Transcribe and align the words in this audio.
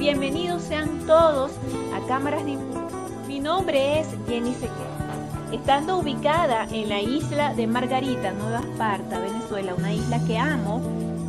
Bienvenidos 0.00 0.62
sean 0.62 1.06
todos 1.06 1.52
a 1.94 2.00
Cámaras 2.08 2.42
de 2.46 2.52
Impulso. 2.52 2.96
Mi 3.28 3.38
nombre 3.38 4.00
es 4.00 4.08
Jenny 4.26 4.54
Sequer. 4.54 4.70
Estando 5.52 5.98
ubicada 5.98 6.66
en 6.72 6.88
la 6.88 7.02
isla 7.02 7.52
de 7.52 7.66
Margarita, 7.66 8.32
Nueva 8.32 8.60
Esparta, 8.60 9.20
Venezuela, 9.20 9.74
una 9.74 9.92
isla 9.92 10.18
que 10.26 10.38
amo, 10.38 10.80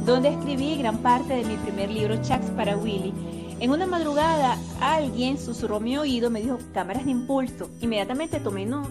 donde 0.05 0.29
escribí 0.29 0.77
gran 0.77 0.99
parte 0.99 1.33
de 1.33 1.43
mi 1.43 1.57
primer 1.57 1.91
libro, 1.91 2.15
Chats 2.21 2.49
para 2.51 2.77
Willy. 2.77 3.13
En 3.59 3.71
una 3.71 3.85
madrugada, 3.85 4.57
alguien 4.79 5.37
susurró 5.37 5.81
mi 5.81 5.97
oído, 5.97 6.29
me 6.29 6.41
dijo, 6.41 6.57
cámaras 6.73 7.03
de 7.03 7.11
impulso. 7.11 7.69
Inmediatamente 7.81 8.39
tomé 8.39 8.65
nota. 8.65 8.89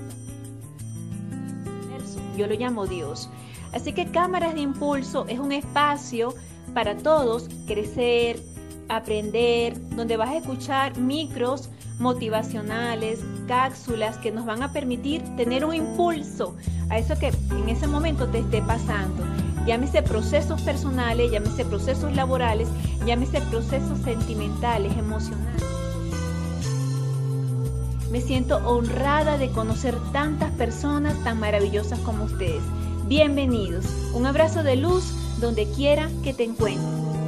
Yo 2.36 2.46
lo 2.46 2.54
llamo 2.54 2.86
Dios. 2.86 3.30
Así 3.72 3.94
que 3.94 4.10
Cámaras 4.10 4.52
de 4.52 4.60
Impulso 4.60 5.24
es 5.26 5.38
un 5.38 5.52
espacio 5.52 6.34
para 6.74 6.96
todos 6.96 7.48
crecer, 7.66 8.40
aprender, 8.90 9.74
donde 9.90 10.16
vas 10.16 10.30
a 10.30 10.36
escuchar 10.36 10.98
micros 10.98 11.70
motivacionales, 11.98 13.20
cápsulas 13.46 14.18
que 14.18 14.32
nos 14.32 14.46
van 14.46 14.62
a 14.62 14.72
permitir 14.72 15.22
tener 15.36 15.64
un 15.64 15.74
impulso 15.74 16.56
a 16.88 16.98
eso 16.98 17.18
que 17.18 17.28
en 17.28 17.68
ese 17.68 17.86
momento 17.86 18.26
te 18.28 18.38
esté 18.38 18.62
pasando. 18.62 19.24
Llámese 19.66 20.02
procesos 20.02 20.60
personales, 20.62 21.30
llámese 21.30 21.64
procesos 21.64 22.14
laborales, 22.16 22.68
llámese 23.06 23.40
procesos 23.42 23.98
sentimentales, 24.00 24.96
emocionales. 24.96 25.62
Me 28.10 28.20
siento 28.20 28.56
honrada 28.66 29.38
de 29.38 29.50
conocer 29.50 29.94
tantas 30.12 30.50
personas 30.52 31.22
tan 31.22 31.38
maravillosas 31.38 31.98
como 32.00 32.24
ustedes. 32.24 32.62
Bienvenidos. 33.06 33.86
Un 34.14 34.26
abrazo 34.26 34.64
de 34.64 34.76
luz 34.76 35.12
donde 35.38 35.70
quiera 35.70 36.08
que 36.24 36.34
te 36.34 36.44
encuentres. 36.44 37.19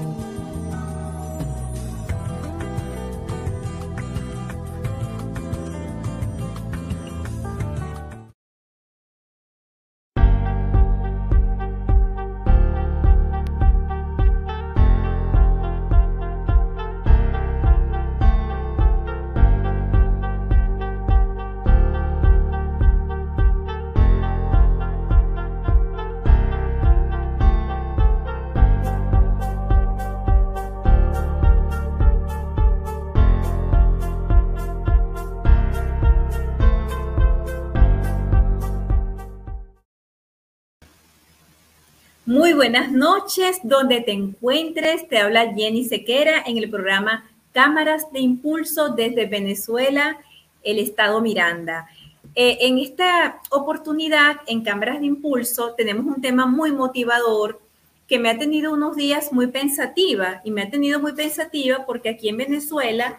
Muy 42.52 42.68
buenas 42.68 42.92
noches, 42.92 43.60
donde 43.62 44.02
te 44.02 44.12
encuentres. 44.12 45.08
Te 45.08 45.16
habla 45.16 45.54
Jenny 45.54 45.86
Sequera 45.86 46.42
en 46.44 46.58
el 46.58 46.68
programa 46.68 47.24
Cámaras 47.54 48.12
de 48.12 48.20
Impulso 48.20 48.90
desde 48.90 49.24
Venezuela, 49.24 50.18
el 50.62 50.78
estado 50.78 51.22
Miranda. 51.22 51.88
Eh, 52.34 52.58
en 52.60 52.76
esta 52.76 53.40
oportunidad, 53.48 54.36
en 54.46 54.60
Cámaras 54.60 55.00
de 55.00 55.06
Impulso, 55.06 55.72
tenemos 55.78 56.04
un 56.04 56.20
tema 56.20 56.44
muy 56.44 56.72
motivador 56.72 57.58
que 58.06 58.18
me 58.18 58.28
ha 58.28 58.36
tenido 58.36 58.74
unos 58.74 58.96
días 58.96 59.32
muy 59.32 59.46
pensativa 59.46 60.42
y 60.44 60.50
me 60.50 60.60
ha 60.60 60.70
tenido 60.70 61.00
muy 61.00 61.14
pensativa 61.14 61.86
porque 61.86 62.10
aquí 62.10 62.28
en 62.28 62.36
Venezuela 62.36 63.18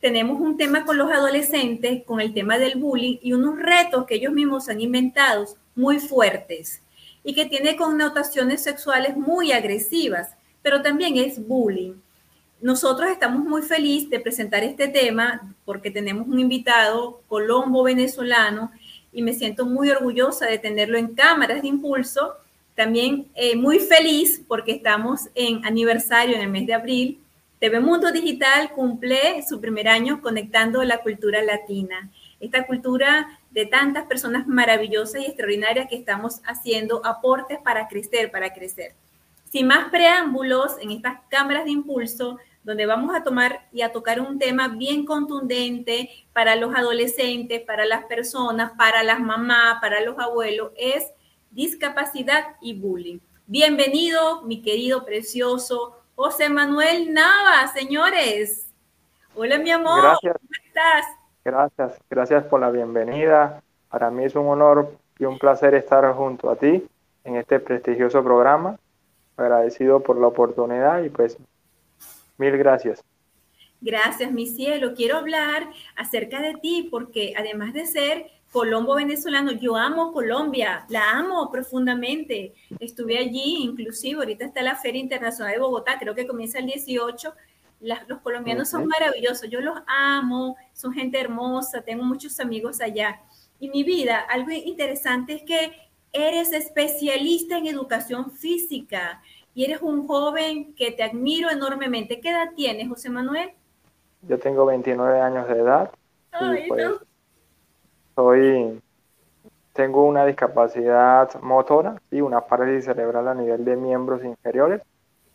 tenemos 0.00 0.40
un 0.40 0.56
tema 0.56 0.84
con 0.84 0.98
los 0.98 1.10
adolescentes, 1.10 2.04
con 2.04 2.20
el 2.20 2.32
tema 2.32 2.58
del 2.58 2.78
bullying 2.78 3.16
y 3.22 3.32
unos 3.32 3.58
retos 3.58 4.06
que 4.06 4.14
ellos 4.14 4.32
mismos 4.32 4.68
han 4.68 4.80
inventado 4.80 5.46
muy 5.74 5.98
fuertes 5.98 6.80
y 7.24 7.34
que 7.34 7.46
tiene 7.46 7.76
connotaciones 7.76 8.62
sexuales 8.62 9.16
muy 9.16 9.52
agresivas, 9.52 10.30
pero 10.62 10.82
también 10.82 11.16
es 11.16 11.46
bullying. 11.46 11.94
Nosotros 12.60 13.10
estamos 13.10 13.44
muy 13.44 13.62
felices 13.62 14.10
de 14.10 14.18
presentar 14.18 14.64
este 14.64 14.88
tema 14.88 15.54
porque 15.64 15.90
tenemos 15.90 16.26
un 16.26 16.40
invitado 16.40 17.20
colombo 17.28 17.84
venezolano 17.84 18.72
y 19.12 19.22
me 19.22 19.32
siento 19.32 19.64
muy 19.64 19.90
orgullosa 19.90 20.46
de 20.46 20.58
tenerlo 20.58 20.98
en 20.98 21.14
cámaras 21.14 21.62
de 21.62 21.68
impulso. 21.68 22.34
También 22.74 23.28
eh, 23.34 23.54
muy 23.54 23.78
feliz 23.78 24.42
porque 24.48 24.72
estamos 24.72 25.28
en 25.36 25.64
aniversario 25.64 26.34
en 26.34 26.42
el 26.42 26.50
mes 26.50 26.66
de 26.66 26.74
abril. 26.74 27.20
TV 27.60 27.80
Mundo 27.80 28.10
Digital 28.10 28.72
cumple 28.72 29.44
su 29.48 29.60
primer 29.60 29.88
año 29.88 30.20
conectando 30.20 30.82
la 30.82 30.98
cultura 30.98 31.42
latina. 31.42 32.10
Esta 32.40 32.66
cultura 32.66 33.37
de 33.58 33.66
tantas 33.66 34.06
personas 34.06 34.46
maravillosas 34.46 35.20
y 35.20 35.26
extraordinarias 35.26 35.88
que 35.88 35.96
estamos 35.96 36.40
haciendo 36.46 37.04
aportes 37.04 37.58
para 37.58 37.88
crecer, 37.88 38.30
para 38.30 38.52
crecer. 38.52 38.94
Sin 39.50 39.66
más 39.66 39.90
preámbulos, 39.90 40.76
en 40.80 40.92
estas 40.92 41.18
cámaras 41.28 41.64
de 41.64 41.72
impulso, 41.72 42.38
donde 42.62 42.86
vamos 42.86 43.16
a 43.16 43.24
tomar 43.24 43.66
y 43.72 43.82
a 43.82 43.90
tocar 43.90 44.20
un 44.20 44.38
tema 44.38 44.68
bien 44.68 45.04
contundente 45.04 46.08
para 46.32 46.54
los 46.54 46.72
adolescentes, 46.72 47.60
para 47.62 47.84
las 47.84 48.04
personas, 48.04 48.70
para 48.78 49.02
las 49.02 49.18
mamás, 49.18 49.80
para 49.80 50.02
los 50.02 50.16
abuelos, 50.20 50.70
es 50.76 51.10
discapacidad 51.50 52.54
y 52.60 52.78
bullying. 52.78 53.18
Bienvenido, 53.48 54.42
mi 54.42 54.62
querido, 54.62 55.04
precioso 55.04 55.96
José 56.14 56.48
Manuel 56.48 57.12
Nava, 57.12 57.66
señores. 57.74 58.68
Hola, 59.34 59.58
mi 59.58 59.72
amor. 59.72 60.00
Gracias. 60.00 60.36
¿Cómo 60.38 60.50
estás? 60.64 61.17
Gracias, 61.48 61.98
gracias 62.10 62.44
por 62.44 62.60
la 62.60 62.70
bienvenida. 62.70 63.62
Para 63.88 64.10
mí 64.10 64.22
es 64.22 64.34
un 64.34 64.48
honor 64.48 64.92
y 65.18 65.24
un 65.24 65.38
placer 65.38 65.74
estar 65.74 66.12
junto 66.12 66.50
a 66.50 66.56
ti 66.56 66.86
en 67.24 67.36
este 67.36 67.58
prestigioso 67.58 68.22
programa. 68.22 68.78
Agradecido 69.34 70.02
por 70.02 70.20
la 70.20 70.26
oportunidad 70.26 71.02
y 71.02 71.08
pues 71.08 71.38
mil 72.36 72.54
gracias. 72.58 73.02
Gracias, 73.80 74.30
mi 74.30 74.46
cielo. 74.46 74.92
Quiero 74.94 75.16
hablar 75.16 75.70
acerca 75.96 76.42
de 76.42 76.52
ti 76.56 76.86
porque 76.90 77.32
además 77.34 77.72
de 77.72 77.86
ser 77.86 78.26
colombo 78.52 78.96
venezolano, 78.96 79.52
yo 79.52 79.74
amo 79.74 80.12
Colombia, 80.12 80.84
la 80.90 81.12
amo 81.12 81.50
profundamente. 81.50 82.52
Estuve 82.78 83.16
allí, 83.16 83.62
inclusive 83.62 84.18
ahorita 84.18 84.44
está 84.44 84.60
la 84.60 84.76
Feria 84.76 85.00
Internacional 85.00 85.54
de 85.54 85.60
Bogotá, 85.60 85.96
creo 85.98 86.14
que 86.14 86.26
comienza 86.26 86.58
el 86.58 86.66
18 86.66 87.32
los 87.80 88.20
colombianos 88.20 88.68
son 88.68 88.86
maravillosos, 88.86 89.48
yo 89.48 89.60
los 89.60 89.78
amo, 89.86 90.56
son 90.72 90.92
gente 90.92 91.20
hermosa, 91.20 91.82
tengo 91.82 92.02
muchos 92.02 92.40
amigos 92.40 92.80
allá. 92.80 93.20
Y 93.60 93.68
mi 93.68 93.84
vida, 93.84 94.20
algo 94.20 94.50
interesante 94.50 95.34
es 95.34 95.42
que 95.42 95.72
eres 96.12 96.52
especialista 96.52 97.58
en 97.58 97.66
educación 97.66 98.30
física 98.30 99.22
y 99.54 99.64
eres 99.64 99.82
un 99.82 100.06
joven 100.06 100.74
que 100.74 100.92
te 100.92 101.02
admiro 101.02 101.50
enormemente. 101.50 102.20
¿Qué 102.20 102.30
edad 102.30 102.52
tienes, 102.54 102.88
José 102.88 103.10
Manuel? 103.10 103.50
Yo 104.22 104.38
tengo 104.38 104.66
29 104.66 105.20
años 105.20 105.48
de 105.48 105.54
edad. 105.54 105.90
y 106.40 106.68
pues, 106.68 106.86
soy, 108.14 108.80
tengo 109.72 110.04
una 110.04 110.26
discapacidad 110.26 111.40
motora 111.40 112.00
y 112.10 112.20
una 112.20 112.40
parálisis 112.40 112.86
cerebral 112.86 113.28
a 113.28 113.34
nivel 113.34 113.64
de 113.64 113.76
miembros 113.76 114.24
inferiores 114.24 114.82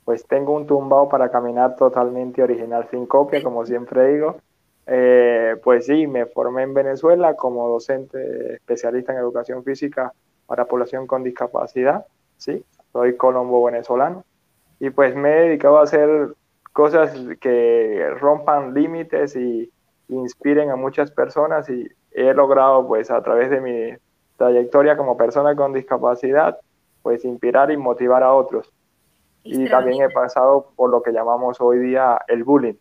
pues 0.05 0.25
tengo 0.27 0.53
un 0.55 0.67
tumbado 0.67 1.09
para 1.09 1.29
caminar 1.29 1.75
totalmente 1.75 2.43
original 2.43 2.87
sin 2.91 3.05
copia, 3.05 3.41
como 3.41 3.65
siempre 3.65 4.13
digo. 4.13 4.37
Eh, 4.85 5.55
pues 5.63 5.85
sí, 5.85 6.07
me 6.07 6.25
formé 6.25 6.63
en 6.63 6.73
Venezuela 6.73 7.35
como 7.35 7.69
docente 7.69 8.55
especialista 8.55 9.13
en 9.13 9.19
educación 9.19 9.63
física 9.63 10.13
para 10.45 10.65
población 10.65 11.07
con 11.07 11.23
discapacidad, 11.23 12.05
sí, 12.37 12.65
soy 12.91 13.15
colombo 13.15 13.63
venezolano. 13.63 14.25
Y 14.79 14.89
pues 14.89 15.15
me 15.15 15.29
he 15.31 15.41
dedicado 15.43 15.77
a 15.77 15.83
hacer 15.83 16.33
cosas 16.73 17.15
que 17.39 18.09
rompan 18.19 18.73
límites 18.73 19.35
y 19.37 19.71
inspiren 20.09 20.69
a 20.69 20.75
muchas 20.75 21.11
personas 21.11 21.69
y 21.69 21.87
he 22.11 22.33
logrado 22.33 22.85
pues 22.87 23.09
a 23.09 23.21
través 23.21 23.49
de 23.49 23.61
mi 23.61 23.93
trayectoria 24.37 24.97
como 24.97 25.15
persona 25.15 25.55
con 25.55 25.71
discapacidad 25.71 26.59
pues 27.01 27.23
inspirar 27.23 27.71
y 27.71 27.77
motivar 27.77 28.23
a 28.23 28.33
otros 28.33 28.72
y 29.43 29.69
también 29.69 30.01
he 30.03 30.09
pasado 30.09 30.71
por 30.75 30.89
lo 30.89 31.01
que 31.01 31.11
llamamos 31.11 31.59
hoy 31.59 31.79
día 31.79 32.19
el 32.27 32.43
bullying. 32.43 32.75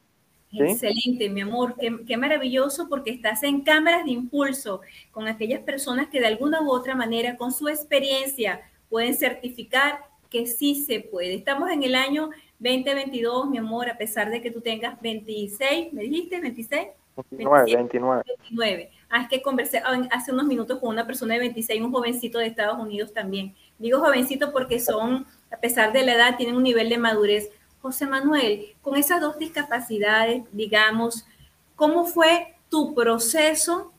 Excelente, 0.53 1.31
mi 1.31 1.41
amor, 1.41 1.77
qué, 1.79 2.17
maravilloso 2.17 2.89
porque 2.89 3.11
estás 3.11 3.43
en 3.43 3.63
cámaras 3.63 4.05
de 4.05 4.11
impulso 4.11 4.83
con 5.11 5.27
aquellas 5.27 5.61
personas 5.61 6.09
que 6.09 6.21
de 6.21 6.27
alguna 6.27 6.61
u 6.61 6.71
otra 6.71 6.95
manera, 6.95 7.37
con 7.37 7.53
su 7.53 7.69
experiencia, 7.69 8.61
pueden 8.91 9.15
certificar 9.15 10.01
que 10.29 10.47
sí 10.47 10.75
se 10.75 11.01
puede. 11.01 11.35
Estamos 11.35 11.71
en 11.71 11.83
el 11.83 11.95
año 11.95 12.31
2022, 12.59 13.49
mi 13.49 13.59
amor, 13.59 13.89
a 13.89 13.97
pesar 13.97 14.31
de 14.31 14.43
que 14.43 14.51
tú 14.51 14.61
tengas 14.61 15.01
26, 15.01 15.93
¿me 15.95 16.03
dijiste 16.03 16.41
26? 16.41 16.89
29, 17.31 17.75
29. 17.75 18.23
29. 18.27 18.91
Ah, 19.09 19.23
es 19.23 19.29
que 19.29 19.43
conversé 19.43 19.83
hace 20.11 20.33
unos 20.33 20.47
minutos 20.47 20.79
con 20.79 20.91
una 20.91 21.07
persona 21.07 21.35
de 21.35 21.41
26, 21.41 21.83
un 21.83 21.93
jovencito 21.93 22.39
de 22.39 22.47
Estados 22.47 22.79
Unidos 22.79 23.13
también. 23.13 23.55
Digo 23.79 24.01
jovencito 24.01 24.53
porque 24.53 24.81
son 24.81 25.27
a 25.53 25.59
pesar 25.59 25.93
de 25.93 26.05
la 26.05 26.15
edad, 26.15 26.37
tienen 26.37 26.57
un 26.57 26.63
nivel 26.63 26.89
de 26.89 26.99
madurez. 26.99 27.51
José 27.81 28.07
Manuel, 28.07 28.75
con 28.81 28.97
esas 28.97 29.21
dos 29.21 29.39
discapacidades, 29.39 30.45
digamos, 30.53 31.27
¿cómo 31.75 32.07
fue 32.07 32.55
tu 32.69 32.95
proceso 32.95 33.93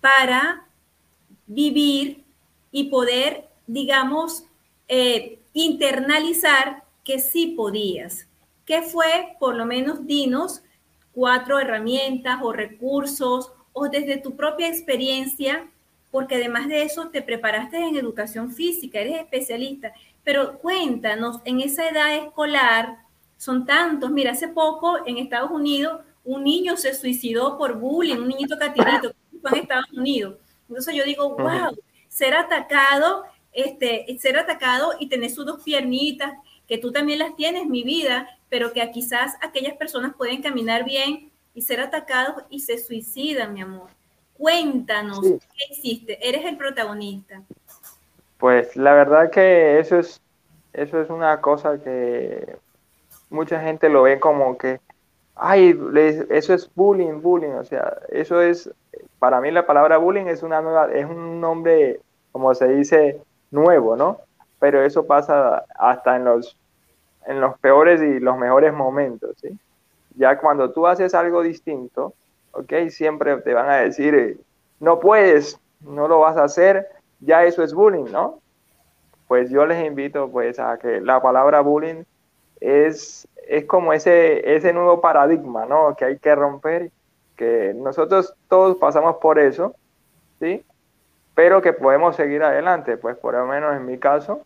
para 0.00 0.66
vivir 1.46 2.24
y 2.72 2.84
poder, 2.84 3.48
digamos, 3.66 4.44
eh, 4.88 5.38
internalizar 5.52 6.82
que 7.04 7.20
sí 7.20 7.54
podías? 7.56 8.26
¿Qué 8.66 8.82
fue, 8.82 9.36
por 9.38 9.54
lo 9.54 9.64
menos, 9.64 10.06
dinos, 10.06 10.62
cuatro 11.12 11.60
herramientas 11.60 12.40
o 12.42 12.52
recursos 12.52 13.52
o 13.72 13.88
desde 13.88 14.18
tu 14.18 14.36
propia 14.36 14.68
experiencia, 14.68 15.68
porque 16.10 16.36
además 16.36 16.68
de 16.68 16.82
eso 16.82 17.08
te 17.08 17.22
preparaste 17.22 17.76
en 17.76 17.96
educación 17.96 18.52
física, 18.52 19.00
eres 19.00 19.20
especialista, 19.20 19.92
pero 20.24 20.58
cuéntanos, 20.58 21.40
en 21.44 21.60
esa 21.60 21.88
edad 21.88 22.16
escolar 22.16 22.98
son 23.36 23.66
tantos, 23.66 24.10
mira, 24.10 24.32
hace 24.32 24.48
poco 24.48 25.06
en 25.06 25.18
Estados 25.18 25.50
Unidos 25.50 26.00
un 26.24 26.42
niño 26.42 26.76
se 26.76 26.94
suicidó 26.94 27.58
por 27.58 27.78
bullying, 27.78 28.16
un 28.16 28.28
niñito 28.28 28.56
catirito 28.58 29.12
fue 29.42 29.50
en 29.52 29.62
Estados 29.64 29.92
Unidos. 29.92 30.36
Entonces 30.68 30.94
yo 30.94 31.04
digo, 31.04 31.36
wow, 31.36 31.76
ser 32.08 32.34
atacado, 32.34 33.24
este, 33.52 34.06
ser 34.18 34.38
atacado 34.38 34.94
y 34.98 35.08
tener 35.08 35.30
sus 35.30 35.44
dos 35.44 35.62
piernitas, 35.62 36.32
que 36.66 36.78
tú 36.78 36.90
también 36.90 37.18
las 37.18 37.36
tienes, 37.36 37.66
mi 37.66 37.82
vida, 37.82 38.26
pero 38.48 38.72
que 38.72 38.90
quizás 38.90 39.34
aquellas 39.42 39.74
personas 39.76 40.14
pueden 40.16 40.40
caminar 40.40 40.84
bien 40.84 41.30
y 41.54 41.60
ser 41.60 41.80
atacados 41.80 42.44
y 42.48 42.60
se 42.60 42.78
suicidan, 42.78 43.52
mi 43.52 43.60
amor. 43.60 43.90
Cuéntanos, 44.32 45.20
¿qué 45.20 45.72
hiciste? 45.72 46.26
Eres 46.26 46.44
el 46.46 46.56
protagonista. 46.56 47.42
Pues 48.38 48.76
la 48.76 48.94
verdad 48.94 49.30
que 49.30 49.78
eso 49.78 49.98
es, 49.98 50.20
eso 50.72 51.00
es 51.00 51.10
una 51.10 51.40
cosa 51.40 51.78
que 51.78 52.56
mucha 53.30 53.60
gente 53.60 53.88
lo 53.88 54.02
ve 54.02 54.20
como 54.20 54.56
que, 54.58 54.80
ay, 55.34 55.78
eso 56.30 56.54
es 56.54 56.70
bullying, 56.74 57.20
bullying, 57.20 57.52
o 57.52 57.64
sea, 57.64 57.98
eso 58.08 58.40
es, 58.40 58.70
para 59.18 59.40
mí 59.40 59.50
la 59.50 59.66
palabra 59.66 59.98
bullying 59.98 60.26
es 60.26 60.42
una 60.42 60.60
nueva, 60.60 60.92
es 60.92 61.06
un 61.06 61.40
nombre, 61.40 62.00
como 62.32 62.54
se 62.54 62.68
dice, 62.68 63.20
nuevo, 63.50 63.96
¿no? 63.96 64.18
Pero 64.58 64.82
eso 64.82 65.06
pasa 65.06 65.64
hasta 65.76 66.16
en 66.16 66.24
los, 66.24 66.56
en 67.26 67.40
los 67.40 67.58
peores 67.58 68.02
y 68.02 68.20
los 68.20 68.36
mejores 68.36 68.72
momentos, 68.72 69.36
¿sí? 69.40 69.58
Ya 70.16 70.38
cuando 70.38 70.70
tú 70.70 70.86
haces 70.86 71.14
algo 71.14 71.42
distinto, 71.42 72.14
¿ok? 72.52 72.88
Siempre 72.90 73.36
te 73.38 73.54
van 73.54 73.68
a 73.68 73.76
decir, 73.76 74.40
no 74.80 75.00
puedes, 75.00 75.58
no 75.80 76.08
lo 76.08 76.20
vas 76.20 76.36
a 76.36 76.44
hacer, 76.44 76.88
ya 77.20 77.44
eso 77.44 77.62
es 77.62 77.74
bullying, 77.74 78.10
¿no? 78.10 78.40
Pues 79.28 79.50
yo 79.50 79.66
les 79.66 79.84
invito 79.84 80.30
pues 80.30 80.58
a 80.58 80.78
que 80.78 81.00
la 81.00 81.20
palabra 81.20 81.60
bullying 81.60 82.04
es, 82.60 83.28
es 83.48 83.64
como 83.64 83.92
ese, 83.92 84.54
ese 84.54 84.72
nuevo 84.72 85.00
paradigma, 85.00 85.66
¿no? 85.66 85.94
Que 85.96 86.04
hay 86.04 86.18
que 86.18 86.34
romper, 86.34 86.90
que 87.36 87.72
nosotros 87.74 88.34
todos 88.48 88.76
pasamos 88.76 89.16
por 89.16 89.38
eso, 89.38 89.74
¿sí? 90.40 90.64
Pero 91.34 91.62
que 91.62 91.72
podemos 91.72 92.16
seguir 92.16 92.42
adelante, 92.42 92.96
pues 92.96 93.16
por 93.16 93.34
lo 93.34 93.46
menos 93.46 93.76
en 93.76 93.86
mi 93.86 93.98
caso, 93.98 94.42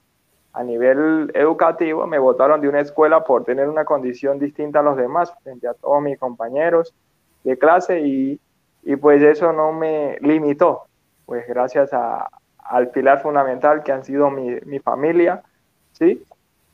a 0.53 0.64
nivel 0.64 1.31
educativo, 1.35 2.06
me 2.06 2.19
votaron 2.19 2.61
de 2.61 2.69
una 2.69 2.81
escuela 2.81 3.25
por 3.25 3.44
tener 3.44 3.69
una 3.69 3.85
condición 3.85 4.38
distinta 4.38 4.81
a 4.81 4.82
los 4.82 4.97
demás, 4.97 5.32
frente 5.43 5.69
a 5.69 5.75
todos 5.75 6.03
mis 6.03 6.19
compañeros 6.19 6.94
de 7.44 7.59
clase, 7.59 8.00
y, 8.00 8.41
y 8.82 8.97
pues 8.97 9.23
eso 9.23 9.53
no 9.53 9.73
me 9.73 10.19
limitó, 10.21 10.87
pues 11.26 11.47
gracias 11.47 11.93
a, 11.93 12.29
al 12.69 12.88
pilar 12.88 13.23
fundamental 13.23 13.82
que 13.82 13.93
han 13.93 14.05
sido 14.05 14.31
mi, 14.31 14.56
mi 14.67 14.79
familia, 14.79 15.43
¿sí? 15.93 16.25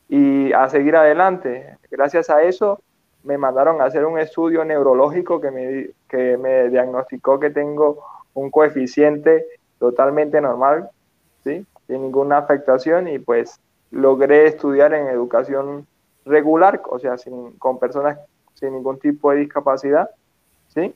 y 0.09 0.53
a 0.53 0.69
seguir 0.69 0.95
adelante. 0.95 1.77
Gracias 1.89 2.29
a 2.29 2.43
eso 2.43 2.81
me 3.23 3.37
mandaron 3.37 3.81
a 3.81 3.85
hacer 3.85 4.05
un 4.05 4.19
estudio 4.19 4.63
neurológico 4.63 5.41
que 5.41 5.51
me, 5.51 5.89
que 6.07 6.37
me 6.37 6.69
diagnosticó 6.69 7.39
que 7.39 7.49
tengo 7.49 8.03
un 8.33 8.51
coeficiente 8.51 9.45
totalmente 9.79 10.39
normal, 10.41 10.89
¿sí? 11.43 11.65
sin 11.87 12.01
ninguna 12.01 12.37
afectación 12.37 13.07
y 13.07 13.17
pues 13.17 13.59
logré 13.91 14.45
estudiar 14.45 14.93
en 14.93 15.07
educación 15.07 15.87
regular, 16.25 16.81
o 16.89 16.99
sea, 16.99 17.17
sin, 17.17 17.53
con 17.53 17.79
personas 17.79 18.19
sin 18.53 18.73
ningún 18.73 18.99
tipo 18.99 19.31
de 19.31 19.37
discapacidad, 19.37 20.09
¿sí? 20.67 20.93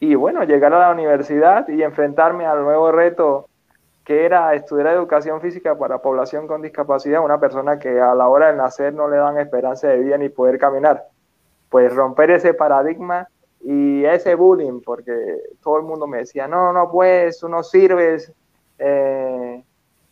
Y 0.00 0.14
bueno, 0.14 0.44
llegar 0.44 0.72
a 0.74 0.78
la 0.78 0.90
universidad 0.90 1.68
y 1.68 1.82
enfrentarme 1.82 2.46
al 2.46 2.62
nuevo 2.62 2.92
reto 2.92 3.48
que 4.04 4.24
era 4.24 4.54
estudiar 4.54 4.88
educación 4.88 5.40
física 5.40 5.76
para 5.76 6.02
población 6.02 6.46
con 6.46 6.60
discapacidad, 6.60 7.24
una 7.24 7.40
persona 7.40 7.78
que 7.78 8.00
a 8.00 8.14
la 8.14 8.28
hora 8.28 8.48
de 8.48 8.56
nacer 8.56 8.92
no 8.92 9.08
le 9.08 9.16
dan 9.16 9.38
esperanza 9.38 9.88
de 9.88 9.98
vida 9.98 10.18
ni 10.18 10.28
poder 10.28 10.58
caminar. 10.58 11.04
Pues 11.70 11.94
romper 11.94 12.30
ese 12.30 12.52
paradigma 12.52 13.28
y 13.60 14.04
ese 14.04 14.34
bullying, 14.34 14.82
porque 14.84 15.40
todo 15.62 15.78
el 15.78 15.84
mundo 15.84 16.06
me 16.06 16.18
decía, 16.18 16.46
no, 16.46 16.72
no 16.72 16.90
puedes, 16.90 17.42
no 17.44 17.62
sirves, 17.62 18.30
eh, 18.78 19.64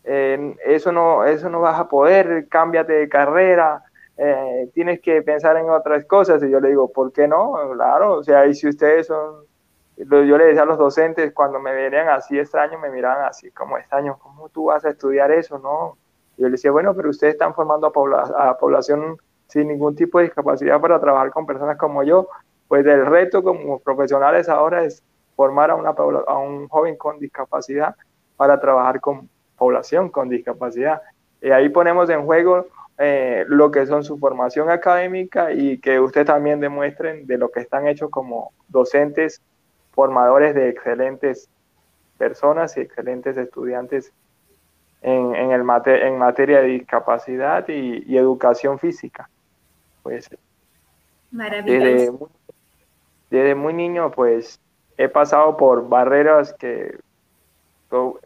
eso, 0.05 0.91
no, 0.91 1.25
eso 1.25 1.51
no 1.51 1.61
vas 1.61 1.79
a 1.79 1.89
poder, 1.89 2.49
cámbiate 2.49 2.95
de 2.95 3.09
carrera, 3.11 3.83
eh, 4.17 4.71
tienes 4.73 5.01
que 5.01 5.21
pensar 5.23 5.57
en 5.59 5.69
otras 5.69 6.07
cosas. 6.07 6.43
Y 6.43 6.51
yo 6.51 6.61
le 6.61 6.71
digo, 6.71 6.91
¿por 6.91 7.13
qué 7.13 7.29
no? 7.29 7.55
Claro, 7.75 8.15
o 8.15 8.23
sea, 8.25 8.47
y 8.47 8.55
si 8.55 8.69
ustedes 8.69 9.07
son 9.07 9.45
yo 9.97 10.39
le 10.39 10.47
decía 10.47 10.63
a 10.63 10.67
los 10.67 10.79
docentes 10.79 11.33
cuando 11.33 11.61
me 11.61 11.73
venían 11.73 12.09
así 12.09 12.39
extraños, 12.39 12.81
me 12.81 12.91
miraban 12.91 13.25
así 13.25 13.51
como 13.51 13.79
extraños, 13.79 14.17
¿cómo 14.19 14.49
tú 14.49 14.67
vas 14.67 14.85
a 14.85 14.91
estudiar 14.91 15.31
eso? 15.31 15.59
No. 15.59 15.97
yo 16.37 16.47
le 16.47 16.53
decía, 16.53 16.71
bueno, 16.71 16.95
pero 16.95 17.11
ustedes 17.11 17.35
están 17.35 17.55
formando 17.55 17.87
a, 17.87 18.59
población 18.59 19.17
sin 19.49 19.69
ningún 19.69 19.95
tipo 19.95 20.19
de 20.19 20.25
discapacidad 20.25 20.81
para 20.81 21.01
trabajar 21.01 21.31
con 21.31 21.47
personas 21.47 21.77
como 21.77 22.03
yo. 22.03 22.29
Pues 22.69 22.87
el 22.87 23.05
reto 23.05 23.43
como 23.43 23.81
profesionales 23.81 24.49
ahora 24.49 24.85
es 24.85 25.05
formar 25.37 25.71
a, 25.71 25.75
una, 25.75 25.91
a 25.91 26.39
un 26.39 26.69
joven 26.69 26.97
con 26.97 27.19
discapacidad 27.19 27.95
para 28.37 28.59
trabajar 28.59 29.01
con 29.01 29.29
población 29.57 30.09
con 30.09 30.29
discapacidad. 30.29 31.03
Y 31.41 31.51
ahí 31.51 31.69
ponemos 31.69 32.09
en 32.09 32.25
juego 32.25 32.67
eh, 32.99 33.45
lo 33.49 33.71
que 33.71 33.87
son 33.87 34.05
su 34.05 34.19
formación 34.19 34.71
académica 34.71 35.53
y 35.53 35.79
que 35.79 36.01
ustedes 36.01 36.27
también 36.27 36.61
demuestren 36.61 37.27
de 37.27 37.39
lo 37.39 37.51
que 37.51 37.61
están 37.61 37.87
hechos 37.87 38.11
como 38.11 38.53
docentes 38.69 39.43
formadores 39.93 40.55
de 40.55 40.69
excelentes 40.69 41.49
personas 42.19 42.77
y 42.77 42.81
excelentes 42.81 43.37
estudiantes 43.37 44.13
en, 45.03 45.35
en, 45.35 45.51
el 45.51 45.63
en 45.87 46.19
materia 46.19 46.61
de 46.61 46.69
discapacidad 46.69 47.69
y, 47.69 48.17
educación 48.17 48.79
física. 48.79 49.29
Pues, 50.03 50.31
desde 51.31 52.11
muy, 52.11 52.29
desde 53.31 53.55
muy 53.55 53.73
niño, 53.73 54.11
pues 54.11 54.61
he 54.97 55.09
pasado 55.09 55.57
por 55.57 55.89
barreras 55.89 56.53
que, 56.55 56.99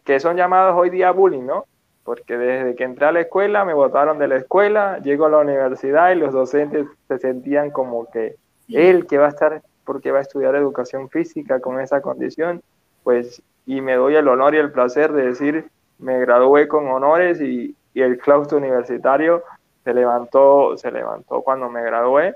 que 0.03 0.19
son 0.19 0.35
llamadas 0.35 0.75
hoy 0.75 0.89
día 0.89 1.11
bullying, 1.11 1.45
¿no? 1.45 1.65
Porque 2.03 2.37
desde 2.37 2.75
que 2.75 2.83
entré 2.83 3.05
a 3.05 3.11
la 3.11 3.21
escuela 3.21 3.65
me 3.65 3.73
botaron 3.73 4.19
de 4.19 4.27
la 4.27 4.37
escuela, 4.37 4.99
llego 4.99 5.25
a 5.25 5.29
la 5.29 5.39
universidad 5.39 6.11
y 6.11 6.15
los 6.15 6.33
docentes 6.33 6.87
se 7.07 7.17
sentían 7.17 7.71
como 7.71 8.09
que 8.11 8.35
él 8.69 9.07
que 9.07 9.17
va 9.17 9.27
a 9.27 9.29
estar 9.29 9.61
porque 9.87 10.11
va 10.11 10.19
a 10.19 10.21
estudiar 10.21 10.53
educación 10.55 11.09
física 11.09 11.61
con 11.61 11.79
esa 11.79 12.01
condición, 12.01 12.61
pues, 13.03 13.41
y 13.65 13.79
me 13.79 13.95
doy 13.95 14.15
el 14.15 14.27
honor 14.27 14.53
y 14.53 14.57
el 14.57 14.71
placer 14.73 15.13
de 15.13 15.27
decir, 15.27 15.69
me 15.97 16.19
gradué 16.19 16.67
con 16.67 16.87
honores 16.89 17.41
y, 17.41 17.73
el 17.95 18.19
claustro 18.19 18.59
universitario 18.59 19.43
se 19.83 19.91
levantó, 19.91 20.77
se 20.77 20.91
levantó 20.91 21.41
cuando 21.41 21.67
me 21.67 21.81
gradué, 21.81 22.35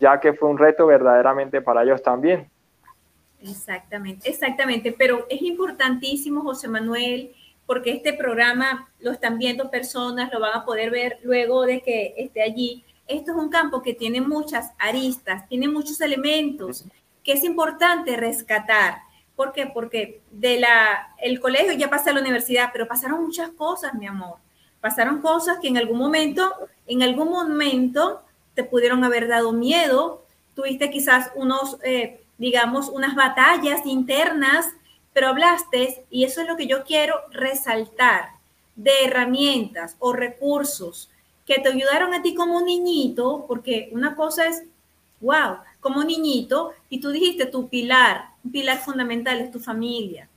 ya 0.00 0.18
que 0.18 0.32
fue 0.32 0.48
un 0.48 0.58
reto 0.58 0.84
verdaderamente 0.84 1.60
para 1.60 1.84
ellos 1.84 2.02
también. 2.02 2.50
Exactamente, 3.40 4.28
exactamente, 4.28 4.92
pero 4.98 5.24
es 5.30 5.42
importantísimo, 5.42 6.40
José 6.40 6.66
Manuel, 6.66 7.32
porque 7.66 7.92
este 7.92 8.14
programa 8.14 8.88
lo 8.98 9.12
están 9.12 9.38
viendo 9.38 9.70
personas, 9.70 10.32
lo 10.32 10.40
van 10.40 10.56
a 10.58 10.64
poder 10.64 10.90
ver 10.90 11.20
luego 11.22 11.66
de 11.66 11.82
que 11.82 12.14
esté 12.16 12.42
allí, 12.42 12.84
esto 13.06 13.32
es 13.32 13.36
un 13.36 13.48
campo 13.48 13.82
que 13.82 13.94
tiene 13.94 14.20
muchas 14.20 14.72
aristas, 14.78 15.48
tiene 15.48 15.68
muchos 15.68 16.00
elementos 16.00 16.84
que 17.22 17.32
es 17.32 17.44
importante 17.44 18.16
rescatar. 18.16 18.98
¿Por 19.34 19.52
qué? 19.52 19.66
Porque 19.66 20.22
de 20.30 20.60
la, 20.60 21.14
el 21.20 21.40
colegio 21.40 21.72
ya 21.72 21.90
pasa 21.90 22.10
a 22.10 22.14
la 22.14 22.20
universidad, 22.20 22.70
pero 22.72 22.88
pasaron 22.88 23.24
muchas 23.24 23.50
cosas, 23.50 23.94
mi 23.94 24.06
amor. 24.06 24.38
Pasaron 24.80 25.20
cosas 25.20 25.58
que 25.60 25.68
en 25.68 25.76
algún 25.76 25.98
momento, 25.98 26.52
en 26.86 27.02
algún 27.02 27.30
momento 27.30 28.22
te 28.54 28.64
pudieron 28.64 29.04
haber 29.04 29.28
dado 29.28 29.52
miedo, 29.52 30.24
tuviste 30.54 30.90
quizás 30.90 31.30
unos, 31.34 31.78
eh, 31.82 32.24
digamos, 32.38 32.88
unas 32.88 33.14
batallas 33.14 33.84
internas, 33.84 34.66
pero 35.12 35.28
hablaste, 35.28 36.04
y 36.10 36.24
eso 36.24 36.40
es 36.40 36.48
lo 36.48 36.56
que 36.56 36.66
yo 36.66 36.84
quiero 36.84 37.16
resaltar, 37.30 38.36
de 38.74 38.92
herramientas 39.04 39.96
o 39.98 40.12
recursos 40.12 41.10
que 41.46 41.60
te 41.60 41.68
ayudaron 41.68 42.12
a 42.12 42.22
ti 42.22 42.34
como 42.34 42.60
niñito, 42.60 43.44
porque 43.46 43.88
una 43.92 44.16
cosa 44.16 44.46
es, 44.46 44.64
wow, 45.20 45.58
como 45.80 46.02
niñito, 46.02 46.72
y 46.90 47.00
tú 47.00 47.10
dijiste 47.10 47.46
tu 47.46 47.68
pilar, 47.68 48.30
un 48.44 48.50
pilar 48.50 48.78
fundamental 48.78 49.40
es 49.40 49.50
tu 49.50 49.60
familia. 49.60 50.28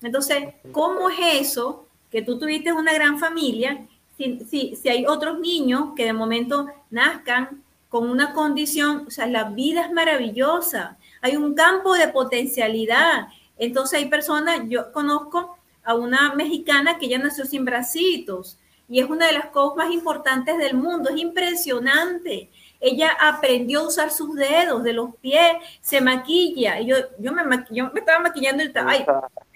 Entonces, 0.00 0.54
¿cómo 0.70 1.10
es 1.10 1.18
eso 1.40 1.84
que 2.10 2.22
tú 2.22 2.38
tuviste 2.38 2.72
una 2.72 2.92
gran 2.92 3.18
familia 3.18 3.86
si, 4.16 4.40
si, 4.48 4.76
si 4.76 4.88
hay 4.88 5.06
otros 5.06 5.40
niños 5.40 5.90
que 5.96 6.04
de 6.04 6.12
momento 6.12 6.68
nazcan 6.90 7.62
con 7.88 8.08
una 8.08 8.32
condición, 8.32 9.04
o 9.06 9.10
sea, 9.10 9.26
la 9.26 9.50
vida 9.50 9.84
es 9.84 9.92
maravillosa, 9.92 10.96
hay 11.20 11.36
un 11.36 11.54
campo 11.54 11.94
de 11.94 12.08
potencialidad. 12.08 13.28
Entonces 13.58 13.98
hay 13.98 14.08
personas, 14.08 14.60
yo 14.68 14.92
conozco 14.92 15.58
a 15.84 15.94
una 15.94 16.34
mexicana 16.34 16.98
que 16.98 17.08
ya 17.08 17.18
nació 17.18 17.44
sin 17.44 17.64
bracitos 17.64 18.58
y 18.88 19.00
es 19.00 19.08
una 19.08 19.26
de 19.26 19.32
las 19.32 19.46
cosas 19.46 19.76
más 19.76 19.90
importantes 19.90 20.58
del 20.58 20.74
mundo, 20.74 21.10
es 21.10 21.16
impresionante. 21.16 22.50
Ella 22.80 23.16
aprendió 23.20 23.80
a 23.80 23.86
usar 23.86 24.10
sus 24.10 24.34
dedos 24.34 24.82
de 24.82 24.92
los 24.92 25.14
pies, 25.16 25.52
se 25.80 26.00
maquilla. 26.00 26.80
Yo, 26.80 26.96
yo, 27.18 27.32
me, 27.32 27.42
yo 27.70 27.90
me 27.92 28.00
estaba 28.00 28.18
maquillando 28.18 28.64
y 28.64 28.72
ay, 28.74 29.06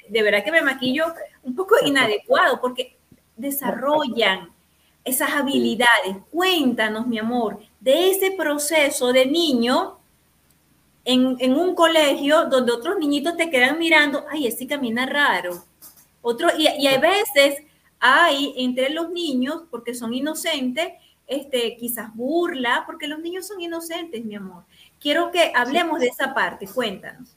de 0.09 0.23
verdad 0.23 0.45
que 0.45 0.53
me 0.53 0.63
maquillo 0.63 1.07
un 1.43 1.55
poco 1.55 1.75
inadecuado 1.85 2.61
porque 2.61 2.97
desarrollan 3.37 4.51
esas 5.05 5.31
habilidades. 5.33 6.17
Cuéntanos, 6.31 7.07
mi 7.07 7.19
amor, 7.19 7.59
de 7.81 8.11
ese 8.11 8.33
proceso 8.33 9.13
de 9.13 9.27
niño 9.27 9.99
en, 11.05 11.37
en, 11.39 11.55
un 11.55 11.75
colegio 11.75 12.47
donde 12.47 12.73
otros 12.73 12.99
niñitos 12.99 13.37
te 13.37 13.49
quedan 13.49 13.79
mirando, 13.79 14.25
ay, 14.31 14.47
ese 14.47 14.67
camina 14.67 15.07
raro. 15.07 15.65
Otro, 16.23 16.49
y, 16.57 16.67
y 16.67 16.87
a 16.89 16.99
veces 16.99 17.63
hay 18.01 18.55
entre 18.57 18.91
los 18.91 19.11
niños, 19.11 19.65
porque 19.71 19.95
son 19.95 20.15
inocentes, 20.15 20.93
este, 21.27 21.77
quizás 21.77 22.15
burla, 22.15 22.85
porque 22.87 23.09
los 23.09 23.19
niños 23.19 23.47
son 23.47 23.61
inocentes, 23.61 24.25
mi 24.25 24.37
amor. 24.37 24.65
Quiero 25.01 25.31
que 25.31 25.53
hablemos 25.55 26.01
de 26.01 26.07
esa 26.07 26.35
parte, 26.35 26.67
cuéntanos. 26.67 27.37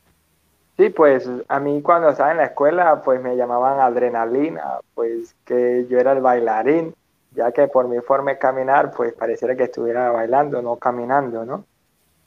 Sí, 0.77 0.89
pues 0.89 1.29
a 1.47 1.59
mí 1.59 1.81
cuando 1.81 2.09
estaba 2.09 2.31
en 2.31 2.37
la 2.37 2.45
escuela, 2.45 3.01
pues 3.01 3.21
me 3.21 3.35
llamaban 3.35 3.81
adrenalina, 3.81 4.79
pues 4.95 5.35
que 5.43 5.85
yo 5.89 5.99
era 5.99 6.13
el 6.13 6.21
bailarín, 6.21 6.95
ya 7.31 7.51
que 7.51 7.67
por 7.67 7.87
mi 7.87 7.99
forma 7.99 8.31
de 8.31 8.37
caminar, 8.37 8.91
pues 8.91 9.13
pareciera 9.13 9.55
que 9.57 9.63
estuviera 9.63 10.11
bailando, 10.11 10.61
no 10.61 10.77
caminando, 10.77 11.45
¿no? 11.45 11.65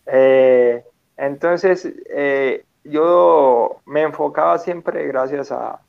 Eh, 0.05 0.85
entonces, 1.17 1.91
eh, 2.11 2.65
yo 2.85 3.81
me 3.87 4.03
enfocaba 4.03 4.59
siempre, 4.59 5.07
gracias 5.07 5.51
a, 5.51 5.81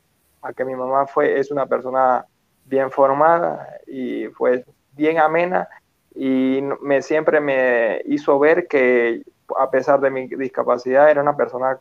a, 0.41 0.53
que 0.53 0.63
mi 0.63 0.75
mamá 0.75 1.07
fue, 1.07 1.39
es 1.39 1.51
una 1.51 1.65
persona 1.65 2.25
bien 2.65 2.91
formada 2.91 3.67
y 3.87 4.27
pues 4.29 4.63
bien 4.93 5.19
amena 5.19 5.67
y 6.15 6.61
me, 6.81 7.01
siempre 7.01 7.39
me 7.39 8.01
hizo 8.05 8.37
ver 8.39 8.67
que 8.67 9.23
a 9.57 9.69
pesar 9.69 9.99
de 9.99 10.09
mi 10.09 10.27
discapacidad 10.27 11.09
era 11.09 11.21
una 11.21 11.35
persona 11.35 11.79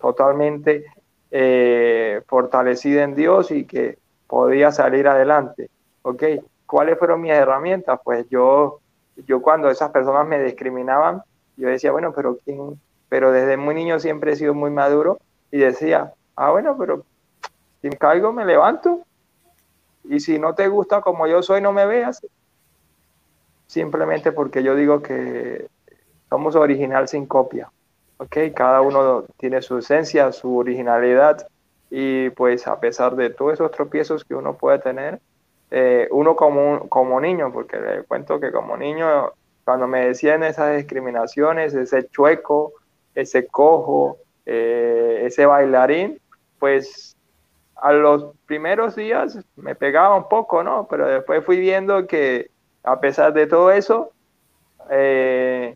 totalmente 0.00 0.84
eh, 1.30 2.20
fortalecida 2.26 3.02
en 3.02 3.14
Dios 3.14 3.50
y 3.50 3.64
que 3.64 3.98
podía 4.26 4.72
salir 4.72 5.08
adelante. 5.08 5.70
¿Ok? 6.02 6.22
¿Cuáles 6.66 6.98
fueron 6.98 7.20
mis 7.20 7.32
herramientas? 7.32 8.00
Pues 8.02 8.28
yo, 8.28 8.80
yo 9.26 9.40
cuando 9.40 9.70
esas 9.70 9.90
personas 9.90 10.26
me 10.26 10.42
discriminaban, 10.42 11.22
yo 11.56 11.68
decía, 11.68 11.92
bueno, 11.92 12.12
pero 12.14 12.38
¿quién? 12.44 12.80
Pero 13.08 13.30
desde 13.30 13.56
muy 13.56 13.74
niño 13.74 14.00
siempre 14.00 14.32
he 14.32 14.36
sido 14.36 14.54
muy 14.54 14.70
maduro 14.70 15.18
y 15.50 15.58
decía, 15.58 16.12
ah, 16.34 16.50
bueno, 16.50 16.76
pero 16.78 17.04
si 17.80 17.90
caigo 17.90 18.32
me 18.32 18.44
levanto 18.44 19.00
y 20.04 20.20
si 20.20 20.38
no 20.38 20.54
te 20.54 20.68
gusta 20.68 21.00
como 21.00 21.26
yo 21.26 21.42
soy, 21.42 21.60
no 21.60 21.72
me 21.72 21.86
veas. 21.86 22.20
Simplemente 23.66 24.32
porque 24.32 24.62
yo 24.62 24.74
digo 24.74 25.02
que 25.02 25.66
somos 26.28 26.56
original 26.56 27.08
sin 27.08 27.26
copia. 27.26 27.70
¿ok? 28.18 28.36
Cada 28.54 28.80
uno 28.80 29.24
tiene 29.36 29.62
su 29.62 29.78
esencia, 29.78 30.32
su 30.32 30.56
originalidad 30.56 31.46
y 31.90 32.30
pues 32.30 32.66
a 32.66 32.80
pesar 32.80 33.16
de 33.16 33.30
todos 33.30 33.54
esos 33.54 33.70
tropiezos 33.70 34.24
que 34.24 34.34
uno 34.34 34.56
puede 34.56 34.78
tener, 34.78 35.20
eh, 35.70 36.08
uno 36.10 36.36
como, 36.36 36.88
como 36.88 37.20
niño, 37.20 37.52
porque 37.52 37.78
le 37.78 38.02
cuento 38.04 38.40
que 38.40 38.52
como 38.52 38.76
niño, 38.76 39.32
cuando 39.64 39.86
me 39.86 40.06
decían 40.06 40.42
esas 40.42 40.76
discriminaciones, 40.76 41.74
ese 41.74 42.08
chueco, 42.08 42.72
ese 43.14 43.46
cojo, 43.46 44.18
eh, 44.46 45.22
ese 45.24 45.46
bailarín, 45.46 46.20
pues 46.58 47.11
a 47.82 47.92
los 47.92 48.36
primeros 48.46 48.94
días 48.94 49.36
me 49.56 49.74
pegaba 49.74 50.14
un 50.14 50.28
poco, 50.28 50.62
¿no? 50.62 50.86
Pero 50.88 51.08
después 51.08 51.44
fui 51.44 51.58
viendo 51.58 52.06
que 52.06 52.52
a 52.84 53.00
pesar 53.00 53.32
de 53.32 53.48
todo 53.48 53.72
eso, 53.72 54.12
eh, 54.88 55.74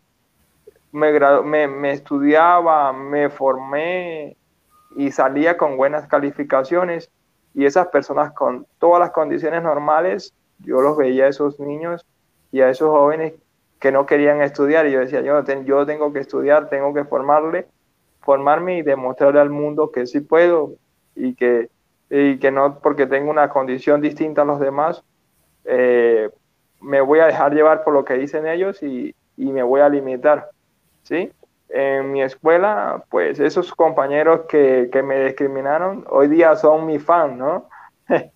me, 0.93 1.67
me, 1.67 1.91
estudiaba, 1.91 2.93
me 2.93 3.29
formé 3.29 4.37
y 4.95 5.11
salía 5.11 5.57
con 5.57 5.75
buenas 5.75 6.07
calificaciones 6.07 7.11
y 7.53 7.65
esas 7.65 7.87
personas 7.87 8.31
con 8.31 8.65
todas 8.79 9.01
las 9.01 9.11
condiciones 9.11 9.61
normales, 9.61 10.33
yo 10.59 10.79
los 10.79 10.95
veía 10.95 11.25
a 11.25 11.29
esos 11.29 11.59
niños 11.59 12.05
y 12.53 12.61
a 12.61 12.69
esos 12.69 12.89
jóvenes 12.89 13.33
que 13.81 13.91
no 13.91 14.05
querían 14.05 14.41
estudiar 14.41 14.87
y 14.87 14.91
yo 14.91 15.01
decía, 15.01 15.19
yo, 15.19 15.43
yo 15.43 15.85
tengo 15.85 16.13
que 16.13 16.19
estudiar, 16.19 16.69
tengo 16.69 16.93
que 16.93 17.03
formarle, 17.03 17.67
formarme 18.21 18.77
y 18.77 18.81
demostrarle 18.81 19.41
al 19.41 19.49
mundo 19.49 19.91
que 19.91 20.07
sí 20.07 20.21
puedo 20.21 20.75
y 21.13 21.35
que, 21.35 21.69
y 22.09 22.37
que 22.37 22.51
no 22.51 22.79
porque 22.79 23.05
tengo 23.05 23.29
una 23.29 23.49
condición 23.49 24.01
distinta 24.01 24.43
a 24.43 24.45
los 24.45 24.59
demás, 24.59 25.03
eh, 25.65 26.29
me 26.81 27.01
voy 27.01 27.19
a 27.19 27.25
dejar 27.25 27.53
llevar 27.53 27.83
por 27.83 27.93
lo 27.93 28.05
que 28.05 28.13
dicen 28.13 28.47
ellos 28.47 28.81
y, 28.83 29.13
y 29.35 29.51
me 29.51 29.63
voy 29.63 29.81
a 29.81 29.89
limitar. 29.89 30.49
¿sí? 31.03 31.31
En 31.69 32.11
mi 32.11 32.21
escuela, 32.21 33.03
pues 33.09 33.39
esos 33.39 33.73
compañeros 33.73 34.41
que, 34.47 34.89
que 34.91 35.03
me 35.03 35.25
discriminaron, 35.25 36.05
hoy 36.09 36.27
día 36.27 36.55
son 36.55 36.85
mi 36.85 36.99
fan, 36.99 37.37
¿no? 37.37 37.67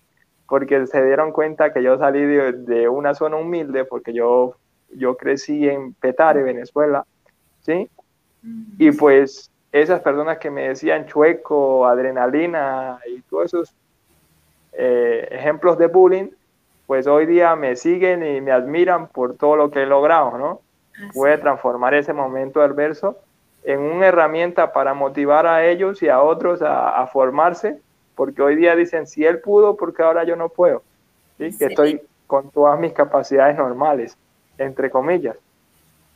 porque 0.48 0.86
se 0.86 1.02
dieron 1.02 1.32
cuenta 1.32 1.72
que 1.72 1.82
yo 1.82 1.96
salí 1.98 2.22
de, 2.22 2.52
de, 2.52 2.88
una 2.88 3.14
zona 3.14 3.36
humilde, 3.36 3.86
porque 3.86 4.12
yo, 4.12 4.56
yo 4.94 5.16
crecí 5.16 5.66
en 5.66 5.94
Petare, 5.94 6.42
Venezuela, 6.42 7.06
¿sí? 7.60 7.88
Y 8.78 8.90
pues 8.92 9.51
esas 9.72 10.00
personas 10.00 10.38
que 10.38 10.50
me 10.50 10.68
decían 10.68 11.06
chueco, 11.06 11.86
adrenalina 11.86 13.00
y 13.08 13.22
todos 13.22 13.46
esos 13.46 13.74
eh, 14.74 15.28
ejemplos 15.30 15.78
de 15.78 15.86
bullying, 15.86 16.28
pues 16.86 17.06
hoy 17.06 17.26
día 17.26 17.56
me 17.56 17.74
siguen 17.76 18.24
y 18.24 18.40
me 18.40 18.52
admiran 18.52 19.08
por 19.08 19.36
todo 19.36 19.56
lo 19.56 19.70
que 19.70 19.82
he 19.82 19.86
logrado, 19.86 20.36
¿no? 20.36 20.60
puede 21.14 21.38
transformar 21.38 21.94
ese 21.94 22.12
momento 22.12 22.60
adverso 22.60 23.18
en 23.64 23.80
una 23.80 24.08
herramienta 24.08 24.72
para 24.72 24.94
motivar 24.94 25.46
a 25.46 25.64
ellos 25.64 26.02
y 26.02 26.08
a 26.08 26.20
otros 26.20 26.60
a, 26.62 27.06
formarse, 27.06 27.80
porque 28.14 28.42
hoy 28.42 28.56
día 28.56 28.74
dicen, 28.76 29.06
si 29.06 29.24
él 29.24 29.40
pudo, 29.40 29.76
porque 29.76 30.02
ahora 30.02 30.24
yo 30.24 30.36
no 30.36 30.48
puedo? 30.48 30.82
¿Sí? 31.38 31.56
Que 31.56 31.66
estoy 31.66 32.02
con 32.26 32.50
todas 32.50 32.78
mis 32.78 32.92
capacidades 32.92 33.56
normales, 33.56 34.16
entre 34.58 34.90
comillas. 34.90 35.36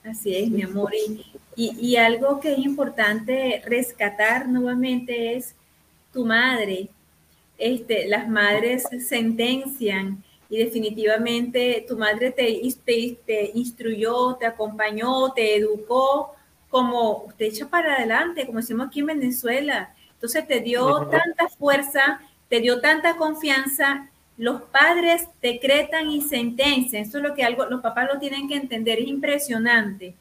Así 0.09 0.37
es, 0.37 0.51
mi 0.51 0.63
amor. 0.63 0.93
Y, 1.57 1.73
y, 1.81 1.97
algo 1.97 2.39
que 2.39 2.53
es 2.53 2.59
importante 2.59 3.63
rescatar 3.65 4.49
nuevamente 4.49 5.35
es 5.35 5.55
tu 6.13 6.25
madre. 6.25 6.89
Este, 7.59 8.07
las 8.07 8.29
madres 8.29 8.87
sentencian 9.09 10.23
y 10.49 10.59
definitivamente 10.59 11.85
tu 11.89 11.97
madre 11.97 12.31
te, 12.31 12.61
te, 12.85 13.51
instruyó, 13.55 14.37
te 14.37 14.47
acompañó, 14.47 15.33
te 15.33 15.57
educó 15.57 16.35
como 16.69 17.25
usted 17.25 17.47
echa 17.47 17.69
para 17.69 17.95
adelante, 17.95 18.47
como 18.47 18.61
decimos 18.61 18.89
aquí 18.89 19.01
en 19.01 19.07
Venezuela. 19.07 19.95
Entonces 20.13 20.47
te 20.47 20.61
dio 20.61 21.09
tanta 21.09 21.49
fuerza, 21.49 22.21
te 22.49 22.61
dio 22.61 22.81
tanta 22.81 23.17
confianza. 23.17 24.09
Los 24.39 24.63
padres 24.63 25.27
decretan 25.41 26.11
y 26.11 26.21
sentencian. 26.21 27.03
Eso 27.03 27.19
es 27.19 27.25
lo 27.25 27.35
que 27.35 27.45
algo, 27.45 27.67
los 27.67 27.81
papás 27.81 28.09
lo 28.13 28.19
tienen 28.19 28.49
que 28.49 28.57
entender. 28.57 28.99
Es 28.99 29.09
impresionante. 29.09 30.15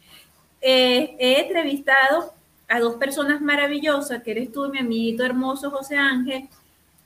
Eh, 0.61 1.15
he 1.19 1.41
entrevistado 1.41 2.33
a 2.67 2.79
dos 2.79 2.95
personas 2.95 3.41
maravillosas, 3.41 4.23
que 4.23 4.31
eres 4.31 4.51
tú, 4.51 4.69
mi 4.69 4.79
amiguito 4.79 5.23
hermoso 5.23 5.69
José 5.69 5.97
Ángel, 5.97 6.49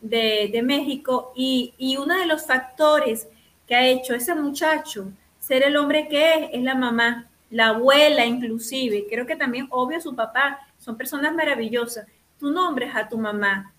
de, 0.01 0.61
México 0.63 1.33
y, 1.35 1.73
y, 1.77 1.97
uno 1.97 2.17
de 2.17 2.25
los 2.25 2.45
factores 2.45 3.27
que 3.67 3.75
ha 3.75 3.85
hecho 3.85 4.13
ese 4.15 4.33
muchacho 4.33 5.11
ser 5.39 5.63
el 5.63 5.75
hombre 5.75 6.07
que 6.07 6.33
es 6.33 6.49
es 6.53 6.63
la 6.63 6.75
mamá, 6.75 7.27
la 7.49 7.69
abuela 7.69 8.25
inclusive, 8.25 9.07
creo 9.09 9.25
que 9.25 9.35
también 9.35 9.67
obvio 9.71 9.99
su 9.99 10.15
papá, 10.15 10.59
son 10.77 10.95
personas 10.95 11.33
maravillosas. 11.33 12.07
Tú 12.39 12.51
nombres 12.51 12.95
a 12.95 13.09
tu 13.09 13.17
mamá 13.17 13.73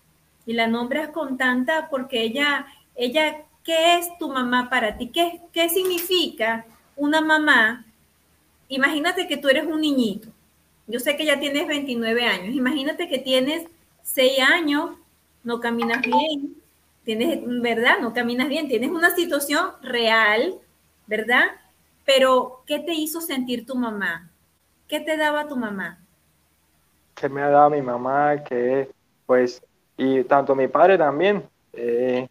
y 0.45 0.53
la 0.53 0.67
nombras 0.67 1.09
con 1.09 1.37
tanta 1.37 1.89
porque 1.89 2.21
ella, 2.21 2.65
ella, 2.95 3.43
¿qué 3.63 3.97
es 3.97 4.17
tu 4.17 4.29
mamá 4.29 4.69
para 4.69 4.97
ti? 4.97 5.07
¿Qué, 5.07 5.41
qué 5.51 5.69
significa 5.69 6.65
una 6.95 7.21
mamá? 7.21 7.85
Imagínate 8.67 9.27
que 9.27 9.37
tú 9.37 9.49
eres 9.49 9.65
un 9.65 9.81
niñito. 9.81 10.29
Yo 10.87 10.99
sé 10.99 11.15
que 11.15 11.25
ya 11.25 11.39
tienes 11.39 11.67
29 11.67 12.25
años. 12.25 12.55
Imagínate 12.55 13.07
que 13.07 13.19
tienes 13.19 13.65
6 14.03 14.39
años 14.39 14.91
no 15.43 15.59
caminas 15.59 16.01
bien, 16.01 16.55
tienes, 17.03 17.39
¿verdad? 17.61 17.99
No 17.99 18.13
caminas 18.13 18.47
bien, 18.47 18.67
tienes 18.67 18.91
una 18.91 19.15
situación 19.15 19.71
real, 19.81 20.55
¿verdad? 21.07 21.45
Pero, 22.05 22.63
¿qué 22.65 22.79
te 22.79 22.93
hizo 22.93 23.21
sentir 23.21 23.65
tu 23.65 23.75
mamá? 23.75 24.29
¿Qué 24.87 24.99
te 24.99 25.17
daba 25.17 25.47
tu 25.47 25.55
mamá? 25.55 25.99
¿Qué 27.15 27.29
me 27.29 27.41
ha 27.41 27.49
dado 27.49 27.69
mi 27.69 27.81
mamá? 27.81 28.43
Que, 28.43 28.89
pues, 29.25 29.61
y 29.97 30.23
tanto 30.23 30.55
mi 30.55 30.67
padre 30.67 30.97
también. 30.97 31.43
Eh, 31.73 32.27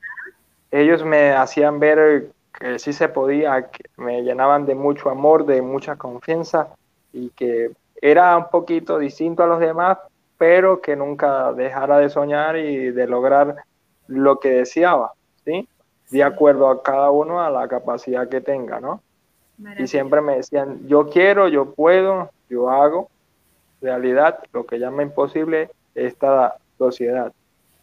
ellos 0.71 1.05
me 1.05 1.33
hacían 1.33 1.81
ver 1.81 2.31
que 2.59 2.79
sí 2.79 2.93
se 2.93 3.09
podía, 3.09 3.71
que 3.71 3.85
me 3.97 4.23
llenaban 4.23 4.67
de 4.67 4.75
mucho 4.75 5.11
amor, 5.11 5.47
de 5.47 5.63
mucha 5.63 5.97
confianza 5.97 6.69
y 7.13 7.31
que 7.31 7.73
era 8.01 8.37
un 8.37 8.49
poquito 8.51 8.99
distinto 8.99 9.43
a 9.43 9.47
los 9.47 9.61
demás, 9.61 9.99
pero 10.39 10.81
que 10.81 10.97
nunca 10.97 11.53
dejara 11.53 11.99
de 11.99 12.09
soñar 12.09 12.57
y 12.57 12.91
de 12.91 13.07
lograr 13.07 13.57
lo 14.07 14.41
que 14.41 14.51
deseaba, 14.51 15.13
¿sí? 15.45 15.69
De 16.11 16.25
acuerdo 16.25 16.69
a 16.69 16.83
cada 16.83 17.11
uno 17.11 17.41
a 17.41 17.51
la 17.51 17.69
capacidad 17.69 18.29
que 18.29 18.41
tenga, 18.41 18.81
¿no? 18.81 19.03
Y 19.79 19.87
siempre 19.87 20.21
me 20.23 20.37
decían, 20.37 20.87
yo 20.89 21.11
quiero, 21.11 21.49
yo 21.49 21.75
puedo, 21.75 22.31
yo 22.49 22.71
hago. 22.71 23.11
Realidad, 23.83 24.41
lo 24.53 24.65
que 24.65 24.79
llama 24.79 25.03
imposible 25.03 25.71
esta 25.95 26.57
sociedad. 26.79 27.33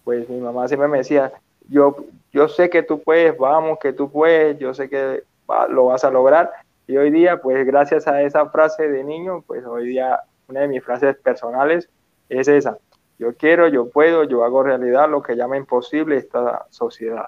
Pues 0.03 0.27
mi 0.29 0.39
mamá 0.39 0.67
siempre 0.67 0.87
me 0.87 0.99
decía, 0.99 1.31
yo, 1.69 2.05
yo 2.31 2.47
sé 2.47 2.69
que 2.69 2.83
tú 2.83 3.01
puedes, 3.01 3.37
vamos, 3.37 3.79
que 3.79 3.93
tú 3.93 4.11
puedes, 4.11 4.57
yo 4.59 4.73
sé 4.73 4.89
que 4.89 5.23
lo 5.69 5.85
vas 5.85 6.03
a 6.03 6.11
lograr. 6.11 6.51
Y 6.87 6.97
hoy 6.97 7.11
día, 7.11 7.41
pues 7.41 7.65
gracias 7.65 8.07
a 8.07 8.21
esa 8.21 8.49
frase 8.49 8.87
de 8.87 9.03
niño, 9.03 9.43
pues 9.45 9.65
hoy 9.65 9.87
día 9.87 10.19
una 10.47 10.61
de 10.61 10.67
mis 10.67 10.83
frases 10.83 11.17
personales 11.17 11.89
es 12.29 12.47
esa. 12.47 12.77
Yo 13.19 13.33
quiero, 13.35 13.67
yo 13.67 13.89
puedo, 13.89 14.23
yo 14.23 14.43
hago 14.43 14.63
realidad 14.63 15.09
lo 15.09 15.21
que 15.21 15.35
llama 15.35 15.57
imposible 15.57 16.17
esta 16.17 16.65
sociedad. 16.69 17.25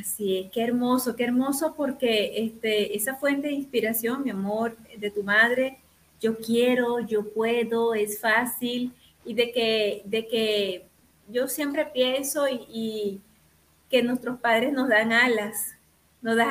Así 0.00 0.38
es, 0.38 0.50
qué 0.50 0.64
hermoso, 0.64 1.14
qué 1.14 1.24
hermoso 1.24 1.74
porque 1.76 2.42
este, 2.42 2.96
esa 2.96 3.16
fuente 3.16 3.48
de 3.48 3.54
inspiración, 3.54 4.22
mi 4.24 4.30
amor, 4.30 4.76
de 4.96 5.10
tu 5.10 5.22
madre, 5.22 5.78
yo 6.20 6.38
quiero, 6.38 7.00
yo 7.00 7.28
puedo, 7.34 7.92
es 7.92 8.18
fácil, 8.18 8.94
y 9.26 9.34
de 9.34 9.52
que, 9.52 10.02
de 10.06 10.26
que 10.26 10.86
yo 11.28 11.48
siempre 11.48 11.86
pienso 11.86 12.46
y, 12.48 13.20
que 13.90 14.02
nuestros 14.02 14.40
padres 14.40 14.72
nos 14.72 14.88
dan 14.88 15.12
alas, 15.12 15.76
nos 16.22 16.36
dan 16.36 16.50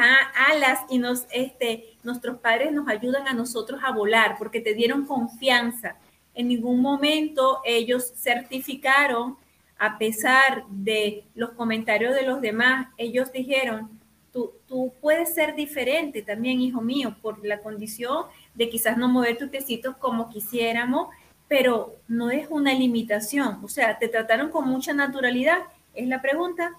alas 0.52 0.82
y 0.90 1.00
nos, 1.00 1.26
este, 1.32 1.96
nuestros 2.04 2.38
padres 2.40 2.72
nos 2.72 2.88
ayudan 2.88 3.28
a 3.28 3.34
nosotros 3.34 3.82
a 3.84 3.92
volar 3.92 4.36
porque 4.38 4.62
te 4.62 4.74
dieron 4.74 5.06
confianza. 5.06 5.98
En 6.36 6.48
ningún 6.48 6.82
momento 6.82 7.62
ellos 7.66 8.14
certificaron 8.16 9.38
a 9.78 9.98
pesar 9.98 10.66
de 10.70 11.26
los 11.36 11.52
comentarios 11.52 12.16
de 12.16 12.24
los 12.24 12.40
demás, 12.40 12.88
ellos 12.98 13.32
dijeron, 13.34 13.90
tú, 14.32 14.54
tú 14.68 14.94
puedes 15.02 15.34
ser 15.34 15.56
diferente 15.56 16.22
también, 16.22 16.62
hijo 16.62 16.80
mío, 16.80 17.18
por 17.22 17.46
la 17.46 17.60
condición 17.60 18.26
de 18.54 18.70
quizás 18.70 18.98
no 18.98 19.10
mover 19.10 19.38
tus 19.38 19.50
piecitos 19.50 19.98
como 19.98 20.30
quisiéramos, 20.30 21.10
pero 21.48 21.98
no 22.08 22.32
es 22.32 22.48
una 22.50 22.74
limitación. 22.74 23.60
O 23.64 23.68
sea, 23.68 24.00
te 24.00 24.08
trataron 24.08 24.50
con 24.52 24.68
mucha 24.68 24.94
naturalidad, 24.94 25.60
es 25.94 26.08
la 26.08 26.22
pregunta. 26.22 26.78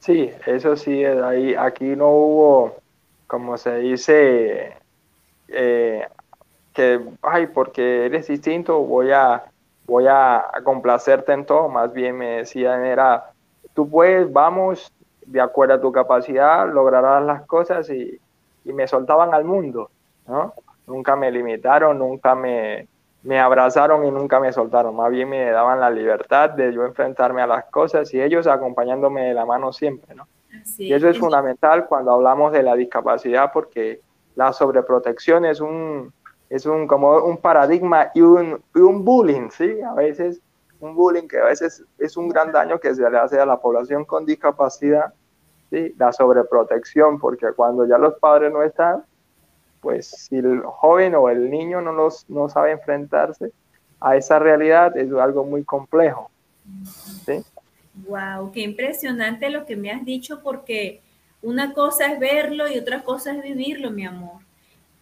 Sí, 0.00 0.30
eso 0.46 0.76
sí, 0.76 1.04
ahí, 1.04 1.54
aquí 1.54 1.96
no 1.96 2.08
hubo, 2.08 2.76
como 3.26 3.58
se 3.58 3.76
dice, 3.78 4.76
eh, 5.48 6.06
que, 6.72 7.00
ay, 7.22 7.48
porque 7.48 8.06
eres 8.06 8.28
distinto, 8.28 8.80
voy 8.80 9.10
a 9.12 9.44
voy 9.88 10.06
a, 10.06 10.44
complacerte 10.62 11.32
en 11.32 11.46
todo, 11.46 11.68
más 11.68 11.92
bien 11.92 12.16
me 12.16 12.36
decían 12.38 12.84
era, 12.84 13.32
tú 13.74 13.88
puedes, 13.88 14.30
vamos, 14.30 14.92
de 15.26 15.40
acuerdo 15.40 15.74
a 15.74 15.80
tu 15.80 15.90
capacidad, 15.90 16.70
lograrás 16.72 17.24
las 17.24 17.42
cosas 17.46 17.90
y, 17.90 18.20
me 18.64 18.86
soltaban 18.86 19.32
al 19.32 19.46
mundo, 19.46 19.90
¿no? 20.26 20.52
Nunca 20.86 21.16
me 21.16 21.30
limitaron, 21.30 21.98
nunca 21.98 22.34
me, 22.34 22.86
me 23.28 23.38
abrazaron 23.38 24.06
y 24.06 24.10
nunca 24.10 24.40
me 24.40 24.50
soltaron, 24.54 24.96
más 24.96 25.10
bien 25.10 25.28
me 25.28 25.50
daban 25.50 25.80
la 25.80 25.90
libertad 25.90 26.48
de 26.48 26.72
yo 26.72 26.86
enfrentarme 26.86 27.42
a 27.42 27.46
las 27.46 27.66
cosas 27.66 28.14
y 28.14 28.22
ellos 28.22 28.46
acompañándome 28.46 29.26
de 29.26 29.34
la 29.34 29.44
mano 29.44 29.70
siempre, 29.70 30.14
¿no? 30.14 30.26
y 30.78 30.94
eso 30.94 31.10
es 31.10 31.18
fundamental 31.18 31.86
cuando 31.86 32.12
hablamos 32.12 32.52
de 32.52 32.62
la 32.62 32.74
discapacidad 32.74 33.52
porque 33.52 34.00
la 34.34 34.54
sobreprotección 34.54 35.44
es 35.44 35.60
un, 35.60 36.10
es 36.48 36.64
un, 36.64 36.86
como 36.86 37.18
un 37.18 37.36
paradigma 37.36 38.10
y 38.14 38.22
un, 38.22 38.62
un 38.74 39.04
bullying, 39.04 39.50
¿sí? 39.50 39.78
A 39.82 39.92
veces 39.92 40.40
un 40.80 40.94
bullying 40.94 41.28
que 41.28 41.38
a 41.38 41.44
veces 41.44 41.84
es 41.98 42.16
un 42.16 42.30
gran 42.30 42.50
daño 42.50 42.80
que 42.80 42.94
se 42.94 43.10
le 43.10 43.18
hace 43.18 43.38
a 43.38 43.44
la 43.44 43.60
población 43.60 44.06
con 44.06 44.24
discapacidad, 44.24 45.12
¿sí? 45.68 45.94
La 45.98 46.12
sobreprotección, 46.12 47.18
porque 47.18 47.48
cuando 47.54 47.86
ya 47.86 47.98
los 47.98 48.14
padres 48.14 48.50
no 48.50 48.62
están, 48.62 49.04
pues 49.80 50.06
si 50.06 50.36
el 50.36 50.62
joven 50.62 51.14
o 51.14 51.28
el 51.28 51.50
niño 51.50 51.80
no, 51.80 51.92
los, 51.92 52.28
no 52.28 52.48
sabe 52.48 52.72
enfrentarse 52.72 53.52
a 54.00 54.16
esa 54.16 54.38
realidad, 54.38 54.96
es 54.96 55.12
algo 55.12 55.44
muy 55.44 55.64
complejo, 55.64 56.30
¿sí? 57.26 57.42
Wow, 58.06 58.52
qué 58.52 58.60
impresionante 58.60 59.50
lo 59.50 59.66
que 59.66 59.76
me 59.76 59.90
has 59.90 60.04
dicho, 60.04 60.40
porque 60.42 61.00
una 61.42 61.72
cosa 61.72 62.06
es 62.06 62.18
verlo 62.18 62.68
y 62.68 62.78
otra 62.78 63.02
cosa 63.02 63.32
es 63.32 63.42
vivirlo, 63.42 63.90
mi 63.90 64.06
amor. 64.06 64.40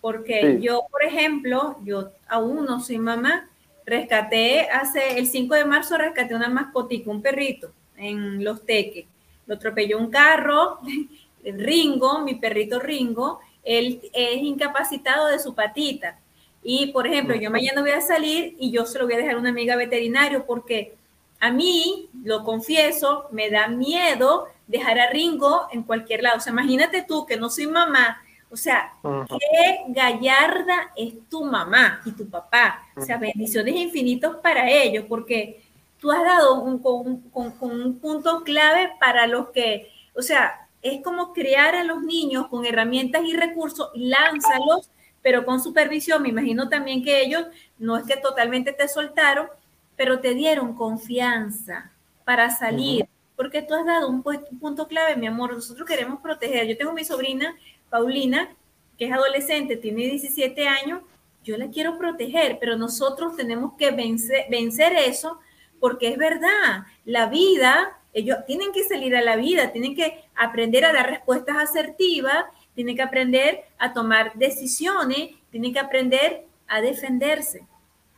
Porque 0.01 0.59
yo, 0.61 0.87
por 0.91 1.03
ejemplo, 1.03 1.77
yo 1.85 2.11
aún 2.29 2.65
no 2.65 2.81
soy 2.81 2.99
mamá, 2.99 3.49
rescaté 3.85 4.63
hace 4.71 5.19
el 5.19 5.27
5 5.27 5.55
de 5.55 5.65
marzo, 5.65 5.97
rescaté 5.97 6.35
una 6.35 6.49
mascotica, 6.49 7.11
un 7.11 7.23
perrito 7.23 7.73
en 7.97 8.45
Los 8.45 8.65
Teques. 8.65 9.07
Lo 9.47 9.55
atropelló 9.57 9.99
un 9.99 10.11
carro, 10.11 10.79
Ringo, 11.45 12.21
mi 12.21 12.35
perrito 12.35 12.79
Ringo, 12.79 13.41
él 13.67 14.01
es 14.15 14.43
incapacitado 14.43 15.27
de 15.27 15.39
su 15.39 15.55
patita. 15.55 16.19
Y, 16.63 16.87
por 16.89 17.07
ejemplo, 17.07 17.37
yo 17.37 17.51
mañana 17.51 17.83
voy 17.83 17.91
a 17.91 18.01
salir 18.01 18.57
y 18.59 18.71
yo 18.71 18.87
se 18.87 18.99
lo 18.99 19.05
voy 19.05 19.15
a 19.15 19.19
dejar 19.19 19.35
a 19.35 19.39
una 19.39 19.51
amiga 19.51 19.77
veterinario 19.77 20.47
porque 20.47 20.95
a 21.39 21.51
mí, 21.51 22.09
lo 22.25 22.45
confieso, 22.45 23.27
me 23.31 23.51
da 23.51 23.69
miedo 23.69 24.49
dejar 24.67 24.99
a 24.99 25.11
Ringo 25.11 25.67
en 25.71 25.83
cualquier 25.83 26.23
lado. 26.23 26.39
O 26.39 26.41
sea, 26.41 26.53
imagínate 26.53 27.03
tú 27.03 27.27
que 27.27 27.37
no 27.37 27.51
soy 27.51 27.67
mamá, 27.67 28.23
o 28.51 28.57
sea, 28.57 28.93
qué 29.03 29.85
gallarda 29.89 30.93
es 30.97 31.15
tu 31.29 31.45
mamá 31.45 32.01
y 32.05 32.13
tu 32.13 32.29
papá. 32.29 32.85
O 32.97 33.03
sea, 33.03 33.19
bendiciones 33.19 33.75
infinitos 33.75 34.37
para 34.37 34.71
ellos, 34.71 35.05
porque 35.09 35.63
tú 35.99 36.11
has 36.11 36.23
dado 36.25 36.61
un, 36.61 36.79
con, 36.79 37.23
un 37.61 37.99
punto 37.99 38.45
clave 38.45 38.93
para 39.01 39.27
los 39.27 39.49
que, 39.51 39.91
o 40.15 40.23
sea, 40.23 40.66
es 40.83 41.03
como 41.03 41.33
crear 41.33 41.75
a 41.75 41.85
los 41.85 42.03
niños 42.03 42.49
con 42.49 42.65
herramientas 42.65 43.23
y 43.25 43.35
recursos, 43.35 43.91
lánzalos, 43.95 44.91
pero 45.23 45.45
con 45.45 45.61
supervisión. 45.61 46.23
Me 46.23 46.29
imagino 46.29 46.69
también 46.69 47.03
que 47.03 47.23
ellos 47.23 47.47
no 47.79 47.97
es 47.97 48.07
que 48.07 48.17
totalmente 48.17 48.73
te 48.73 48.89
soltaron, 48.89 49.49
pero 49.97 50.21
te 50.21 50.35
dieron 50.35 50.75
confianza 50.77 51.91
para 52.25 52.51
salir, 52.51 53.09
porque 53.37 53.63
tú 53.63 53.75
has 53.75 53.87
dado 53.87 54.09
un, 54.09 54.23
un 54.25 54.59
punto 54.59 54.87
clave, 54.89 55.17
mi 55.17 55.27
amor. 55.27 55.55
Nosotros 55.55 55.87
queremos 55.87 56.21
proteger. 56.21 56.67
Yo 56.67 56.77
tengo 56.77 56.93
mi 56.93 57.05
sobrina 57.05 57.57
Paulina, 57.91 58.51
que 58.99 59.07
es 59.07 59.13
adolescente, 59.13 59.77
tiene 59.77 60.05
17 60.05 60.69
años, 60.69 61.03
yo 61.45 61.57
la 61.57 61.69
quiero 61.69 61.97
proteger, 61.97 62.59
pero 62.61 62.77
nosotros 62.77 63.37
tenemos 63.37 63.75
que 63.79 63.91
vencer, 63.93 64.47
vencer 64.51 64.93
eso 64.95 65.39
porque 65.79 66.09
es 66.09 66.19
verdad, 66.19 66.85
la 67.05 67.27
vida, 67.27 67.96
ellos 68.17 68.39
tienen 68.47 68.73
que 68.73 68.83
salir 68.83 69.15
a 69.15 69.21
la 69.21 69.37
vida, 69.37 69.73
tienen 69.73 69.95
que 69.95 70.25
aprender 70.35 70.87
a 70.87 70.93
dar 70.95 71.11
respuestas 71.11 71.59
asertivas, 71.59 72.47
tienen 72.75 72.97
que 72.97 73.03
aprender 73.03 73.65
a 73.79 73.93
tomar 73.93 74.33
decisiones, 74.37 75.33
tienen 75.51 75.75
que 75.75 75.81
aprender 75.81 76.47
a 76.67 76.81
defenderse 76.81 77.67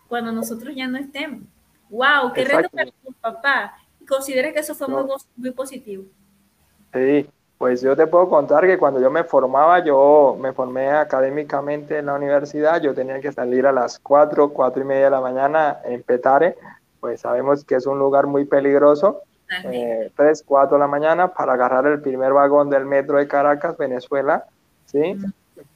cuando 0.07 0.31
nosotros 0.31 0.73
ya 0.77 0.87
no 0.87 0.99
estemos. 0.99 1.41
¡Wow! 1.91 2.33
¡Qué 2.33 2.45
reto 2.45 2.69
para 2.69 2.93
tu 2.93 3.13
papá! 3.21 3.77
Considera 4.09 4.53
que 4.53 4.61
eso 4.61 4.73
fue 4.77 4.87
muy, 4.87 5.03
muy 5.37 5.51
positivo. 5.51 6.05
Sí, 6.95 7.29
pues 7.59 7.83
yo 7.83 7.97
te 7.97 8.07
puedo 8.07 8.29
contar 8.29 8.69
que 8.69 8.79
cuando 8.79 9.01
yo 9.01 9.11
me 9.11 9.25
formaba, 9.25 9.85
yo 9.85 10.37
me 10.39 10.53
formé 10.53 10.91
académicamente 10.91 11.99
en 11.99 12.07
la 12.07 12.15
universidad, 12.15 12.81
yo 12.81 12.95
tenía 12.95 13.21
que 13.21 13.33
salir 13.33 13.67
a 13.67 13.73
las 13.73 13.99
4, 13.99 14.51
4 14.51 14.81
y 14.81 14.85
media 14.85 15.07
de 15.07 15.11
la 15.11 15.21
mañana 15.21 15.81
en 15.85 16.05
Petare, 16.05 16.57
pues 17.01 17.23
sabemos 17.23 17.65
que 17.65 17.75
es 17.75 17.87
un 17.87 17.99
lugar 17.99 18.29
muy 18.29 18.45
peligroso, 18.45 19.23
eh, 19.65 20.11
3, 20.15 20.43
4 20.47 20.77
de 20.77 20.81
la 20.81 20.87
mañana 20.87 21.29
para 21.29 21.55
agarrar 21.55 21.87
el 21.87 22.01
primer 22.01 22.33
vagón 22.33 22.69
del 22.71 22.85
metro 22.85 23.19
de 23.19 23.27
Caracas, 23.27 23.77
Venezuela, 23.77 24.45
¿sí? 24.87 25.17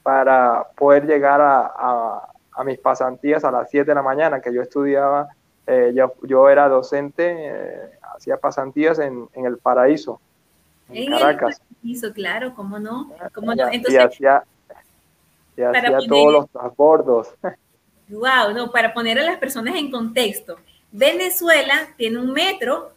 Para 0.01 0.67
poder 0.75 1.05
llegar 1.05 1.41
a, 1.41 2.29
a, 2.51 2.63
mis 2.63 2.77
pasantías 2.79 3.43
a 3.43 3.51
las 3.51 3.69
7 3.69 3.85
de 3.85 3.95
la 3.95 4.01
mañana, 4.01 4.41
que 4.41 4.53
yo 4.53 4.61
estudiaba, 4.61 5.29
eh, 5.65 5.91
yo, 5.95 6.13
yo, 6.21 6.49
era 6.49 6.69
docente, 6.69 7.35
eh, 7.37 7.89
hacía 8.15 8.37
pasantías 8.37 8.99
en, 8.99 9.27
en 9.33 9.45
el 9.45 9.57
paraíso, 9.57 10.19
en, 10.89 11.11
Caracas. 11.11 11.61
Hizo, 11.81 12.13
claro, 12.13 12.53
¿cómo 12.55 12.79
no? 12.79 13.11
¿Cómo 13.33 13.55
no? 13.55 13.67
Entonces, 13.71 13.93
y 13.93 13.97
hacía, 13.97 14.43
todos 16.07 16.33
los 16.33 16.49
transbordos. 16.49 17.33
Wow, 18.09 18.53
no, 18.53 18.69
para 18.69 18.93
poner 18.93 19.17
a 19.17 19.23
las 19.23 19.37
personas 19.37 19.75
en 19.75 19.89
contexto. 19.89 20.57
Venezuela 20.91 21.87
tiene 21.97 22.19
un 22.19 22.31
metro, 22.31 22.91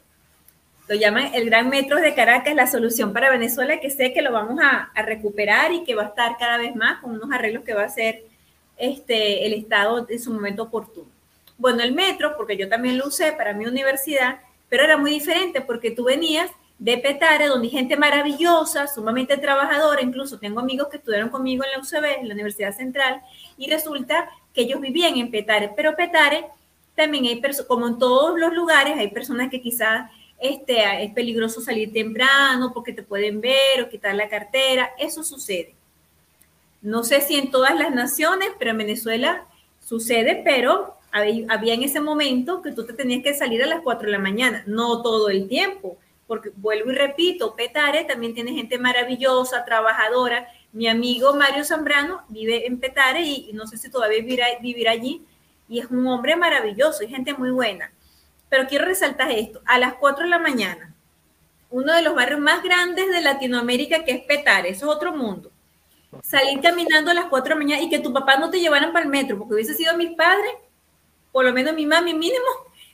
lo 0.88 0.94
llaman 0.94 1.34
el 1.34 1.46
Gran 1.46 1.68
Metro 1.68 2.00
de 2.00 2.14
Caracas, 2.14 2.54
la 2.54 2.66
solución 2.66 3.12
para 3.12 3.30
Venezuela, 3.30 3.80
que 3.80 3.90
sé 3.90 4.12
que 4.12 4.22
lo 4.22 4.32
vamos 4.32 4.58
a, 4.62 4.90
recuperar 5.02 5.72
y 5.72 5.82
que 5.82 5.94
va 5.94 6.04
a 6.04 6.08
estar 6.08 6.36
cada 6.38 6.58
vez 6.58 6.76
más 6.76 7.00
con 7.00 7.12
unos 7.12 7.30
arreglos 7.32 7.64
que 7.64 7.74
va 7.74 7.82
a 7.82 7.86
hacer 7.86 8.24
este, 8.76 9.46
el 9.46 9.54
Estado 9.54 10.06
en 10.08 10.20
su 10.20 10.32
momento 10.32 10.64
oportuno. 10.64 11.08
Bueno, 11.58 11.82
el 11.82 11.92
metro, 11.92 12.36
porque 12.36 12.56
yo 12.56 12.68
también 12.68 12.98
lo 12.98 13.06
usé 13.06 13.32
para 13.32 13.52
mi 13.52 13.66
universidad, 13.66 14.40
pero 14.68 14.84
era 14.84 14.96
muy 14.96 15.10
diferente 15.10 15.60
porque 15.60 15.90
tú 15.90 16.04
venías 16.04 16.50
de 16.78 16.98
Petare, 16.98 17.46
donde 17.46 17.68
hay 17.68 17.72
gente 17.72 17.96
maravillosa, 17.96 18.86
sumamente 18.86 19.38
trabajadora, 19.38 20.02
incluso 20.02 20.38
tengo 20.38 20.60
amigos 20.60 20.88
que 20.88 20.98
estudiaron 20.98 21.30
conmigo 21.30 21.64
en 21.64 21.70
la 21.70 21.78
UCB, 21.78 22.20
en 22.20 22.28
la 22.28 22.34
Universidad 22.34 22.76
Central, 22.76 23.22
y 23.56 23.70
resulta 23.70 24.28
que 24.52 24.62
ellos 24.62 24.80
vivían 24.80 25.16
en 25.16 25.30
Petare, 25.30 25.72
pero 25.74 25.96
Petare 25.96 26.44
también 26.94 27.24
hay 27.24 27.40
personas, 27.40 27.66
como 27.66 27.88
en 27.88 27.98
todos 27.98 28.38
los 28.38 28.52
lugares, 28.52 28.96
hay 28.98 29.08
personas 29.08 29.50
que 29.50 29.60
quizás 29.60 30.10
este, 30.38 31.04
es 31.04 31.12
peligroso 31.12 31.60
salir 31.60 31.92
temprano 31.92 32.72
porque 32.72 32.92
te 32.92 33.02
pueden 33.02 33.40
ver 33.40 33.82
o 33.82 33.88
quitar 33.88 34.14
la 34.14 34.28
cartera, 34.28 34.90
eso 34.98 35.24
sucede. 35.24 35.74
No 36.82 37.04
sé 37.04 37.20
si 37.20 37.36
en 37.36 37.50
todas 37.50 37.74
las 37.74 37.94
naciones, 37.94 38.50
pero 38.58 38.72
en 38.72 38.78
Venezuela 38.78 39.46
sucede, 39.80 40.42
pero 40.44 40.94
había 41.10 41.74
en 41.74 41.82
ese 41.82 42.00
momento 42.00 42.60
que 42.60 42.72
tú 42.72 42.84
te 42.84 42.92
tenías 42.92 43.22
que 43.22 43.34
salir 43.34 43.62
a 43.62 43.66
las 43.66 43.80
4 43.80 44.06
de 44.06 44.12
la 44.12 44.18
mañana, 44.18 44.62
no 44.66 45.02
todo 45.02 45.30
el 45.30 45.48
tiempo, 45.48 45.96
porque 46.26 46.50
vuelvo 46.56 46.90
y 46.90 46.94
repito, 46.94 47.54
Petare 47.54 48.04
también 48.04 48.34
tiene 48.34 48.52
gente 48.52 48.78
maravillosa, 48.78 49.64
trabajadora. 49.64 50.46
Mi 50.72 50.88
amigo 50.88 51.34
Mario 51.34 51.64
Zambrano 51.64 52.22
vive 52.28 52.66
en 52.66 52.78
Petare 52.78 53.22
y, 53.22 53.50
no 53.54 53.66
sé 53.66 53.78
si 53.78 53.90
todavía 53.90 54.20
vivirá, 54.20 54.46
vivir 54.60 54.88
allí, 54.88 55.22
y 55.68 55.78
es 55.78 55.86
un 55.86 56.06
hombre 56.06 56.36
maravilloso 56.36 57.02
y 57.02 57.08
gente 57.08 57.32
muy 57.34 57.50
buena. 57.50 57.90
Pero 58.48 58.68
quiero 58.68 58.84
resaltar 58.84 59.30
esto, 59.30 59.60
a 59.66 59.78
las 59.78 59.94
4 59.94 60.24
de 60.24 60.30
la 60.30 60.38
mañana, 60.38 60.94
uno 61.70 61.92
de 61.92 62.02
los 62.02 62.14
barrios 62.14 62.40
más 62.40 62.62
grandes 62.62 63.10
de 63.10 63.20
Latinoamérica 63.20 64.04
que 64.04 64.12
es 64.12 64.24
Petare, 64.24 64.70
eso 64.70 64.86
es 64.86 64.96
otro 64.96 65.12
mundo. 65.12 65.50
Salir 66.22 66.60
caminando 66.60 67.10
a 67.10 67.14
las 67.14 67.26
4 67.26 67.42
de 67.44 67.50
la 67.50 67.64
mañana 67.64 67.82
y 67.82 67.90
que 67.90 67.98
tu 67.98 68.12
papá 68.12 68.36
no 68.36 68.50
te 68.50 68.60
llevaran 68.60 68.92
para 68.92 69.04
el 69.04 69.10
metro, 69.10 69.36
porque 69.36 69.54
hubiese 69.54 69.74
sido 69.74 69.96
mis 69.96 70.12
padres, 70.12 70.52
por 71.32 71.44
lo 71.44 71.52
menos 71.52 71.74
mi 71.74 71.86
mami 71.86 72.14
mínimo. 72.14 72.46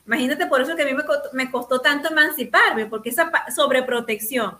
Imagínate 0.07 0.47
por 0.47 0.63
eso 0.63 0.75
que 0.75 0.83
a 0.83 0.87
mí 0.87 0.95
me 1.33 1.51
costó, 1.51 1.81
tanto 1.81 2.09
emanciparme, 2.09 2.87
porque 2.87 3.11
esa 3.11 3.31
sobreprotección. 3.55 4.59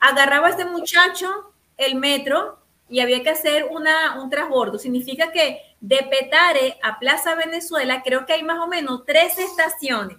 Agarraba 0.00 0.48
a 0.48 0.50
este 0.50 0.64
muchacho 0.64 1.52
el 1.76 1.94
metro 1.94 2.58
y 2.90 3.00
había 3.00 3.22
que 3.22 3.30
hacer 3.30 3.68
una, 3.70 4.20
un 4.20 4.28
transbordo. 4.28 4.78
Significa 4.78 5.30
que 5.32 5.62
de 5.80 6.02
Petare 6.10 6.78
a 6.82 6.98
Plaza 6.98 7.36
Venezuela 7.36 8.02
creo 8.02 8.26
que 8.26 8.34
hay 8.34 8.42
más 8.42 8.58
o 8.58 8.66
menos 8.66 9.04
tres 9.06 9.38
estaciones 9.38 10.18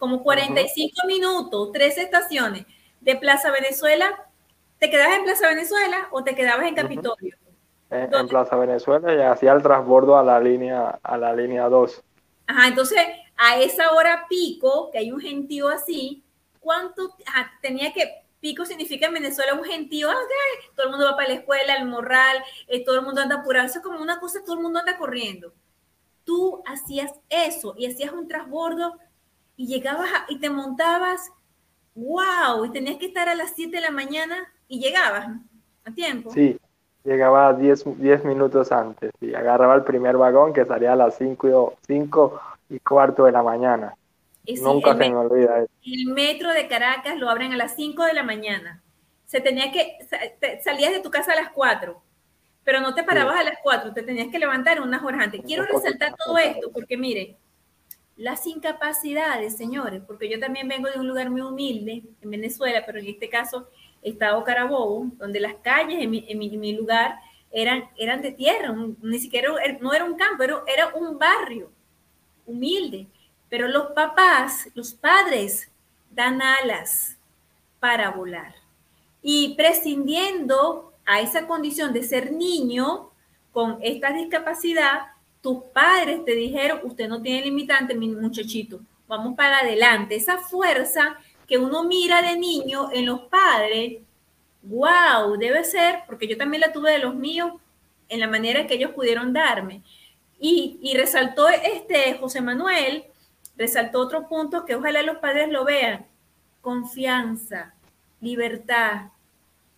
como 0.00 0.22
45 0.22 1.06
minutos, 1.06 1.70
tres 1.72 1.98
estaciones 1.98 2.64
de 3.00 3.16
Plaza 3.16 3.52
Venezuela. 3.52 4.26
¿Te 4.78 4.90
quedabas 4.90 5.18
en 5.18 5.24
Plaza 5.24 5.46
Venezuela 5.46 6.08
o 6.10 6.24
te 6.24 6.34
quedabas 6.34 6.66
en 6.66 6.74
Capitolio? 6.74 7.36
en, 7.90 8.28
Plaza 8.28 8.56
Venezuela 8.56 9.14
y 9.14 9.20
hacía 9.20 9.52
el 9.52 9.62
transbordo 9.62 10.16
a 10.16 10.22
la 10.22 10.40
línea 10.40 10.98
a 11.02 11.18
la 11.18 11.34
línea 11.34 11.68
2. 11.68 12.02
Ajá, 12.46 12.68
entonces 12.68 12.98
a 13.36 13.58
esa 13.58 13.92
hora 13.92 14.24
pico, 14.28 14.90
que 14.90 14.98
hay 14.98 15.12
un 15.12 15.20
gentío 15.20 15.68
así, 15.68 16.24
¿cuánto 16.60 17.14
tenía 17.60 17.92
que 17.92 18.22
pico 18.40 18.64
significa 18.64 19.06
en 19.06 19.14
Venezuela 19.14 19.52
un 19.52 19.64
gentío, 19.64 20.08
todo 20.74 20.86
el 20.86 20.92
mundo 20.92 21.04
va 21.04 21.14
para 21.14 21.28
la 21.28 21.34
escuela, 21.34 21.74
el 21.74 21.86
morral, 21.86 22.42
eh, 22.68 22.82
todo 22.82 22.96
el 22.96 23.04
mundo 23.04 23.20
anda 23.20 23.36
apurado, 23.36 23.66
eso 23.66 23.80
es 23.80 23.84
como 23.84 24.00
una 24.00 24.18
cosa, 24.18 24.42
todo 24.42 24.56
el 24.56 24.62
mundo 24.62 24.78
anda 24.78 24.96
corriendo. 24.96 25.52
Tú 26.24 26.62
hacías 26.64 27.12
eso 27.28 27.74
y 27.76 27.84
hacías 27.84 28.12
un 28.12 28.28
transbordo 28.28 28.98
y 29.60 29.66
llegabas 29.66 30.08
y 30.30 30.38
te 30.38 30.48
montabas, 30.48 31.30
wow, 31.94 32.64
y 32.64 32.70
tenías 32.70 32.96
que 32.96 33.04
estar 33.04 33.28
a 33.28 33.34
las 33.34 33.52
7 33.54 33.76
de 33.76 33.82
la 33.82 33.90
mañana 33.90 34.50
y 34.68 34.80
llegabas 34.80 35.28
a 35.84 35.90
tiempo. 35.90 36.30
Sí, 36.30 36.58
llegaba 37.04 37.52
10, 37.52 37.84
minutos 38.24 38.72
antes 38.72 39.12
y 39.20 39.34
agarraba 39.34 39.74
el 39.74 39.84
primer 39.84 40.16
vagón 40.16 40.54
que 40.54 40.64
salía 40.64 40.94
a 40.94 40.96
las 40.96 41.18
5 41.18 41.76
y, 41.88 42.74
y 42.74 42.78
cuarto 42.80 43.26
de 43.26 43.32
la 43.32 43.42
mañana. 43.42 43.94
Nunca 44.62 44.96
se 44.96 45.10
me 45.10 45.14
olvida 45.14 45.58
eso. 45.58 45.72
El 45.84 46.14
metro 46.14 46.48
de 46.52 46.66
Caracas 46.66 47.18
lo 47.18 47.28
abren 47.28 47.52
a 47.52 47.58
las 47.58 47.76
5 47.76 48.02
de 48.04 48.14
la 48.14 48.22
mañana. 48.22 48.82
Se 49.26 49.42
tenía 49.42 49.70
que, 49.70 49.98
salías 50.64 50.92
de 50.92 51.00
tu 51.00 51.10
casa 51.10 51.34
a 51.34 51.36
las 51.36 51.50
4, 51.50 52.00
pero 52.64 52.80
no 52.80 52.94
te 52.94 53.04
parabas 53.04 53.38
a 53.38 53.44
las 53.44 53.58
4, 53.62 53.92
te 53.92 54.04
tenías 54.04 54.28
que 54.28 54.38
levantar 54.38 54.80
unas 54.80 55.02
horas 55.02 55.24
antes. 55.24 55.42
Quiero 55.44 55.64
resaltar 55.64 56.14
todo 56.16 56.38
esto 56.38 56.70
porque 56.72 56.96
mire, 56.96 57.36
las 58.20 58.46
incapacidades, 58.46 59.56
señores, 59.56 60.02
porque 60.06 60.28
yo 60.28 60.38
también 60.38 60.68
vengo 60.68 60.90
de 60.90 61.00
un 61.00 61.08
lugar 61.08 61.30
muy 61.30 61.40
humilde, 61.40 62.02
en 62.20 62.30
Venezuela, 62.30 62.82
pero 62.84 62.98
en 62.98 63.06
este 63.06 63.30
caso, 63.30 63.66
Estado 64.02 64.44
Carabobo, 64.44 65.06
donde 65.16 65.40
las 65.40 65.54
calles 65.62 65.98
en 66.02 66.10
mi, 66.38 66.76
lugar 66.76 67.18
eran, 67.50 67.88
eran 67.96 68.20
de 68.20 68.32
tierra, 68.32 68.74
ni 69.00 69.18
siquiera 69.18 69.54
no 69.80 69.94
era 69.94 70.04
un 70.04 70.16
campo, 70.16 70.42
era, 70.42 70.62
era 70.66 70.88
un 70.88 71.18
barrio 71.18 71.70
humilde. 72.44 73.06
Pero 73.48 73.68
los 73.68 73.92
papás, 73.92 74.68
los 74.74 74.92
padres, 74.92 75.70
dan 76.10 76.42
alas 76.42 77.16
para 77.78 78.10
volar. 78.10 78.54
Y 79.22 79.54
prescindiendo 79.54 80.92
a 81.06 81.20
esa 81.22 81.46
condición 81.46 81.94
de 81.94 82.02
ser 82.02 82.32
niño 82.32 83.12
con 83.50 83.78
esta 83.80 84.12
discapacidad, 84.12 85.09
tus 85.40 85.64
padres 85.72 86.24
te 86.24 86.32
dijeron, 86.34 86.80
usted 86.84 87.08
no 87.08 87.22
tiene 87.22 87.42
limitante, 87.42 87.94
mi 87.94 88.08
muchachito, 88.08 88.80
vamos 89.08 89.34
para 89.36 89.60
adelante. 89.60 90.16
Esa 90.16 90.38
fuerza 90.38 91.16
que 91.46 91.58
uno 91.58 91.84
mira 91.84 92.22
de 92.22 92.38
niño 92.38 92.90
en 92.92 93.06
los 93.06 93.22
padres, 93.22 94.02
wow, 94.62 95.36
debe 95.38 95.64
ser, 95.64 96.00
porque 96.06 96.28
yo 96.28 96.36
también 96.36 96.60
la 96.60 96.72
tuve 96.72 96.92
de 96.92 96.98
los 96.98 97.14
míos, 97.14 97.52
en 98.08 98.20
la 98.20 98.28
manera 98.28 98.66
que 98.66 98.74
ellos 98.74 98.92
pudieron 98.92 99.32
darme. 99.32 99.82
Y, 100.38 100.78
resaltó 100.96 101.48
este 101.48 102.14
José 102.14 102.40
Manuel, 102.40 103.04
resaltó 103.56 104.00
otro 104.00 104.26
punto 104.26 104.64
que 104.64 104.74
ojalá 104.74 105.02
los 105.02 105.18
padres 105.18 105.50
lo 105.50 105.64
vean, 105.64 106.06
confianza, 106.60 107.74
libertad. 108.20 109.10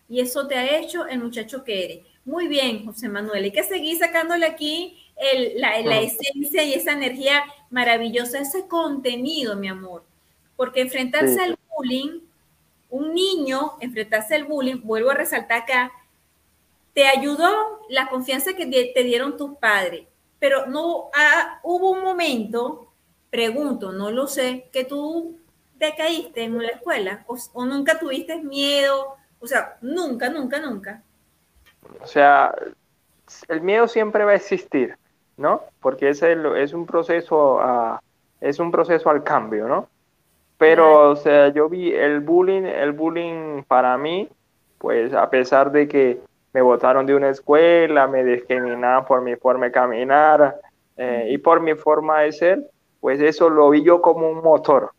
Y 0.07 0.21
eso 0.21 0.47
te 0.47 0.55
ha 0.55 0.77
hecho 0.77 1.05
el 1.05 1.19
muchacho 1.19 1.63
que 1.63 1.85
eres. 1.85 1.99
Muy 2.25 2.47
bien, 2.47 2.85
José 2.85 3.09
Manuel, 3.09 3.43
hay 3.43 3.51
que 3.51 3.63
seguir 3.63 3.97
sacándole 3.97 4.45
aquí 4.45 5.02
la, 5.55 5.99
esencia 5.99 6.63
y 6.63 6.73
esa 6.73 6.91
energía 6.91 7.43
maravillosa, 7.69 8.39
ese 8.39 8.67
contenido, 8.67 9.55
mi 9.55 9.67
amor. 9.67 10.03
Porque 10.55 10.81
enfrentarse 10.81 11.41
al 11.41 11.57
bullying, 11.75 12.21
un 12.89 13.13
niño, 13.13 13.73
enfrentarse 13.79 14.35
al 14.35 14.45
bullying, 14.45 14.81
vuelvo 14.83 15.11
a 15.11 15.15
resaltar 15.15 15.63
acá, 15.63 15.91
te 16.93 17.07
ayudó 17.07 17.81
la 17.89 18.07
confianza 18.07 18.53
que 18.53 18.67
te 18.67 19.03
dieron 19.03 19.35
tus 19.35 19.57
padres, 19.57 20.05
pero 20.39 20.67
no 20.67 21.09
ah, 21.13 21.59
hubo 21.63 21.91
un 21.91 22.03
momento, 22.03 22.91
pregunto, 23.31 23.91
no 23.91 24.11
lo 24.11 24.27
sé, 24.27 24.69
que 24.71 24.83
tú 24.83 25.39
te 25.79 25.95
caíste 25.95 26.43
en 26.43 26.61
la 26.61 26.69
escuela 26.69 27.25
o 27.27 27.65
nunca 27.65 27.97
tuviste 27.97 28.37
miedo, 28.37 29.15
o 29.39 29.47
sea, 29.47 29.77
nunca, 29.81 30.29
nunca, 30.29 30.59
nunca. 30.59 31.01
O 32.01 32.07
sea, 32.07 32.53
el 33.47 33.61
miedo 33.61 33.87
siempre 33.87 34.23
va 34.23 34.31
a 34.31 34.35
existir. 34.35 34.97
¿No? 35.37 35.61
Porque 35.81 36.09
es, 36.09 36.21
es, 36.21 36.73
un 36.73 36.85
proceso 36.85 37.59
es 38.41 38.59
un 38.59 38.71
proceso 38.71 39.09
al 39.09 39.23
cambio, 39.23 39.67
¿no? 39.67 39.87
Pero, 40.57 41.11
o 41.11 41.15
sea, 41.15 41.49
yo 41.49 41.69
vi 41.69 41.93
el 41.93 42.19
bullying, 42.19 42.63
el 42.63 42.91
bullying 42.91 43.63
para 43.63 43.97
mí, 43.97 44.29
pues 44.77 45.13
a 45.13 45.29
pesar 45.29 45.71
de 45.71 45.87
que 45.87 46.19
me 46.53 46.61
botaron 46.61 47.05
de 47.05 47.15
una 47.15 47.29
escuela, 47.29 48.07
me 48.07 48.23
discriminaban 48.23 49.05
por 49.05 49.21
mi 49.21 49.35
forma 49.35 49.65
de 49.65 49.71
caminar 49.71 50.59
eh, 50.97 51.27
y 51.29 51.37
por 51.37 51.61
mi 51.61 51.73
forma 51.73 52.21
de 52.21 52.31
ser, 52.31 52.69
pues 52.99 53.19
eso 53.21 53.49
lo 53.49 53.69
vi 53.69 53.83
yo 53.83 54.01
como 54.01 54.29
un 54.29 54.41
motor, 54.41 54.91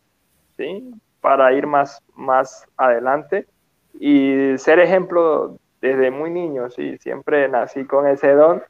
¿sí? 0.56 0.90
Para 1.20 1.52
ir 1.52 1.66
más, 1.66 2.02
más 2.14 2.66
adelante 2.76 3.46
y 4.00 4.58
ser 4.58 4.80
ejemplo 4.80 5.56
desde 5.80 6.10
muy 6.10 6.30
niño, 6.30 6.70
sí, 6.70 6.96
siempre 6.98 7.48
nací 7.48 7.84
con 7.84 8.08
ese 8.08 8.32
don, 8.32 8.62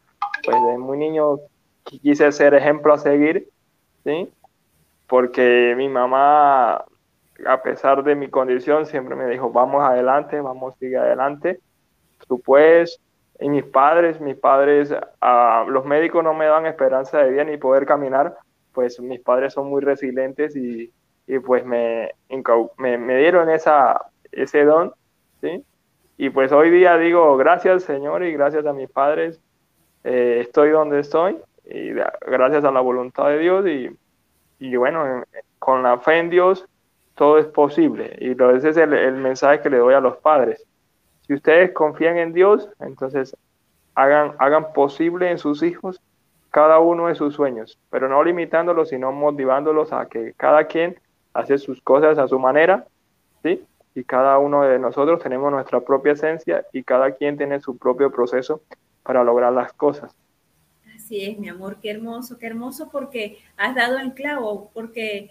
pues 0.44 0.56
desde 0.60 0.78
muy 0.78 0.98
niño 0.98 1.38
quise 1.84 2.32
ser 2.32 2.54
ejemplo 2.54 2.94
a 2.94 2.98
seguir, 2.98 3.48
¿sí? 4.04 4.30
Porque 5.06 5.74
mi 5.76 5.88
mamá, 5.88 6.84
a 7.46 7.62
pesar 7.62 8.02
de 8.02 8.14
mi 8.14 8.28
condición, 8.28 8.86
siempre 8.86 9.14
me 9.14 9.26
dijo, 9.26 9.50
vamos 9.50 9.82
adelante, 9.82 10.40
vamos, 10.40 10.74
sigue 10.78 10.96
adelante. 10.96 11.60
Tú 12.26 12.40
puedes. 12.40 13.00
Y 13.40 13.48
mis 13.48 13.64
padres, 13.64 14.20
mis 14.20 14.36
padres, 14.36 14.94
ah, 15.20 15.66
los 15.68 15.84
médicos 15.84 16.22
no 16.24 16.34
me 16.34 16.46
dan 16.46 16.66
esperanza 16.66 17.18
de 17.18 17.30
vida 17.30 17.44
ni 17.44 17.56
poder 17.56 17.84
caminar, 17.84 18.36
pues 18.72 19.00
mis 19.00 19.20
padres 19.20 19.52
son 19.52 19.68
muy 19.68 19.82
resilientes 19.82 20.54
y, 20.54 20.92
y 21.26 21.38
pues 21.40 21.64
me, 21.64 22.12
me, 22.78 22.96
me, 22.96 23.18
dieron 23.18 23.50
esa, 23.50 24.00
ese 24.30 24.64
don, 24.64 24.92
¿sí? 25.40 25.64
Y 26.16 26.30
pues 26.30 26.52
hoy 26.52 26.70
día 26.70 26.96
digo, 26.96 27.36
gracias 27.36 27.82
Señor 27.82 28.22
y 28.22 28.32
gracias 28.32 28.64
a 28.66 28.72
mis 28.72 28.88
padres, 28.88 29.40
eh, 30.04 30.38
estoy 30.40 30.70
donde 30.70 31.00
estoy 31.00 31.36
y 31.66 31.92
gracias 31.92 32.64
a 32.64 32.70
la 32.70 32.80
voluntad 32.80 33.28
de 33.28 33.38
Dios 33.38 33.66
y, 33.66 33.90
y 34.58 34.76
bueno, 34.76 35.24
con 35.58 35.82
la 35.82 35.98
fe 35.98 36.18
en 36.18 36.30
Dios 36.30 36.66
todo 37.14 37.38
es 37.38 37.46
posible 37.46 38.16
y 38.20 38.32
ese 38.32 38.70
es 38.70 38.76
el, 38.76 38.92
el, 38.92 39.14
mensaje 39.14 39.60
que 39.60 39.70
le 39.70 39.78
doy 39.78 39.94
a 39.94 40.00
los 40.00 40.16
padres. 40.16 40.64
Si 41.22 41.34
ustedes 41.34 41.72
confían 41.72 42.18
en 42.18 42.32
Dios, 42.32 42.68
entonces 42.80 43.36
hagan, 43.94 44.34
hagan 44.38 44.72
posible 44.72 45.30
en 45.30 45.38
sus 45.38 45.62
hijos 45.62 46.00
cada 46.50 46.78
uno 46.78 47.08
de 47.08 47.14
sus 47.14 47.34
sueños, 47.34 47.78
pero 47.90 48.08
no 48.08 48.22
limitándolos, 48.22 48.90
sino 48.90 49.10
motivándolos 49.10 49.92
a 49.92 50.06
que 50.06 50.34
cada 50.36 50.64
quien 50.66 50.98
hace 51.32 51.58
sus 51.58 51.80
cosas 51.80 52.18
a 52.18 52.28
su 52.28 52.38
manera, 52.38 52.86
¿sí? 53.42 53.64
y 53.94 54.04
cada 54.04 54.38
uno 54.38 54.62
de 54.62 54.78
nosotros 54.78 55.22
tenemos 55.22 55.50
nuestra 55.52 55.80
propia 55.80 56.12
esencia 56.12 56.64
y 56.72 56.82
cada 56.82 57.12
quien 57.12 57.36
tiene 57.36 57.60
su 57.60 57.78
propio 57.78 58.10
proceso 58.10 58.60
para 59.02 59.22
lograr 59.22 59.52
las 59.52 59.72
cosas. 59.72 60.14
Así 61.14 61.26
es, 61.26 61.38
mi 61.38 61.48
amor, 61.48 61.78
qué 61.80 61.90
hermoso, 61.90 62.38
qué 62.38 62.46
hermoso 62.46 62.88
porque 62.90 63.38
has 63.56 63.76
dado 63.76 63.98
el 63.98 64.14
clavo, 64.14 64.72
porque 64.74 65.30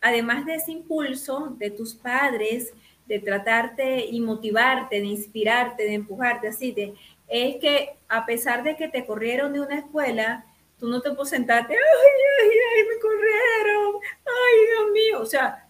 además 0.00 0.46
de 0.46 0.54
ese 0.54 0.70
impulso 0.70 1.52
de 1.58 1.70
tus 1.70 1.96
padres, 1.96 2.72
de 3.06 3.18
tratarte 3.18 4.06
y 4.06 4.20
motivarte, 4.20 5.00
de 5.00 5.06
inspirarte, 5.06 5.82
de 5.82 5.94
empujarte, 5.94 6.46
así, 6.46 6.70
de, 6.70 6.94
es 7.26 7.56
que 7.56 7.96
a 8.08 8.24
pesar 8.24 8.62
de 8.62 8.76
que 8.76 8.86
te 8.86 9.04
corrieron 9.04 9.52
de 9.52 9.62
una 9.62 9.80
escuela, 9.80 10.46
tú 10.78 10.86
no 10.86 11.00
te 11.02 11.10
puedes 11.10 11.30
sentarte, 11.30 11.74
ay, 11.74 11.80
ay, 12.42 12.50
ay, 12.76 12.84
me 12.84 13.00
corrieron, 13.00 13.94
ay, 14.26 14.66
Dios 14.70 14.92
mío, 14.92 15.22
o 15.22 15.26
sea, 15.26 15.66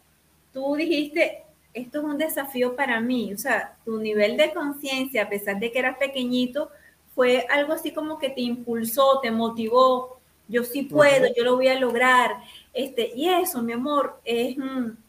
tú 0.53 0.77
dijiste, 0.77 1.45
esto 1.73 2.01
es 2.01 2.05
un 2.05 2.19
desafío 2.19 2.77
para 2.77 3.01
mí, 3.01 3.33
o 3.33 3.39
sea, 3.39 3.75
tu 3.87 3.97
nivel 4.03 4.37
de 4.37 4.53
conciencia, 4.53 5.23
a 5.23 5.31
pesar 5.31 5.59
de 5.59 5.73
que 5.73 5.79
eras 5.79 5.97
pequeñito, 5.97 6.71
fue 7.17 7.47
algo 7.49 7.73
así 7.73 7.93
como 7.93 8.19
que 8.19 8.29
te 8.29 8.43
impulsó, 8.43 9.21
te 9.23 9.31
motivó, 9.31 10.21
yo 10.49 10.63
sí 10.65 10.83
puedo, 10.83 11.27
yo 11.35 11.45
lo 11.45 11.57
voy 11.57 11.69
a 11.69 11.81
lograr, 11.81 12.37
este, 12.75 13.11
y 13.17 13.31
eso, 13.31 13.63
mi 13.63 13.73
amor, 13.73 14.21
es 14.23 14.57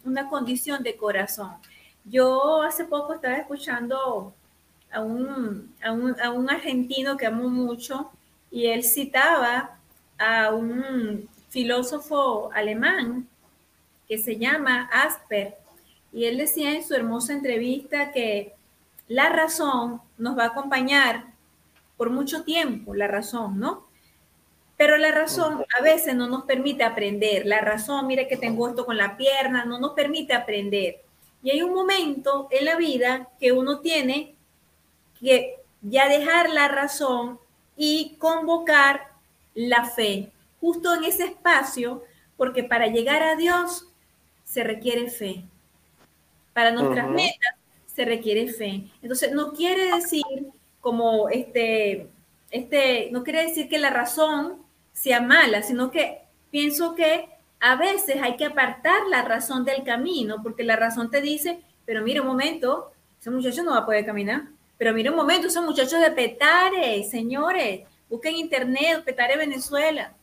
una 0.06 0.30
condición 0.30 0.82
de 0.84 0.96
corazón. 0.96 1.52
Yo 2.06 2.62
hace 2.62 2.86
poco 2.86 3.14
estaba 3.14 3.36
escuchando 3.36 4.34
a 4.90 5.02
un, 5.02 5.76
a 5.84 6.32
un, 6.32 6.50
argentino 6.50 7.18
que 7.18 7.26
amo 7.26 7.50
mucho 7.50 8.10
y 8.50 8.68
él 8.68 8.86
citaba 8.86 9.78
a 10.18 10.54
un 10.54 11.28
filósofo 11.50 12.50
alemán 12.54 13.28
que 14.08 14.18
se 14.18 14.38
llama 14.38 14.90
Asper 14.94 15.58
y 16.14 16.24
él 16.24 16.38
decía 16.38 16.72
en 16.72 16.86
su 16.86 16.96
hermosa 16.96 17.34
entrevista 17.34 18.14
que 18.14 18.56
la 19.10 19.28
razón 19.28 20.02
nos 20.18 20.38
va 20.38 20.46
a 20.46 20.48
acompañar 20.48 21.27
por 21.98 22.12
mucho 22.12 22.44
tiempo, 22.44 22.94
la 22.94 23.08
razón, 23.08 23.60
¿no? 23.60 23.88
Pero 24.78 24.98
la 24.98 25.12
razón 25.12 25.66
a 25.78 25.82
veces 25.82 26.16
no 26.16 26.28
nos 26.28 26.44
permite 26.44 26.84
aprender. 26.84 27.48
La 27.48 27.62
razón, 27.62 28.06
mire 28.06 28.28
que 28.28 28.38
tengo 28.38 28.68
esto 28.68 28.86
con 28.86 28.96
la 28.96 29.18
pierna, 29.18 29.66
no 29.66 29.80
nos 29.80 29.94
permite 29.94 30.34
aprender. 30.34 31.02
Y 31.42 31.50
hay 31.50 31.64
un 31.64 31.74
momento 31.74 32.48
en 32.52 32.66
la 32.66 32.76
vida 32.76 33.30
que 33.40 33.52
uno 33.52 33.80
tiene 33.80 34.36
que 35.20 35.56
ya 35.82 36.08
dejar 36.08 36.52
la 36.52 36.68
razón 36.68 37.40
y 37.76 38.16
convocar 38.20 39.12
la 39.56 39.86
fe, 39.86 40.32
justo 40.62 40.94
en 40.94 41.04
ese 41.06 41.26
espacio, 41.26 42.04
porque 42.36 42.64
para 42.64 42.88
llegar 42.88 43.24
a 43.24 43.36
Dios 43.36 43.88
se 44.44 44.64
requiere 44.64 45.10
fe. 45.10 45.44
Para 46.54 46.72
nuestras 46.72 47.10
metas 47.10 47.56
se 47.88 48.06
requiere 48.06 48.48
fe. 48.48 48.84
Entonces, 49.02 49.32
no 49.32 49.54
quiere 49.54 49.96
decir 49.96 50.24
como 50.88 51.28
este, 51.28 52.08
este, 52.50 53.10
no 53.12 53.26
quiere 53.26 53.46
decir 53.46 53.68
que 53.68 53.78
la 53.78 53.90
razón 53.90 54.64
sea 54.94 55.20
mala, 55.20 55.62
sino 55.62 55.92
que 55.92 56.22
pienso 56.50 56.96
que 56.96 57.28
a 57.60 57.76
veces 57.76 58.22
hay 58.22 58.38
que 58.38 58.46
apartar 58.46 59.02
la 59.10 59.22
razón 59.22 59.66
del 59.66 59.84
camino, 59.84 60.42
porque 60.42 60.64
la 60.64 60.78
razón 60.78 61.12
te 61.12 61.20
dice, 61.20 61.60
pero 61.86 62.04
mira 62.04 62.22
un 62.22 62.28
momento, 62.28 62.94
ese 63.20 63.30
muchacho 63.30 63.64
no 63.64 63.72
va 63.72 63.80
a 63.80 63.86
poder 63.86 64.06
caminar. 64.06 64.44
Pero 64.78 64.94
mira 64.94 65.12
un 65.12 65.18
momento, 65.18 65.48
esos 65.48 65.66
muchachos 65.66 66.00
de 66.00 66.10
Petare, 66.10 67.04
señores, 67.04 67.82
busquen 68.10 68.38
internet, 68.38 69.04
Petare 69.04 69.36
Venezuela. 69.36 70.14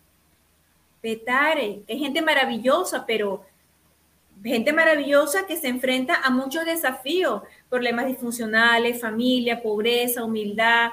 Petare, 1.02 1.82
es 1.86 1.98
gente 1.98 2.22
maravillosa, 2.22 3.04
pero 3.04 3.44
gente 4.42 4.72
maravillosa 4.72 5.46
que 5.46 5.58
se 5.58 5.68
enfrenta 5.68 6.22
a 6.22 6.30
muchos 6.30 6.64
desafíos, 6.64 7.42
problemas 7.74 8.06
disfuncionales, 8.06 9.00
familia, 9.00 9.60
pobreza, 9.60 10.22
humildad, 10.22 10.92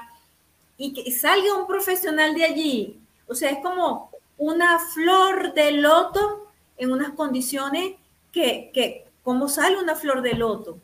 y 0.76 0.92
que 0.92 1.12
salga 1.12 1.54
un 1.54 1.68
profesional 1.68 2.34
de 2.34 2.44
allí. 2.44 3.00
O 3.28 3.36
sea, 3.36 3.50
es 3.50 3.58
como 3.58 4.10
una 4.36 4.80
flor 4.80 5.54
de 5.54 5.70
loto 5.70 6.48
en 6.76 6.90
unas 6.90 7.10
condiciones 7.10 7.92
que, 8.32 8.72
que 8.74 9.04
¿cómo 9.22 9.48
sale 9.48 9.78
una 9.78 9.94
flor 9.94 10.22
de 10.22 10.34
loto? 10.34 10.80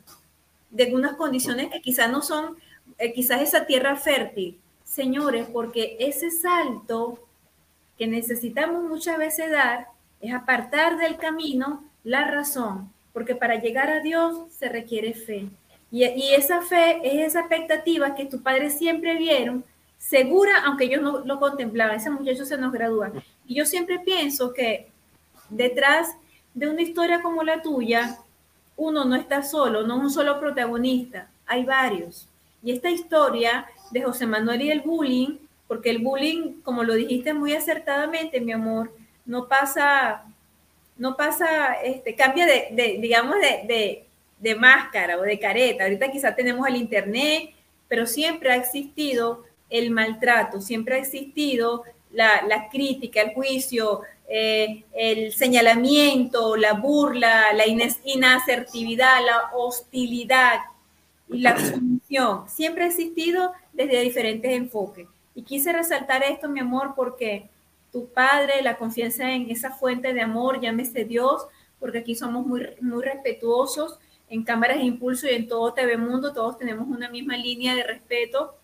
De 0.69 0.95
unas 0.95 1.15
condiciones 1.17 1.69
que 1.69 1.81
quizás 1.81 2.09
no 2.09 2.21
son, 2.21 2.55
eh, 2.97 3.11
quizás 3.11 3.41
esa 3.41 3.65
tierra 3.65 3.97
fértil. 3.97 4.57
Señores, 4.85 5.47
porque 5.51 5.97
ese 5.99 6.31
salto 6.31 7.19
que 7.97 8.07
necesitamos 8.07 8.83
muchas 8.83 9.17
veces 9.17 9.51
dar 9.51 9.89
es 10.21 10.33
apartar 10.33 10.97
del 10.97 11.17
camino 11.17 11.83
la 12.05 12.23
razón, 12.23 12.89
porque 13.11 13.35
para 13.35 13.59
llegar 13.59 13.89
a 13.89 13.99
Dios 13.99 14.49
se 14.57 14.69
requiere 14.69 15.13
fe. 15.13 15.49
Y, 15.91 16.03
esa 16.03 16.61
fe 16.61 16.99
es 17.03 17.29
esa 17.29 17.39
expectativa 17.41 18.15
que 18.15 18.25
tus 18.25 18.41
padres 18.41 18.77
siempre 18.77 19.17
vieron, 19.17 19.63
segura, 19.97 20.63
aunque 20.65 20.85
ellos 20.85 21.01
no 21.01 21.19
lo 21.19 21.39
contemplaban, 21.39 21.97
ese 21.97 22.09
muchacho 22.09 22.45
se 22.45 22.57
nos 22.57 22.71
gradúa. 22.71 23.11
Y 23.47 23.55
yo 23.55 23.65
siempre 23.65 23.99
pienso 23.99 24.53
que 24.53 24.87
detrás 25.49 26.15
de 26.53 26.69
una 26.69 26.81
historia 26.81 27.21
como 27.21 27.43
la 27.43 27.61
tuya, 27.61 28.19
uno 28.77 29.03
no 29.03 29.15
está 29.15 29.43
solo, 29.43 29.85
no 29.85 29.97
es 29.97 30.03
un 30.03 30.09
solo 30.11 30.39
protagonista, 30.39 31.29
hay 31.45 31.65
varios. 31.65 32.27
Y 32.63 32.71
esta 32.71 32.89
historia 32.89 33.65
de 33.91 34.03
José 34.03 34.25
Manuel 34.25 34.61
y 34.61 34.71
el 34.71 34.81
bullying, 34.81 35.37
porque 35.67 35.89
el 35.89 35.99
bullying, 35.99 36.61
como 36.61 36.83
lo 36.83 36.93
dijiste 36.93 37.33
muy 37.33 37.53
acertadamente, 37.53 38.41
mi 38.41 38.51
amor, 38.51 38.93
no 39.25 39.47
pasa, 39.47 40.23
no 40.97 41.15
pasa, 41.15 41.73
este, 41.83 42.15
cambia 42.15 42.45
de, 42.45 42.97
digamos, 42.99 43.35
de, 43.35 43.67
de, 43.67 44.05
máscara 44.55 45.17
o 45.17 45.21
de 45.21 45.39
careta. 45.39 45.83
Ahorita 45.83 46.11
quizá 46.11 46.35
tenemos 46.35 46.67
el 46.67 46.75
internet, 46.75 47.51
pero 47.87 48.05
siempre 48.05 48.51
ha 48.51 48.55
existido 48.55 49.43
el 49.69 49.91
maltrato, 49.91 50.61
siempre 50.61 50.95
ha 50.95 50.99
existido 50.99 51.83
la, 52.11 52.41
la 52.47 52.69
crítica, 52.69 53.21
el 53.21 53.33
juicio, 53.33 54.01
eh, 54.27 54.83
el 54.93 55.33
señalamiento, 55.33 56.55
la 56.55 56.73
burla, 56.73 57.51
la 57.53 57.65
inasertividad, 57.67 59.25
la 59.25 59.49
hostilidad 59.55 60.59
y 61.27 61.39
la 61.39 61.57
sumisión. 61.57 62.47
Siempre 62.47 62.83
ha 62.83 62.87
existido 62.87 63.53
desde 63.73 64.01
diferentes 64.01 64.51
enfoques. 64.51 65.07
Y 65.33 65.43
quise 65.43 65.73
resaltar 65.73 66.23
esto, 66.23 66.47
mi 66.47 66.59
amor, 66.59 66.93
porque 66.95 67.49
tu 67.91 68.07
padre, 68.07 68.61
la 68.61 68.77
confianza 68.77 69.31
en 69.31 69.49
esa 69.49 69.71
fuente 69.71 70.13
de 70.13 70.21
amor, 70.21 70.61
llámese 70.61 71.05
Dios, 71.05 71.47
porque 71.79 71.99
aquí 71.99 72.13
somos 72.13 72.45
muy, 72.45 72.67
muy 72.81 73.03
respetuosos 73.03 73.99
en 74.29 74.43
Cámaras 74.43 74.77
de 74.77 74.83
Impulso 74.83 75.27
y 75.27 75.31
en 75.35 75.47
todo 75.47 75.73
TV 75.73 75.97
Mundo, 75.97 76.33
todos 76.33 76.57
tenemos 76.57 76.87
una 76.87 77.09
misma 77.09 77.35
línea 77.35 77.75
de 77.75 77.83
respeto 77.83 78.55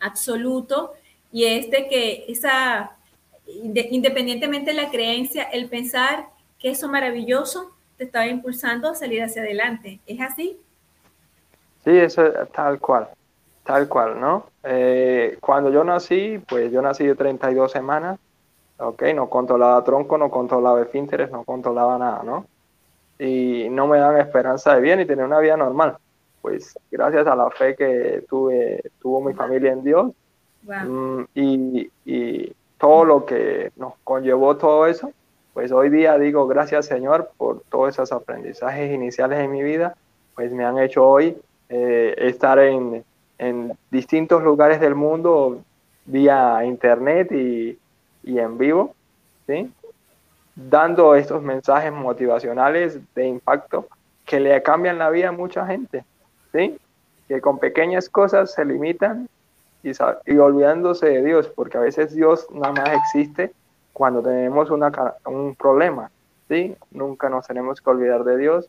absoluto 0.00 0.92
y 1.32 1.44
es 1.44 1.70
de 1.70 1.88
que 1.88 2.24
esa 2.28 2.96
independientemente 3.46 4.70
de 4.70 4.76
la 4.76 4.90
creencia, 4.90 5.44
el 5.44 5.68
pensar 5.68 6.26
que 6.58 6.70
eso 6.70 6.88
maravilloso 6.88 7.72
te 7.96 8.04
estaba 8.04 8.26
impulsando 8.26 8.88
a 8.88 8.94
salir 8.94 9.22
hacia 9.22 9.42
adelante. 9.42 10.00
¿Es 10.06 10.20
así? 10.20 10.58
Sí, 11.84 11.90
eso 11.90 12.24
es 12.26 12.50
tal 12.52 12.78
cual, 12.78 13.08
tal 13.64 13.88
cual, 13.88 14.20
¿no? 14.20 14.46
Eh, 14.62 15.38
cuando 15.40 15.70
yo 15.70 15.82
nací, 15.84 16.40
pues 16.48 16.70
yo 16.70 16.82
nací 16.82 17.06
de 17.06 17.14
32 17.14 17.72
semanas, 17.72 18.18
ok, 18.78 19.02
no 19.14 19.28
controlaba 19.28 19.82
tronco, 19.82 20.18
no 20.18 20.30
controlaba 20.30 20.82
esfínteres, 20.82 21.30
no 21.30 21.44
controlaba 21.44 21.98
nada, 21.98 22.22
¿no? 22.22 22.46
Y 23.20 23.68
no 23.70 23.86
me 23.86 23.98
dan 23.98 24.16
esperanza 24.16 24.74
de 24.74 24.80
bien 24.80 25.00
y 25.00 25.06
tener 25.06 25.24
una 25.24 25.38
vida 25.38 25.56
normal. 25.56 25.96
Pues 26.42 26.78
gracias 26.90 27.26
a 27.26 27.36
la 27.36 27.50
fe 27.50 27.76
que 27.76 28.24
tuve, 28.28 28.82
tuvo 29.00 29.20
mi 29.20 29.34
familia 29.34 29.72
en 29.72 29.84
Dios 29.84 30.12
mm, 30.64 31.22
y, 31.34 31.90
y 32.06 32.52
todo 32.78 33.04
lo 33.04 33.26
que 33.26 33.72
nos 33.76 33.92
conllevó 34.04 34.56
todo 34.56 34.86
eso, 34.86 35.12
pues 35.52 35.70
hoy 35.70 35.90
día 35.90 36.16
digo 36.18 36.46
gracias 36.46 36.86
Señor 36.86 37.30
por 37.36 37.60
todos 37.68 37.90
esos 37.90 38.10
aprendizajes 38.10 38.90
iniciales 38.90 39.38
en 39.40 39.52
mi 39.52 39.62
vida, 39.62 39.94
pues 40.34 40.50
me 40.52 40.64
han 40.64 40.78
hecho 40.78 41.06
hoy 41.06 41.36
eh, 41.68 42.14
estar 42.16 42.58
en, 42.58 43.04
en, 43.38 43.76
distintos 43.90 44.42
lugares 44.42 44.80
del 44.80 44.94
mundo 44.94 45.62
vía 46.06 46.64
internet 46.64 47.30
y, 47.32 47.78
y 48.22 48.38
en 48.38 48.56
vivo, 48.56 48.94
¿sí? 49.46 49.70
Dando 50.68 51.14
estos 51.14 51.42
mensajes 51.42 51.92
motivacionales 51.92 52.98
de 53.14 53.26
impacto 53.26 53.88
que 54.26 54.40
le 54.40 54.62
cambian 54.62 54.98
la 54.98 55.10
vida 55.10 55.28
a 55.28 55.32
mucha 55.32 55.66
gente, 55.66 56.04
¿sí? 56.52 56.78
que 57.28 57.40
con 57.40 57.58
pequeñas 57.58 58.08
cosas 58.08 58.52
se 58.52 58.64
limitan 58.64 59.28
y, 59.82 60.36
olvidándose 60.36 61.06
de 61.06 61.24
Dios, 61.24 61.48
porque 61.48 61.78
a 61.78 61.80
veces 61.80 62.14
Dios 62.14 62.46
nada 62.52 62.72
más 62.72 62.90
existe 62.92 63.52
cuando 63.92 64.22
tenemos 64.22 64.70
una, 64.70 64.92
un 65.24 65.54
problema, 65.54 66.10
¿sí? 66.48 66.76
Nunca 66.90 67.28
nos 67.30 67.46
tenemos 67.46 67.80
que 67.80 67.88
olvidar 67.88 68.24
de 68.24 68.36
Dios 68.36 68.68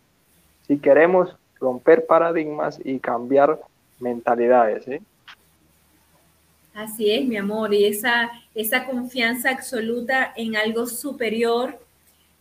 si 0.67 0.77
queremos 0.77 1.36
romper 1.60 2.06
paradigmas 2.06 2.80
y 2.84 2.99
cambiar 2.99 3.60
mentalidades, 3.99 4.86
¿sí? 4.86 4.99
Así 6.73 7.12
es, 7.12 7.25
mi 7.25 7.36
amor, 7.36 7.73
y 7.73 7.86
esa, 7.86 8.31
esa 8.55 8.86
confianza 8.86 9.49
absoluta 9.49 10.31
en 10.36 10.55
algo 10.55 10.88
superior, 10.88 11.77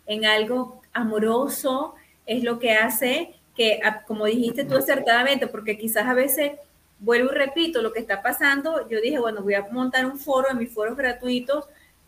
en 0.07 0.25
algo 0.25 0.81
amoroso, 0.93 1.95
es 2.27 2.45
lo 2.45 2.61
que 2.61 2.73
hace 2.73 3.35
que, 3.57 3.81
ah, 3.85 4.05
como 4.07 4.27
dijiste 4.27 4.65
tú 4.65 4.77
acertadamente, 4.77 5.49
porque 5.49 5.77
quizás 5.77 6.07
a 6.07 6.15
veces, 6.15 6.53
vuelvo 7.01 7.33
y 7.33 7.35
repito, 7.35 7.83
lo 7.83 7.93
que 7.93 7.99
está 7.99 8.23
pasando, 8.23 8.89
yo 8.89 9.01
dije, 9.01 9.19
bueno, 9.19 9.43
voy 9.43 9.55
a 9.55 9.67
montar 9.73 10.07
un 10.07 10.19
foro 10.19 10.49
en 10.51 10.59
mis 10.59 10.73
foros 10.73 10.97
gratuitos 10.97 11.65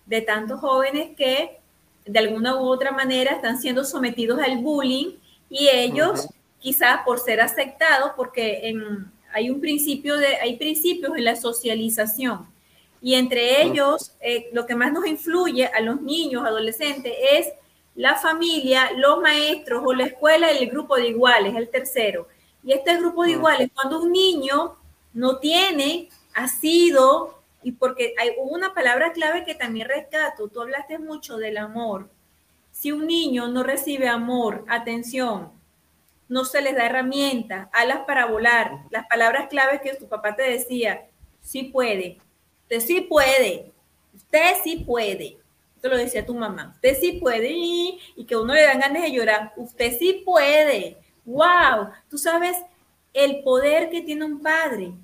de 0.06 0.20
tantos 0.20 0.60
jóvenes 0.60 1.16
que 1.16 1.58
de 2.04 2.18
alguna 2.18 2.56
u 2.56 2.66
otra 2.66 2.92
manera 2.92 3.32
están 3.32 3.60
siendo 3.60 3.84
sometidos 3.84 4.40
al 4.40 4.58
bullying 4.58 5.16
y 5.50 5.68
ellos, 5.68 6.28
quizás 6.60 7.00
por 7.04 7.18
ser 7.18 7.40
aceptados, 7.40 8.12
porque 8.16 8.68
en, 8.68 9.10
hay 9.32 9.50
un 9.50 9.60
principio 9.60 10.16
de, 10.16 10.36
hay 10.36 10.56
principios 10.56 11.16
en 11.16 11.24
la 11.24 11.36
socialización 11.36 12.46
y 13.02 13.14
entre 13.14 13.62
ellos 13.62 14.14
eh, 14.20 14.48
lo 14.52 14.64
que 14.64 14.76
más 14.76 14.92
nos 14.92 15.06
influye 15.06 15.66
a 15.66 15.80
los 15.80 16.00
niños, 16.00 16.44
adolescentes, 16.46 17.12
es 17.32 17.48
la 17.96 18.14
familia, 18.14 18.92
los 18.96 19.20
maestros 19.20 19.82
o 19.84 19.92
la 19.92 20.04
escuela 20.04 20.50
el 20.50 20.70
grupo 20.70 20.96
de 20.96 21.08
iguales, 21.08 21.56
el 21.56 21.68
tercero. 21.68 22.28
Y 22.62 22.72
este 22.72 22.96
grupo 22.96 23.24
de 23.24 23.32
iguales, 23.32 23.70
cuando 23.74 24.00
un 24.00 24.12
niño 24.12 24.76
no 25.12 25.38
tiene, 25.38 26.08
ha 26.34 26.46
sido, 26.46 27.42
y 27.64 27.72
porque 27.72 28.14
hay 28.18 28.30
una 28.38 28.72
palabra 28.72 29.12
clave 29.12 29.44
que 29.44 29.56
también 29.56 29.88
rescato, 29.88 30.46
tú 30.46 30.60
hablaste 30.60 31.00
mucho 31.00 31.38
del 31.38 31.58
amor. 31.58 32.08
Si 32.70 32.92
un 32.92 33.08
niño 33.08 33.48
no 33.48 33.64
recibe 33.64 34.08
amor, 34.08 34.64
atención, 34.68 35.50
no 36.32 36.46
se 36.46 36.62
les 36.62 36.74
da 36.74 36.86
herramientas, 36.86 37.68
alas 37.74 38.00
para 38.06 38.24
volar, 38.24 38.86
las 38.88 39.06
palabras 39.06 39.48
claves 39.50 39.82
que 39.82 39.94
tu 39.96 40.08
papá 40.08 40.34
te 40.34 40.42
decía, 40.42 41.06
sí 41.42 41.64
puede, 41.64 42.16
usted 42.62 42.80
sí 42.80 43.02
puede, 43.02 43.70
usted 44.14 44.54
sí 44.64 44.76
puede. 44.76 45.36
Esto 45.76 45.90
lo 45.90 45.98
decía 45.98 46.24
tu 46.24 46.34
mamá, 46.34 46.72
usted 46.74 46.96
sí 46.98 47.18
puede 47.20 47.50
y, 47.50 48.00
que 48.26 48.34
uno 48.34 48.54
le 48.54 48.62
dan 48.62 48.80
ganas 48.80 49.02
de 49.02 49.12
llorar, 49.12 49.52
usted 49.56 49.98
sí 49.98 50.22
puede. 50.24 50.96
Wow, 51.26 51.90
tú 52.08 52.16
sabes 52.16 52.56
el 53.12 53.42
poder 53.42 53.90
que 53.90 54.00
tiene 54.00 54.24
un 54.24 54.40
padre, 54.40 54.94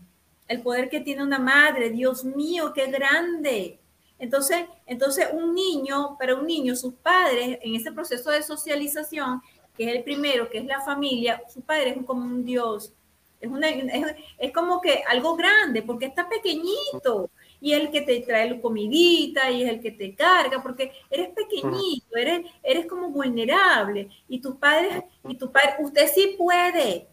el 0.46 0.62
poder 0.62 0.88
que 0.88 1.00
tiene 1.00 1.22
una 1.22 1.38
madre, 1.38 1.90
Dios 1.90 2.24
mío, 2.24 2.72
qué 2.72 2.86
grande. 2.86 3.78
Entonces, 4.18 4.64
entonces 4.86 5.28
un 5.30 5.54
niño, 5.54 6.16
para 6.18 6.36
un 6.36 6.46
niño, 6.46 6.74
sus 6.74 6.94
padres 6.94 7.58
en 7.60 7.74
ese 7.74 7.92
proceso 7.92 8.30
de 8.30 8.42
socialización 8.42 9.42
que 9.78 9.88
es 9.88 9.96
el 9.96 10.02
primero, 10.02 10.50
que 10.50 10.58
es 10.58 10.64
la 10.64 10.80
familia, 10.80 11.40
su 11.48 11.62
padre 11.62 11.90
es 11.90 12.04
como 12.04 12.22
un 12.22 12.44
Dios. 12.44 12.92
Es, 13.40 13.48
una, 13.48 13.68
es, 13.68 14.52
como 14.52 14.80
que 14.80 15.04
algo 15.06 15.36
grande, 15.36 15.82
porque 15.82 16.06
está 16.06 16.28
pequeñito 16.28 17.30
y 17.60 17.72
es 17.72 17.80
el 17.80 17.90
que 17.92 18.00
te 18.00 18.20
trae 18.22 18.50
la 18.50 18.60
comidita 18.60 19.48
y 19.52 19.62
es 19.62 19.70
el 19.70 19.80
que 19.80 19.92
te 19.92 20.16
carga, 20.16 20.60
porque 20.60 20.90
eres 21.08 21.28
pequeñito, 21.28 22.16
eres, 22.16 22.50
eres 22.64 22.86
como 22.86 23.10
vulnerable. 23.10 24.08
Y 24.28 24.40
tus 24.40 24.56
padres, 24.56 25.04
y 25.28 25.36
tu 25.36 25.52
padre, 25.52 25.76
usted 25.78 26.08
sí 26.12 26.34
puede, 26.36 27.06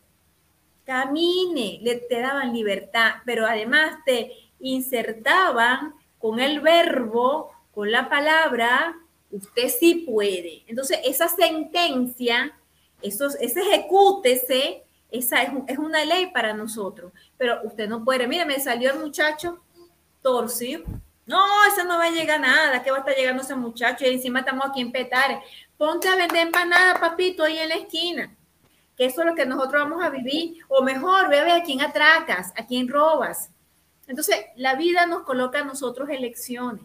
camine, 0.84 1.80
le, 1.84 1.98
te 1.98 2.20
daban 2.20 2.52
libertad, 2.52 3.18
pero 3.24 3.46
además 3.46 3.98
te 4.04 4.32
insertaban 4.60 5.94
con 6.18 6.40
el 6.40 6.60
verbo, 6.62 7.52
con 7.72 7.92
la 7.92 8.10
palabra, 8.10 8.96
usted 9.32 9.70
sí 9.70 10.06
puede. 10.08 10.64
Entonces, 10.68 11.00
esa 11.04 11.28
sentencia, 11.28 12.58
esos, 13.02 13.36
ese 13.36 13.62
ejecútese, 13.62 14.84
esa 15.12 15.44
es, 15.44 15.78
una 15.78 16.04
ley 16.06 16.28
para 16.32 16.54
nosotros. 16.54 17.12
Pero 17.38 17.62
usted 17.64 17.88
no 17.88 18.04
puede, 18.04 18.28
mire, 18.28 18.46
me 18.46 18.60
salió 18.60 18.92
el 18.92 19.00
muchacho 19.00 19.62
torcido. 20.22 20.84
No, 21.26 21.44
eso 21.66 21.84
no 21.84 21.98
va 21.98 22.06
a 22.06 22.12
llegar 22.12 22.38
a 22.38 22.48
nada. 22.48 22.84
¿Qué 22.84 22.92
va 22.92 22.98
a 22.98 23.00
estar 23.00 23.16
llegando 23.16 23.42
ese 23.42 23.56
muchacho? 23.56 24.06
Y 24.06 24.10
encima 24.10 24.40
estamos 24.40 24.66
aquí 24.66 24.82
en 24.82 24.92
Petare. 24.92 25.42
Ponte 25.78 26.08
a 26.08 26.16
vender 26.16 26.48
empanadas, 26.48 27.00
papito, 27.00 27.44
ahí 27.44 27.58
en 27.58 27.70
la 27.70 27.76
esquina. 27.76 28.36
Que 28.96 29.06
eso 29.06 29.22
es 29.22 29.28
lo 29.28 29.36
que 29.36 29.46
nosotros 29.46 29.84
vamos 29.84 30.04
a 30.04 30.10
vivir. 30.10 30.58
O 30.68 30.84
mejor, 30.84 31.30
ve 31.30 31.40
a 31.40 31.44
ver 31.44 31.54
a 31.54 31.64
quién 31.64 31.82
atracas, 31.82 32.54
a 32.56 32.66
quién 32.66 32.88
robas. 32.88 33.50
Entonces, 34.08 34.38
la 34.56 34.76
vida 34.76 35.08
nos 35.08 35.24
coloca 35.24 35.60
a 35.60 35.66
nosotros 35.66 36.10
elecciones. 36.10 36.84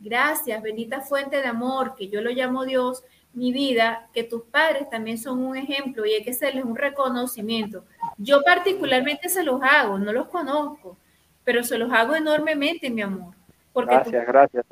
Gracias, 0.00 0.62
bendita 0.62 1.02
fuente 1.02 1.36
de 1.36 1.46
amor, 1.46 1.94
que 1.94 2.08
yo 2.08 2.22
lo 2.22 2.30
llamo 2.30 2.64
Dios, 2.64 3.04
mi 3.34 3.52
vida, 3.52 4.08
que 4.14 4.24
tus 4.24 4.42
padres 4.42 4.88
también 4.88 5.18
son 5.18 5.40
un 5.40 5.56
ejemplo 5.56 6.06
y 6.06 6.14
hay 6.14 6.24
que 6.24 6.30
hacerles 6.30 6.64
un 6.64 6.74
reconocimiento. 6.74 7.84
Yo 8.16 8.42
particularmente 8.42 9.28
se 9.28 9.44
los 9.44 9.60
hago, 9.62 9.98
no 9.98 10.12
los 10.12 10.28
conozco, 10.28 10.96
pero 11.44 11.62
se 11.62 11.76
los 11.76 11.92
hago 11.92 12.16
enormemente, 12.16 12.88
mi 12.88 13.02
amor. 13.02 13.34
Porque 13.74 13.94
gracias, 13.94 14.26
gracias. 14.26 14.66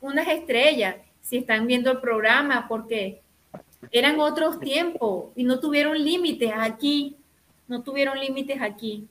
Unas 0.00 0.28
estrellas, 0.28 0.96
si 1.22 1.38
están 1.38 1.66
viendo 1.66 1.92
el 1.92 2.00
programa, 2.00 2.66
porque 2.68 3.22
eran 3.92 4.18
otros 4.18 4.58
tiempos 4.58 5.26
y 5.36 5.44
no 5.44 5.60
tuvieron 5.60 5.96
límites 5.96 6.52
aquí, 6.52 7.16
no 7.68 7.82
tuvieron 7.82 8.18
límites 8.18 8.60
aquí. 8.60 9.06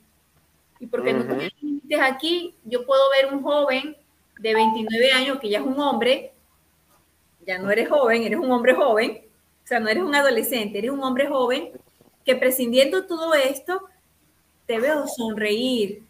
Y 0.78 0.86
porque 0.86 1.14
no 1.14 1.22
tuvieron 1.24 1.58
límites 1.60 2.00
aquí, 2.00 2.54
yo 2.64 2.84
puedo 2.84 3.02
ver 3.10 3.32
un 3.32 3.42
joven 3.42 3.96
de 4.38 4.54
29 4.54 5.12
años, 5.12 5.38
que 5.40 5.48
ya 5.48 5.58
es 5.58 5.66
un 5.66 5.78
hombre, 5.78 6.32
ya 7.46 7.58
no 7.58 7.70
eres 7.70 7.88
joven, 7.88 8.22
eres 8.22 8.38
un 8.38 8.50
hombre 8.50 8.74
joven, 8.74 9.22
o 9.64 9.66
sea, 9.66 9.80
no 9.80 9.88
eres 9.88 10.02
un 10.02 10.14
adolescente, 10.14 10.78
eres 10.78 10.90
un 10.90 11.02
hombre 11.02 11.26
joven, 11.26 11.70
que 12.24 12.36
prescindiendo 12.36 13.06
todo 13.06 13.34
esto, 13.34 13.82
te 14.66 14.78
veo 14.78 15.06
sonreír, 15.06 16.02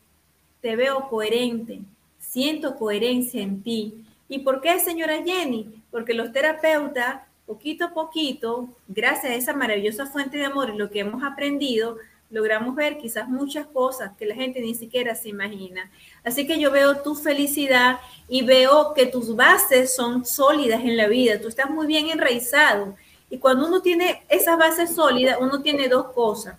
te 0.60 0.76
veo 0.76 1.08
coherente, 1.08 1.80
siento 2.18 2.76
coherencia 2.76 3.42
en 3.42 3.62
ti. 3.62 4.04
¿Y 4.28 4.40
por 4.40 4.60
qué, 4.60 4.78
señora 4.80 5.22
Jenny? 5.22 5.82
Porque 5.90 6.14
los 6.14 6.32
terapeutas, 6.32 7.22
poquito 7.46 7.86
a 7.86 7.94
poquito, 7.94 8.68
gracias 8.88 9.32
a 9.32 9.36
esa 9.36 9.52
maravillosa 9.52 10.06
fuente 10.06 10.38
de 10.38 10.46
amor 10.46 10.70
y 10.70 10.78
lo 10.78 10.90
que 10.90 11.00
hemos 11.00 11.22
aprendido, 11.22 11.98
logramos 12.30 12.74
ver 12.74 12.98
quizás 12.98 13.28
muchas 13.28 13.66
cosas 13.66 14.12
que 14.18 14.26
la 14.26 14.34
gente 14.34 14.60
ni 14.60 14.74
siquiera 14.74 15.14
se 15.14 15.28
imagina. 15.28 15.90
Así 16.24 16.46
que 16.46 16.58
yo 16.58 16.70
veo 16.70 17.02
tu 17.02 17.14
felicidad 17.14 17.98
y 18.28 18.44
veo 18.44 18.92
que 18.94 19.06
tus 19.06 19.36
bases 19.36 19.94
son 19.94 20.24
sólidas 20.24 20.80
en 20.80 20.96
la 20.96 21.06
vida, 21.06 21.40
tú 21.40 21.48
estás 21.48 21.70
muy 21.70 21.86
bien 21.86 22.08
enraizado. 22.08 22.94
Y 23.30 23.38
cuando 23.38 23.66
uno 23.66 23.82
tiene 23.82 24.22
esas 24.28 24.58
bases 24.58 24.94
sólidas, 24.94 25.38
uno 25.40 25.62
tiene 25.62 25.88
dos 25.88 26.12
cosas, 26.12 26.56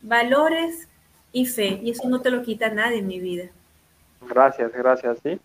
valores 0.00 0.88
y 1.32 1.46
fe, 1.46 1.80
y 1.82 1.90
eso 1.90 2.08
no 2.08 2.20
te 2.20 2.30
lo 2.30 2.42
quita 2.42 2.68
nadie 2.68 2.98
en 2.98 3.06
mi 3.06 3.20
vida. 3.20 3.44
Gracias, 4.28 4.72
gracias, 4.72 5.18
sí. 5.22 5.40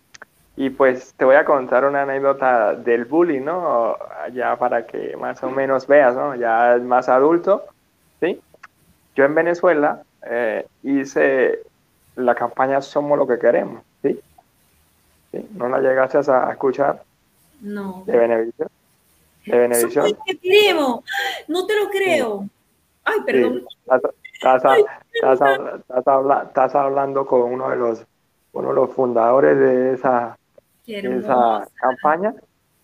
Y 0.55 0.71
pues 0.71 1.13
te 1.15 1.23
voy 1.23 1.35
a 1.35 1.45
contar 1.45 1.85
una 1.85 2.01
anécdota 2.01 2.73
del 2.73 3.05
bullying, 3.05 3.43
¿no? 3.43 3.95
Ya 4.33 4.57
para 4.57 4.87
que 4.87 5.15
más 5.15 5.41
o 5.43 5.51
menos 5.51 5.85
veas, 5.85 6.15
¿no? 6.15 6.35
Ya 6.35 6.79
más 6.81 7.07
adulto. 7.09 7.63
Yo 9.17 9.25
en 9.25 9.33
Venezuela 9.33 10.03
eh, 10.29 10.67
hice 10.83 11.61
la 12.15 12.35
campaña 12.35 12.81
Somos 12.81 13.17
lo 13.17 13.25
que 13.25 13.39
queremos, 13.39 13.81
¿sí? 14.03 14.19
¿No 15.55 15.67
la 15.67 15.79
llegaste 15.79 16.19
a 16.31 16.51
escuchar? 16.51 17.03
No. 17.59 18.03
¿De 18.05 18.15
Benevisión? 18.15 18.69
¿De 19.43 19.57
Benevisión? 19.57 19.91
Somos 19.91 20.19
lo 20.19 20.23
que 20.23 20.37
queremos. 20.37 21.03
No 21.47 21.65
te 21.65 21.79
lo 21.79 21.89
creo. 21.89 22.47
Ay, 23.03 23.21
perdón. 23.25 23.65
Estás, 24.33 24.63
hablando 26.75 27.25
con 27.25 27.41
uno 27.41 27.71
de 27.71 27.75
los 27.75 28.05
uno 28.53 28.69
de 28.69 28.75
los 28.75 28.93
fundadores 28.93 29.57
de 29.57 29.93
esa, 29.93 30.37
esa 30.85 31.67
campaña. 31.75 32.35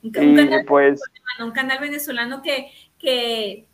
Un, 0.02 0.12
canal, 0.12 0.66
pues, 0.66 1.00
un 1.40 1.52
canal 1.52 1.80
venezolano 1.80 2.42
que, 2.42 2.72
que 2.98 3.68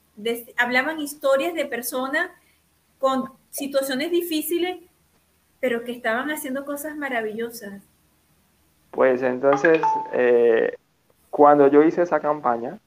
hablaban 0.58 1.00
historias 1.00 1.54
de 1.54 1.66
personas 1.66 2.30
con 3.00 3.32
situaciones 3.50 4.12
difíciles, 4.12 4.78
pero 5.60 5.84
que 5.84 5.92
estaban 5.92 6.30
haciendo 6.30 6.66
cosas 6.66 6.96
maravillosas. 6.96 7.82
Pues 8.92 9.24
entonces, 9.24 9.82
eh, 10.14 10.76
cuando 11.30 11.68
yo 11.68 11.84
hice 11.84 12.04
esa 12.04 12.20
campaña, 12.20 12.80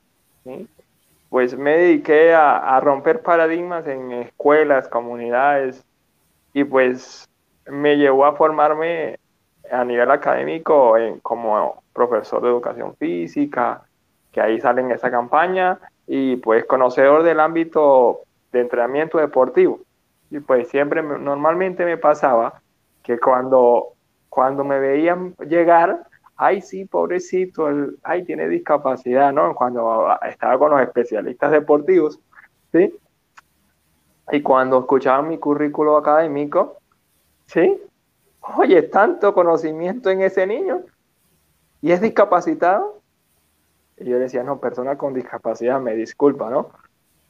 pues 1.28 1.56
me 1.56 1.76
dediqué 1.76 2.34
a, 2.34 2.78
romper 2.80 3.22
paradigmas 3.22 3.86
en 3.86 4.12
escuelas, 4.12 4.88
comunidades, 4.88 5.84
y 6.52 6.64
pues 6.64 7.28
me 7.66 7.96
llevó 7.96 8.26
a 8.26 8.36
formarme 8.36 9.18
a 9.70 9.84
nivel 9.84 10.10
académico 10.10 10.94
como 11.22 11.82
profesor 11.94 12.42
de 12.42 12.48
educación 12.48 12.94
física, 12.96 13.84
que 14.32 14.40
ahí 14.40 14.60
sale 14.60 14.82
en 14.82 14.90
esa 14.90 15.10
campaña, 15.10 15.78
y 16.06 16.36
pues 16.36 16.64
conocedor 16.64 17.22
del 17.22 17.40
ámbito 17.40 18.20
de 18.50 18.60
entrenamiento 18.60 19.18
deportivo. 19.18 19.80
Y 20.32 20.40
pues 20.40 20.68
siempre, 20.68 21.02
normalmente 21.02 21.84
me 21.84 21.98
pasaba 21.98 22.62
que 23.02 23.18
cuando, 23.18 23.88
cuando 24.30 24.64
me 24.64 24.80
veían 24.80 25.34
llegar, 25.46 26.06
ay, 26.36 26.62
sí, 26.62 26.86
pobrecito, 26.86 27.68
ay, 28.02 28.24
tiene 28.24 28.48
discapacidad, 28.48 29.30
¿no? 29.30 29.54
Cuando 29.54 30.08
estaba 30.26 30.58
con 30.58 30.70
los 30.70 30.80
especialistas 30.80 31.52
deportivos, 31.52 32.18
¿sí? 32.72 32.98
Y 34.30 34.40
cuando 34.40 34.78
escuchaban 34.80 35.28
mi 35.28 35.36
currículo 35.36 35.98
académico, 35.98 36.78
¿sí? 37.44 37.82
Oye, 38.56 38.84
tanto 38.84 39.34
conocimiento 39.34 40.08
en 40.08 40.22
ese 40.22 40.46
niño 40.46 40.80
y 41.82 41.92
es 41.92 42.00
discapacitado. 42.00 43.02
Y 43.98 44.06
yo 44.06 44.18
decía, 44.18 44.42
no, 44.42 44.60
persona 44.60 44.96
con 44.96 45.12
discapacidad, 45.12 45.78
me 45.78 45.94
disculpa, 45.94 46.48
¿no? 46.48 46.70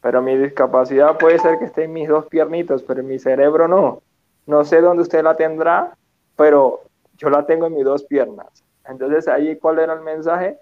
Pero 0.03 0.20
mi 0.20 0.36
discapacidad 0.36 1.16
puede 1.16 1.38
ser 1.38 1.59
que 1.59 1.64
esté 1.66 1.84
en 1.84 1.92
mis 1.92 2.09
dos 2.09 2.26
piernitas, 2.26 2.82
pero 2.82 3.00
en 3.00 3.07
mi 3.07 3.18
cerebro 3.18 3.68
no. 3.68 4.03
No 4.46 4.64
sé 4.64 4.80
dónde 4.80 5.03
usted 5.03 5.22
la 5.22 5.36
tendrá, 5.36 5.96
pero 6.36 6.80
yo 7.16 7.30
la 7.30 7.46
tengo 7.46 7.66
en 7.66 7.74
mis 7.74 7.84
dos 7.84 8.03
piernas. 8.03 8.64
Entonces 8.84 9.28
ahí 9.28 9.57
cuál 9.57 9.78
era 9.78 9.92
el 9.94 10.00
mensaje, 10.00 10.59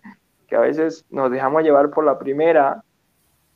que 0.47 0.57
a 0.57 0.61
veces 0.61 1.07
nos 1.09 1.31
dejamos 1.31 1.63
llevar 1.63 1.91
por 1.91 2.05
la 2.05 2.19
primera 2.19 2.85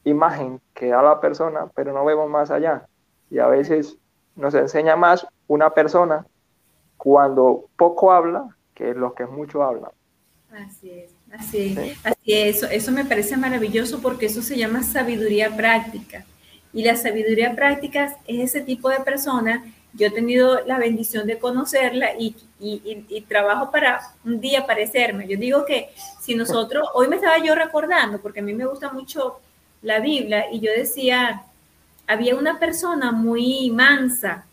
imagen 0.05 0.59
que 0.73 0.89
da 0.89 1.03
la 1.03 1.21
persona, 1.21 1.67
pero 1.75 1.93
no 1.93 2.03
vemos 2.05 2.31
más 2.31 2.51
allá. 2.51 2.89
Y 3.31 3.39
a 3.39 3.47
veces 3.47 3.99
nos 4.37 4.55
enseña 4.55 4.97
más 4.97 5.27
una 5.49 5.71
persona 5.71 6.27
cuando 6.97 7.67
poco 7.77 8.11
habla 8.11 8.49
que 8.73 8.95
lo 8.95 9.15
que 9.15 9.27
mucho 9.27 9.63
habla. 9.63 9.93
Así 10.51 10.91
es, 10.91 11.15
así 11.39 11.77
es, 11.79 11.99
así 12.05 12.33
es. 12.33 12.57
Eso, 12.57 12.67
eso 12.67 12.93
me 12.93 13.05
parece 13.05 13.37
maravilloso 13.37 14.01
porque 14.01 14.27
eso 14.27 14.43
se 14.43 14.57
llama 14.57 14.83
sabiduría 14.83 15.55
práctica. 15.55 16.25
Y 16.73 16.83
la 16.83 16.97
sabiduría 16.97 17.55
práctica 17.55 18.17
es 18.27 18.51
ese 18.51 18.61
tipo 18.61 18.89
de 18.89 19.01
persona. 19.01 19.65
Yo 19.93 20.09
he 20.09 20.11
tenido 20.11 20.65
la 20.67 20.79
bendición 20.79 21.27
de 21.27 21.39
conocerla 21.39 22.11
y, 22.19 22.35
y, 22.59 23.05
y, 23.09 23.21
trabajo 23.23 23.71
para 23.71 24.01
un 24.25 24.41
día 24.41 24.67
parecerme. 24.67 25.29
Yo 25.29 25.39
digo 25.39 25.65
que 25.65 25.91
si 26.21 26.35
nosotros, 26.35 26.89
hoy 26.95 27.07
me 27.07 27.17
estaba 27.17 27.39
yo 27.39 27.55
recordando, 27.55 28.21
porque 28.21 28.41
a 28.41 28.43
mí 28.43 28.55
me 28.55 28.67
gusta 28.67 28.91
mucho 28.91 29.39
la 29.83 30.01
Biblia, 30.01 30.47
y 30.51 30.61
yo 30.61 30.73
decía, 30.73 31.43
había 32.07 32.35
una 32.35 32.59
persona 32.59 33.13
muy 33.13 33.71
mansa, 33.71 34.47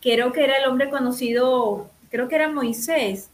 creo 0.00 0.32
que 0.32 0.44
era 0.44 0.56
el 0.58 0.66
hombre 0.66 0.88
conocido, 0.88 1.90
creo 2.10 2.28
que 2.28 2.36
era 2.36 2.48
Moisés, 2.48 3.28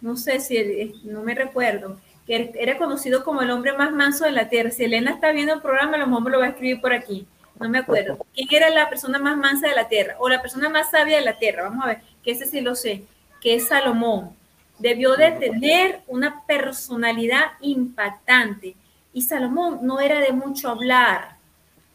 no 0.00 0.16
sé 0.16 0.40
si, 0.40 0.94
no 1.04 1.22
me 1.22 1.34
recuerdo, 1.34 1.98
que 2.26 2.52
era 2.58 2.76
conocido 2.76 3.24
como 3.24 3.42
el 3.42 3.50
hombre 3.50 3.72
más 3.72 3.92
manso 3.92 4.24
de 4.24 4.32
la 4.32 4.48
tierra. 4.48 4.70
Si 4.70 4.84
Elena 4.84 5.12
está 5.12 5.32
viendo 5.32 5.54
el 5.54 5.62
programa, 5.62 5.96
a 5.96 5.98
lo 5.98 6.06
mejor 6.06 6.30
lo 6.30 6.40
va 6.40 6.46
a 6.46 6.50
escribir 6.50 6.80
por 6.80 6.92
aquí, 6.92 7.26
no 7.58 7.68
me 7.68 7.78
acuerdo. 7.78 8.18
¿Quién 8.34 8.48
era 8.50 8.70
la 8.70 8.88
persona 8.88 9.18
más 9.18 9.36
mansa 9.36 9.68
de 9.68 9.74
la 9.74 9.88
tierra? 9.88 10.16
O 10.18 10.28
la 10.28 10.40
persona 10.40 10.68
más 10.68 10.90
sabia 10.90 11.16
de 11.16 11.24
la 11.24 11.38
tierra, 11.38 11.64
vamos 11.64 11.84
a 11.84 11.88
ver, 11.88 12.00
que 12.22 12.32
ese 12.32 12.46
sí 12.46 12.60
lo 12.60 12.74
sé, 12.74 13.02
que 13.40 13.54
es 13.54 13.68
Salomón. 13.68 14.36
Debió 14.78 15.16
de 15.16 15.32
tener 15.32 16.00
una 16.06 16.44
personalidad 16.46 17.52
impactante. 17.60 18.76
Y 19.12 19.22
Salomón 19.22 19.80
no 19.82 20.00
era 20.00 20.20
de 20.20 20.32
mucho 20.32 20.68
hablar. 20.68 21.36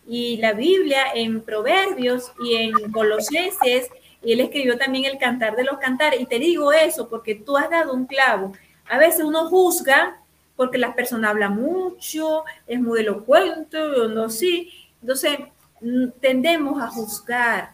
Y 0.05 0.35
la 0.37 0.51
Biblia 0.51 1.05
en 1.13 1.41
Proverbios 1.41 2.33
y 2.43 2.55
en 2.55 2.91
Colosenses 2.91 3.89
él 4.31 4.39
escribió 4.39 4.77
también 4.77 5.05
el 5.05 5.17
cantar 5.17 5.55
de 5.55 5.65
los 5.65 5.77
cantares. 5.79 6.21
Y 6.21 6.25
te 6.25 6.39
digo 6.39 6.71
eso 6.71 7.09
porque 7.09 7.35
tú 7.35 7.57
has 7.57 7.69
dado 7.69 7.93
un 7.93 8.05
clavo. 8.05 8.53
A 8.89 8.97
veces 8.97 9.23
uno 9.25 9.49
juzga 9.49 10.17
porque 10.55 10.77
las 10.77 10.95
personas 10.95 11.31
hablan 11.31 11.55
mucho, 11.55 12.43
es 12.67 12.79
muy 12.79 13.01
elocuente, 13.01 13.77
no 14.09 14.29
sí. 14.29 14.71
Entonces, 15.01 15.39
mm, 15.81 16.09
tendemos 16.21 16.81
a 16.81 16.87
juzgar 16.87 17.73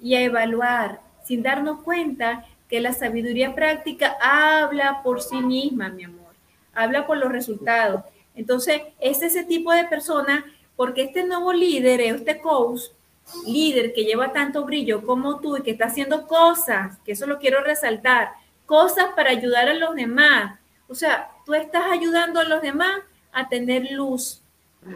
y 0.00 0.14
a 0.14 0.22
evaluar 0.22 1.00
sin 1.24 1.42
darnos 1.42 1.82
cuenta 1.82 2.44
que 2.68 2.80
la 2.80 2.92
sabiduría 2.92 3.54
práctica 3.54 4.16
habla 4.20 5.02
por 5.02 5.22
sí 5.22 5.36
misma, 5.36 5.88
mi 5.88 6.04
amor, 6.04 6.34
habla 6.74 7.06
por 7.06 7.16
los 7.16 7.32
resultados. 7.32 8.02
Entonces, 8.34 8.82
es 9.00 9.22
ese 9.22 9.44
tipo 9.44 9.72
de 9.72 9.84
persona, 9.84 10.44
porque 10.76 11.02
este 11.02 11.24
nuevo 11.24 11.52
líder, 11.52 12.00
este 12.00 12.40
coach, 12.40 12.82
líder 13.46 13.92
que 13.92 14.04
lleva 14.04 14.32
tanto 14.32 14.64
brillo 14.64 15.04
como 15.04 15.40
tú 15.40 15.56
y 15.56 15.62
que 15.62 15.72
está 15.72 15.86
haciendo 15.86 16.26
cosas, 16.26 16.98
que 17.04 17.12
eso 17.12 17.26
lo 17.26 17.38
quiero 17.38 17.62
resaltar, 17.62 18.32
cosas 18.66 19.06
para 19.16 19.30
ayudar 19.30 19.68
a 19.68 19.74
los 19.74 19.94
demás. 19.94 20.58
O 20.88 20.94
sea, 20.94 21.30
tú 21.44 21.54
estás 21.54 21.84
ayudando 21.90 22.40
a 22.40 22.44
los 22.44 22.62
demás 22.62 23.00
a 23.32 23.48
tener 23.48 23.90
luz, 23.92 24.42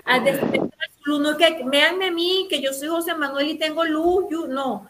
a 0.04 0.20
despertar 0.20 0.90
su 1.02 1.10
luz. 1.10 1.20
No 1.20 1.36
que 1.36 1.62
veanme 1.64 2.08
a 2.08 2.10
mí, 2.10 2.46
que 2.48 2.60
yo 2.60 2.72
soy 2.72 2.88
José 2.88 3.14
Manuel 3.14 3.48
y 3.48 3.58
tengo 3.58 3.84
luz. 3.84 4.26
Yo, 4.30 4.46
no, 4.46 4.86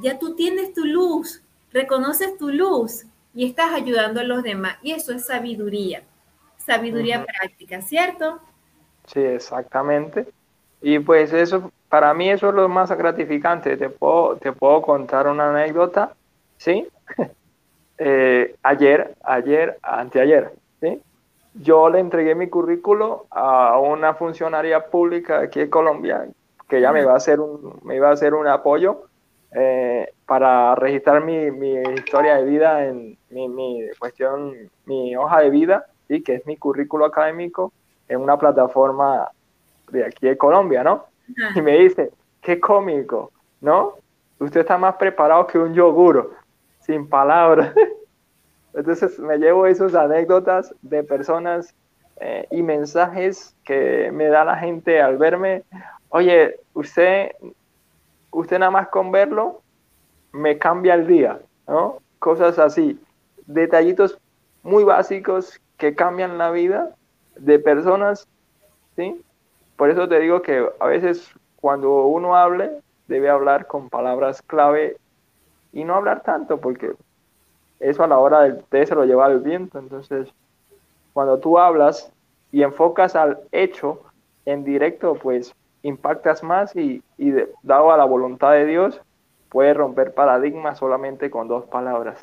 ya 0.00 0.18
tú 0.18 0.34
tienes 0.34 0.74
tu 0.74 0.84
luz, 0.84 1.42
reconoces 1.72 2.36
tu 2.38 2.50
luz 2.50 3.04
y 3.34 3.46
estás 3.46 3.72
ayudando 3.72 4.20
a 4.20 4.24
los 4.24 4.42
demás. 4.42 4.78
Y 4.82 4.92
eso 4.92 5.12
es 5.12 5.26
sabiduría, 5.26 6.02
sabiduría 6.58 7.24
práctica, 7.24 7.82
¿cierto? 7.82 8.40
Sí, 9.06 9.20
exactamente. 9.20 10.26
Y 10.82 10.98
pues 10.98 11.32
eso 11.32 11.72
para 11.88 12.14
mí 12.14 12.30
eso 12.30 12.48
es 12.48 12.54
lo 12.54 12.68
más 12.68 12.90
gratificante. 12.90 13.76
Te 13.76 13.88
puedo, 13.90 14.36
te 14.36 14.52
puedo 14.52 14.82
contar 14.82 15.28
una 15.28 15.50
anécdota, 15.50 16.12
¿sí? 16.56 16.88
Eh, 17.98 18.54
ayer, 18.62 19.14
ayer, 19.24 19.78
anteayer, 19.80 20.52
¿sí? 20.82 21.00
Yo 21.54 21.88
le 21.88 22.00
entregué 22.00 22.34
mi 22.34 22.46
currículo 22.50 23.24
a 23.30 23.78
una 23.78 24.12
funcionaria 24.12 24.88
pública 24.88 25.38
aquí 25.38 25.60
en 25.60 25.70
Colombia 25.70 26.26
que 26.68 26.80
ya 26.80 26.92
me 26.92 27.04
va 27.04 27.14
a 27.14 27.16
hacer 27.16 27.40
un, 27.40 27.80
me 27.84 27.96
iba 27.96 28.08
a 28.08 28.12
hacer 28.12 28.34
un 28.34 28.46
apoyo 28.48 29.04
eh, 29.52 30.12
para 30.26 30.74
registrar 30.74 31.24
mi, 31.24 31.50
mi, 31.50 31.74
historia 31.94 32.36
de 32.36 32.44
vida 32.44 32.84
en 32.84 33.16
mi, 33.30 33.48
mi, 33.48 33.88
cuestión, 33.98 34.70
mi 34.84 35.16
hoja 35.16 35.40
de 35.40 35.50
vida, 35.50 35.86
¿sí? 36.08 36.22
que 36.22 36.34
es 36.34 36.46
mi 36.46 36.56
currículo 36.56 37.04
académico 37.04 37.72
en 38.08 38.20
una 38.20 38.36
plataforma 38.36 39.30
de 39.90 40.04
aquí 40.04 40.26
de 40.26 40.36
Colombia, 40.36 40.82
¿no? 40.82 41.04
Y 41.54 41.60
me 41.62 41.78
dice, 41.78 42.10
qué 42.40 42.60
cómico, 42.60 43.32
¿no? 43.60 43.94
Usted 44.38 44.60
está 44.60 44.78
más 44.78 44.96
preparado 44.96 45.46
que 45.46 45.58
un 45.58 45.74
yogur, 45.74 46.34
sin 46.80 47.08
palabras. 47.08 47.72
Entonces 48.74 49.18
me 49.18 49.38
llevo 49.38 49.66
esas 49.66 49.94
anécdotas 49.94 50.74
de 50.82 51.02
personas 51.02 51.74
eh, 52.20 52.46
y 52.50 52.62
mensajes 52.62 53.54
que 53.64 54.10
me 54.12 54.26
da 54.26 54.44
la 54.44 54.56
gente 54.56 55.00
al 55.00 55.16
verme. 55.16 55.64
Oye, 56.10 56.60
usted, 56.74 57.32
usted 58.30 58.58
nada 58.58 58.70
más 58.70 58.88
con 58.88 59.10
verlo 59.10 59.62
me 60.32 60.58
cambia 60.58 60.94
el 60.94 61.06
día, 61.06 61.40
¿no? 61.66 61.98
Cosas 62.18 62.58
así, 62.58 63.00
detallitos 63.46 64.18
muy 64.62 64.84
básicos 64.84 65.60
que 65.78 65.94
cambian 65.94 66.38
la 66.38 66.50
vida 66.50 66.94
de 67.36 67.58
personas, 67.58 68.28
¿sí? 68.96 69.22
Por 69.76 69.90
eso 69.90 70.08
te 70.08 70.20
digo 70.20 70.42
que 70.42 70.66
a 70.78 70.86
veces 70.86 71.30
cuando 71.56 72.06
uno 72.06 72.36
hable, 72.36 72.80
debe 73.08 73.28
hablar 73.28 73.66
con 73.66 73.88
palabras 73.88 74.42
clave 74.42 74.96
y 75.72 75.84
no 75.84 75.94
hablar 75.94 76.22
tanto, 76.22 76.58
porque 76.58 76.92
eso 77.80 78.02
a 78.02 78.08
la 78.08 78.18
hora 78.18 78.42
del 78.42 78.62
té 78.64 78.86
se 78.86 78.94
lo 78.94 79.04
lleva 79.04 79.26
el 79.26 79.40
viento. 79.40 79.78
Entonces, 79.78 80.28
cuando 81.12 81.38
tú 81.38 81.58
hablas 81.58 82.10
y 82.52 82.62
enfocas 82.62 83.16
al 83.16 83.38
hecho 83.52 84.02
en 84.44 84.64
directo, 84.64 85.14
pues 85.14 85.54
impactas 85.82 86.42
más 86.42 86.74
y, 86.74 87.02
dado 87.62 87.92
a 87.92 87.96
la 87.96 88.04
voluntad 88.04 88.52
de 88.52 88.66
Dios, 88.66 89.00
puedes 89.48 89.76
romper 89.76 90.14
paradigmas 90.14 90.78
solamente 90.78 91.30
con 91.30 91.48
dos 91.48 91.64
palabras. 91.66 92.18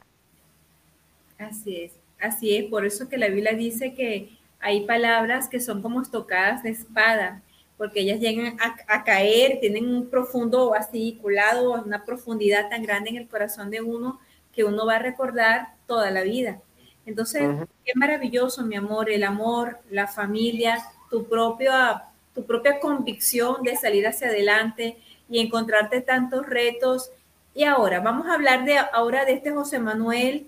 Así 1.38 1.82
es, 1.82 2.00
así 2.20 2.58
es. 2.58 2.66
Por 2.66 2.86
eso 2.86 3.10
que 3.10 3.18
la 3.18 3.28
Biblia 3.28 3.54
dice 3.54 3.94
que 3.94 4.30
hay 4.64 4.86
palabras 4.86 5.50
que 5.50 5.60
son 5.60 5.82
como 5.82 6.02
estocadas 6.02 6.64
de 6.64 6.70
espada, 6.70 7.42
porque 7.78 8.00
ellas 8.00 8.22
llegan 8.22 8.58
a, 8.88 9.04
caer, 9.04 9.60
tienen 9.60 9.94
un 9.94 10.10
profundo 10.10 10.74
así 10.74 11.20
colado, 11.22 11.74
una 11.84 12.06
profundidad 12.06 12.70
tan 12.70 12.82
grande 12.82 13.10
en 13.10 13.18
el 13.18 13.28
corazón 13.28 13.70
de 13.70 13.82
uno 13.82 14.22
que 14.54 14.64
uno 14.64 14.86
va 14.86 14.96
a 14.96 15.00
recordar 15.00 15.74
toda 15.86 16.12
la 16.12 16.22
vida. 16.22 16.62
Entonces, 17.06 17.44
qué 17.84 17.92
maravilloso, 17.96 18.64
mi 18.64 18.78
amor, 18.78 19.10
el 19.10 19.26
amor, 19.26 19.80
la 19.90 20.08
familia, 20.08 20.82
tu 21.10 21.28
propia, 21.28 22.04
tu 22.34 22.46
propia 22.46 22.80
convicción 22.80 23.64
de 23.64 23.76
salir 23.76 24.08
hacia 24.08 24.28
adelante 24.28 24.98
y 25.28 25.40
encontrarte 25.40 26.00
tantos 26.00 26.46
retos. 26.46 27.12
Y 27.54 27.66
ahora, 27.66 28.00
vamos 28.00 28.28
a 28.28 28.36
hablar 28.36 28.64
de 28.64 28.78
ahora 28.78 29.26
de 29.26 29.34
este 29.34 29.52
José 29.52 29.80
Manuel 29.80 30.48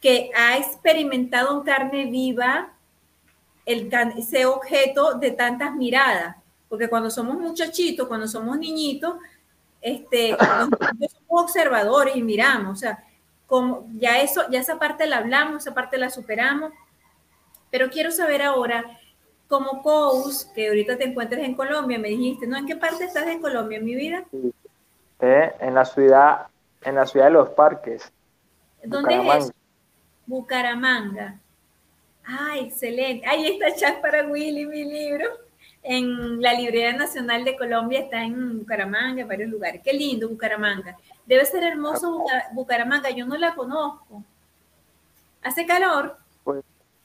que 0.00 0.30
ha 0.36 0.58
experimentado 0.58 1.58
en 1.58 1.64
carne 1.64 2.04
viva 2.06 2.72
el, 3.68 3.90
ese 4.16 4.46
objeto 4.46 5.14
de 5.18 5.30
tantas 5.32 5.74
miradas, 5.74 6.36
porque 6.70 6.88
cuando 6.88 7.10
somos 7.10 7.36
muchachitos, 7.36 8.08
cuando 8.08 8.26
somos 8.26 8.58
niñitos, 8.58 9.16
este, 9.82 10.34
somos 10.38 11.10
observadores 11.28 12.16
y 12.16 12.22
miramos, 12.22 12.72
o 12.72 12.76
sea, 12.76 13.04
como 13.46 13.86
ya 13.94 14.20
eso, 14.20 14.48
ya 14.50 14.60
esa 14.60 14.78
parte 14.78 15.06
la 15.06 15.18
hablamos, 15.18 15.62
esa 15.62 15.74
parte 15.74 15.98
la 15.98 16.08
superamos, 16.08 16.72
pero 17.70 17.90
quiero 17.90 18.10
saber 18.10 18.42
ahora, 18.42 18.84
como 19.48 19.82
coach, 19.82 20.46
que 20.54 20.68
ahorita 20.68 20.96
te 20.96 21.04
encuentres 21.04 21.44
en 21.44 21.54
Colombia, 21.54 21.98
me 21.98 22.08
dijiste, 22.08 22.46
¿no? 22.46 22.56
¿En 22.56 22.66
qué 22.66 22.76
parte 22.76 23.04
estás 23.04 23.26
en 23.26 23.40
Colombia, 23.40 23.78
en 23.78 23.84
mi 23.84 23.94
vida? 23.94 24.24
Eh, 25.20 25.52
en 25.60 25.74
la 25.74 25.84
ciudad, 25.84 26.46
en 26.82 26.94
la 26.94 27.06
ciudad 27.06 27.26
de 27.26 27.32
los 27.32 27.50
parques. 27.50 28.10
¿Dónde 28.82 29.16
es? 29.36 29.52
Bucaramanga. 30.26 31.38
Ah, 32.30 32.58
excelente. 32.58 33.26
Ahí 33.26 33.46
está 33.46 33.74
chat 33.74 34.02
para 34.02 34.26
Willy, 34.26 34.66
mi 34.66 34.84
libro. 34.84 35.24
En 35.82 36.42
la 36.42 36.52
Librería 36.52 36.92
Nacional 36.92 37.42
de 37.42 37.56
Colombia 37.56 38.00
está 38.00 38.22
en 38.22 38.58
Bucaramanga, 38.58 39.22
en 39.22 39.28
varios 39.28 39.48
lugares. 39.48 39.80
Qué 39.82 39.94
lindo 39.94 40.28
Bucaramanga. 40.28 40.94
Debe 41.24 41.46
ser 41.46 41.62
hermoso 41.62 42.22
Bucaramanga, 42.52 43.08
yo 43.10 43.24
no 43.24 43.38
la 43.38 43.54
conozco. 43.54 44.22
¿Hace 45.42 45.64
calor? 45.64 46.18
Pues 46.44 46.62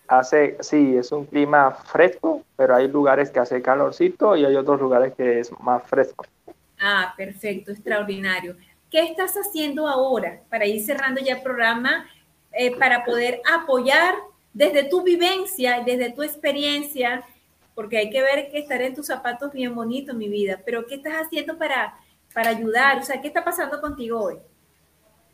Hace, 0.07 0.57
sí, 0.59 0.97
es 0.97 1.13
un 1.13 1.25
clima 1.25 1.71
fresco, 1.71 2.43
pero 2.57 2.75
hay 2.75 2.89
lugares 2.89 3.31
que 3.31 3.39
hace 3.39 3.61
calorcito 3.61 4.35
y 4.35 4.43
hay 4.43 4.55
otros 4.57 4.81
lugares 4.81 5.13
que 5.15 5.39
es 5.39 5.57
más 5.61 5.81
fresco. 5.83 6.25
Ah, 6.77 7.13
perfecto, 7.15 7.71
extraordinario. 7.71 8.57
¿Qué 8.91 8.99
estás 8.99 9.35
haciendo 9.35 9.87
ahora 9.87 10.41
para 10.49 10.65
ir 10.65 10.83
cerrando 10.83 11.21
ya 11.21 11.35
el 11.35 11.41
programa, 11.41 12.05
eh, 12.51 12.75
para 12.77 13.05
poder 13.05 13.41
apoyar 13.49 14.15
desde 14.53 14.83
tu 14.83 15.01
vivencia, 15.01 15.83
desde 15.85 16.11
tu 16.11 16.23
experiencia, 16.23 17.23
porque 17.75 17.97
hay 17.97 18.09
que 18.09 18.21
ver 18.21 18.51
que 18.51 18.59
estar 18.59 18.81
en 18.81 18.93
tus 18.93 19.07
zapatos 19.07 19.51
bien 19.51 19.73
bonito, 19.73 20.13
mi 20.13 20.29
vida, 20.29 20.59
pero 20.63 20.85
¿qué 20.85 20.95
estás 20.95 21.13
haciendo 21.25 21.57
para, 21.57 21.95
para 22.33 22.49
ayudar? 22.49 22.99
O 22.99 23.03
sea, 23.03 23.19
¿qué 23.19 23.27
está 23.27 23.43
pasando 23.43 23.81
contigo 23.81 24.21
hoy? 24.21 24.37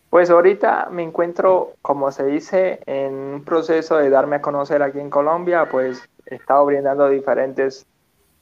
Pues 0.09 0.29
ahorita 0.29 0.87
me 0.89 1.03
encuentro, 1.03 1.73
como 1.81 2.11
se 2.11 2.25
dice, 2.25 2.79
en 2.85 3.13
un 3.13 3.43
proceso 3.43 3.97
de 3.97 4.09
darme 4.09 4.37
a 4.37 4.41
conocer 4.41 4.81
aquí 4.81 4.99
en 4.99 5.09
Colombia, 5.09 5.69
pues 5.69 6.01
he 6.25 6.35
estado 6.35 6.65
brindando 6.65 7.07
diferentes, 7.09 7.85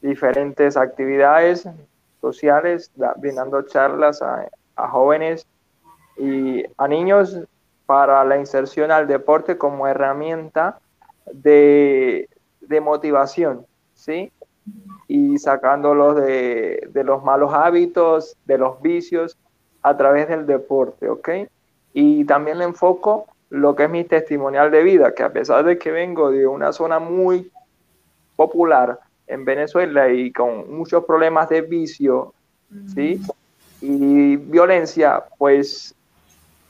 diferentes 0.02 0.78
actividades 0.78 1.68
sociales, 2.22 2.92
brindando 3.18 3.64
charlas 3.64 4.22
a, 4.22 4.48
a 4.76 4.88
jóvenes 4.88 5.46
y 6.18 6.64
a 6.78 6.88
niños 6.88 7.38
para 7.88 8.24
la 8.24 8.38
inserción 8.38 8.92
al 8.92 9.08
deporte 9.08 9.58
como 9.58 9.88
herramienta 9.88 10.80
de, 11.34 12.30
de 12.62 12.82
motivación, 12.82 13.66
¿sí? 13.96 14.32
Y 15.08 15.40
sacándolos 15.40 16.18
de, 16.18 16.90
de, 16.92 17.04
los 17.04 17.24
malos 17.24 17.54
hábitos, 17.54 18.36
de 18.46 18.58
los 18.58 18.82
vicios, 18.82 19.38
a 19.82 19.96
través 19.96 20.28
del 20.28 20.46
deporte, 20.46 21.10
¿ok? 21.10 21.30
Y 21.94 22.26
también 22.26 22.60
le 22.60 22.66
enfoco 22.66 23.28
lo 23.50 23.76
que 23.76 23.86
es 23.86 23.90
mi 23.90 24.04
testimonial 24.04 24.70
de 24.70 24.84
vida, 24.84 25.16
que 25.16 25.24
a 25.24 25.32
pesar 25.32 25.64
de 25.64 25.78
que 25.78 25.90
vengo 25.90 26.30
de 26.30 26.46
una 26.46 26.74
zona 26.74 27.00
muy 27.00 27.50
popular 28.36 29.00
en 29.28 29.46
Venezuela 29.46 30.10
y 30.10 30.32
con 30.34 30.76
muchos 30.76 31.06
problemas 31.06 31.48
de 31.48 31.62
vicio, 31.62 32.34
¿sí? 32.94 33.22
y 33.82 34.36
violencia, 34.36 35.24
pues 35.38 35.96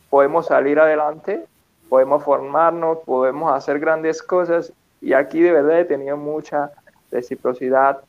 podemos 0.10 0.48
salir 0.48 0.80
adelante, 0.80 1.46
podemos 1.90 2.24
formarnos, 2.24 3.00
podemos 3.06 3.52
hacer 3.54 3.80
grandes 3.80 4.22
cosas. 4.22 4.72
Y 5.02 5.14
aquí 5.14 5.42
de 5.42 5.52
verdad 5.52 5.80
he 5.80 5.86
tenido 5.86 6.18
mucha 6.18 6.72
reciprocidad 7.12 8.02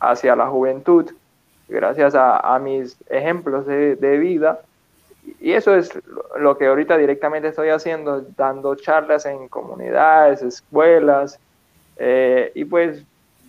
hacia 0.00 0.36
la 0.36 0.46
juventud 0.46 1.10
gracias 1.68 2.14
a, 2.14 2.58
mis 2.62 2.96
ejemplos 3.08 3.66
de, 3.66 4.18
vida. 4.18 4.60
Y 5.40 5.52
eso 5.52 5.74
es 5.74 5.90
lo 6.38 6.58
que 6.58 6.66
ahorita 6.66 6.96
directamente 6.96 7.48
estoy 7.48 7.70
haciendo, 7.70 8.20
dando 8.36 8.74
charlas 8.74 9.24
en 9.24 9.48
comunidades, 9.48 10.42
escuelas 10.42 11.38
eh, 11.96 12.52
y 12.54 12.64
pues 12.66 13.02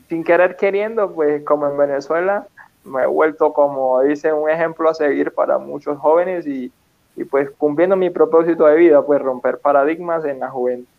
sin 0.07 0.23
querer 0.23 0.55
queriendo, 0.55 1.11
pues 1.11 1.43
como 1.43 1.67
en 1.67 1.77
Venezuela 1.77 2.47
me 2.85 3.03
he 3.03 3.07
vuelto, 3.07 3.51
como 3.51 4.01
dice, 4.01 4.31
un 4.31 4.49
ejemplo 4.49 4.89
a 4.89 4.93
seguir 4.93 5.33
para 5.33 5.57
muchos 5.57 5.97
jóvenes 5.97 6.47
y, 6.47 6.71
y 7.15 7.23
pues 7.23 7.49
cumpliendo 7.51 7.95
mi 7.95 8.09
propósito 8.09 8.65
de 8.65 8.75
vida, 8.75 9.05
pues 9.05 9.21
romper 9.21 9.59
paradigmas 9.59 10.25
en, 10.25 10.39
la 10.39 10.51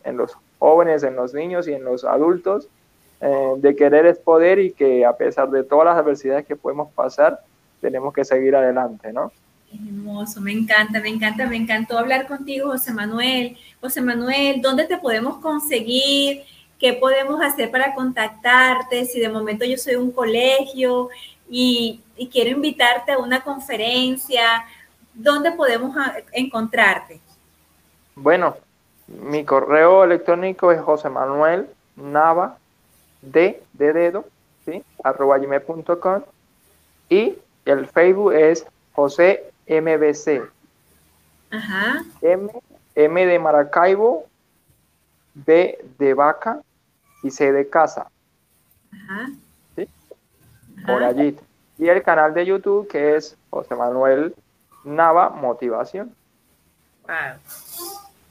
en 0.03 0.17
los 0.17 0.37
jóvenes, 0.59 1.03
en 1.03 1.15
los 1.15 1.33
niños 1.33 1.67
y 1.67 1.73
en 1.73 1.83
los 1.83 2.03
adultos, 2.03 2.67
eh, 3.21 3.53
de 3.57 3.75
querer 3.75 4.05
es 4.05 4.17
poder 4.17 4.59
y 4.59 4.71
que 4.71 5.05
a 5.05 5.15
pesar 5.15 5.49
de 5.49 5.63
todas 5.63 5.85
las 5.85 5.97
adversidades 5.97 6.45
que 6.45 6.55
podemos 6.55 6.91
pasar, 6.93 7.39
tenemos 7.81 8.13
que 8.13 8.25
seguir 8.25 8.55
adelante, 8.55 9.13
¿no? 9.13 9.31
Hermoso, 9.73 10.39
me 10.41 10.53
encanta, 10.53 10.99
me 11.01 11.09
encanta, 11.09 11.45
me 11.45 11.57
encantó 11.57 11.97
hablar 11.97 12.25
contigo, 12.27 12.69
José 12.69 12.93
Manuel. 12.93 13.57
José 13.81 14.01
Manuel, 14.01 14.61
¿dónde 14.61 14.85
te 14.85 14.97
podemos 14.97 15.37
conseguir? 15.37 16.43
¿Qué 16.79 16.93
podemos 16.93 17.41
hacer 17.41 17.69
para 17.69 17.93
contactarte? 17.93 19.05
Si 19.05 19.19
de 19.19 19.29
momento 19.29 19.65
yo 19.65 19.77
soy 19.77 19.95
un 19.95 20.11
colegio, 20.11 21.09
y, 21.49 22.01
quiero 22.31 22.51
invitarte 22.51 23.13
a 23.13 23.19
una 23.19 23.41
conferencia. 23.41 24.65
¿Dónde 25.17 25.51
podemos 25.51 25.95
ah, 25.97 26.15
encontrarte? 26.31 27.19
Bueno, 28.15 28.57
mi 29.07 29.43
correo 29.43 30.03
electrónico 30.03 30.71
es 30.71 30.81
José 30.81 31.09
Manuel 31.09 31.67
Nava 31.95 32.57
de, 33.21 33.61
de 33.73 33.93
dedo, 33.93 34.25
¿sí? 34.65 34.83
arroba 35.03 35.37
gmail.com 35.37 36.21
y 37.09 37.37
el 37.65 37.87
Facebook 37.87 38.33
es 38.33 38.65
José 38.93 39.51
MBC. 39.67 40.49
Ajá. 41.51 42.03
M, 42.21 42.51
M 42.95 43.25
de 43.25 43.39
Maracaibo, 43.39 44.25
B 45.33 45.79
de 45.97 46.13
vaca 46.13 46.61
y 47.23 47.31
C 47.31 47.51
de 47.51 47.69
casa. 47.69 48.09
Ajá 48.93 49.29
por 50.85 51.03
allí. 51.03 51.37
Y 51.77 51.87
el 51.87 52.01
canal 52.03 52.33
de 52.33 52.45
YouTube 52.45 52.87
que 52.87 53.15
es 53.15 53.37
José 53.49 53.75
Manuel 53.75 54.35
Nava 54.83 55.29
Motivación. 55.29 56.15
Wow. 57.03 57.39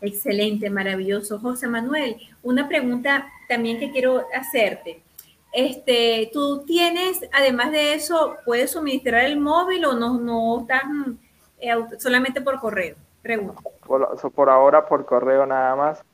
Excelente, 0.01 0.70
maravilloso. 0.70 1.38
José 1.38 1.66
Manuel, 1.66 2.16
una 2.42 2.68
pregunta 2.68 3.26
también 3.49 3.78
que 3.78 3.90
quiero 3.90 4.24
hacerte. 4.34 5.03
Este, 5.53 6.30
¿Tú 6.32 6.64
tienes, 6.66 7.26
además 7.32 7.72
de 7.72 7.94
eso, 7.94 8.36
puedes 8.44 8.72
suministrar 8.72 9.24
el 9.24 9.38
móvil 9.38 9.86
o 9.86 9.94
no, 9.94 10.18
no 10.18 10.61
estás 10.61 10.82
eh, 11.59 11.72
solamente 11.99 12.42
por 12.42 12.61
correo? 12.61 12.97
Pregunta. 13.22 13.62
Por, 13.86 14.32
por, 14.32 14.51
ahora 14.51 14.86
por 14.86 15.07
correo 15.07 15.47
nada 15.47 15.74
más. 15.74 16.05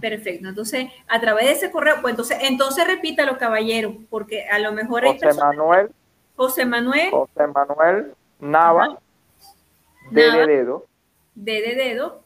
Perfecto. 0.00 0.48
Entonces, 0.48 0.88
a 1.06 1.20
través 1.20 1.44
de 1.44 1.52
ese 1.52 1.70
correo, 1.70 1.96
pues 2.00 2.12
entonces, 2.12 2.38
entonces 2.40 2.86
repítalo, 2.86 3.36
caballero, 3.36 3.94
porque 4.08 4.48
a 4.48 4.58
lo 4.58 4.72
mejor 4.72 5.04
hay 5.04 5.12
José 5.12 5.38
Manuel. 5.38 5.90
José 6.36 6.64
Manuel. 6.64 7.10
José 7.10 7.46
Manuel 7.46 8.14
Nava. 8.40 8.98
D 10.10 10.22
de 10.22 10.46
dedo. 10.46 10.86
D 11.34 11.52
de 11.62 11.74
dedo. 11.74 12.22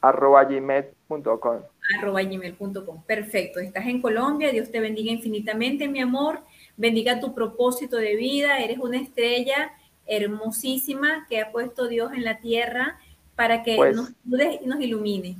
Arroba 0.00 0.44
gmail.com. 0.44 1.62
Arroba 1.98 2.22
gmail.com. 2.22 3.02
Perfecto. 3.04 3.60
Estás 3.60 3.86
en 3.86 4.00
Colombia. 4.00 4.50
Dios 4.52 4.70
te 4.70 4.80
bendiga 4.80 5.12
infinitamente, 5.12 5.88
mi 5.88 6.00
amor. 6.00 6.40
Bendiga 6.76 7.20
tu 7.20 7.34
propósito 7.34 7.96
de 7.96 8.16
vida. 8.16 8.58
Eres 8.58 8.78
una 8.78 8.98
estrella 8.98 9.72
hermosísima 10.06 11.26
que 11.28 11.40
ha 11.40 11.50
puesto 11.50 11.88
Dios 11.88 12.12
en 12.12 12.24
la 12.24 12.38
tierra 12.38 12.98
para 13.36 13.62
que 13.62 13.76
pues 13.76 13.96
nos 13.96 14.12
ayude 14.26 14.60
y 14.62 14.66
nos 14.66 14.80
ilumine. 14.80 15.36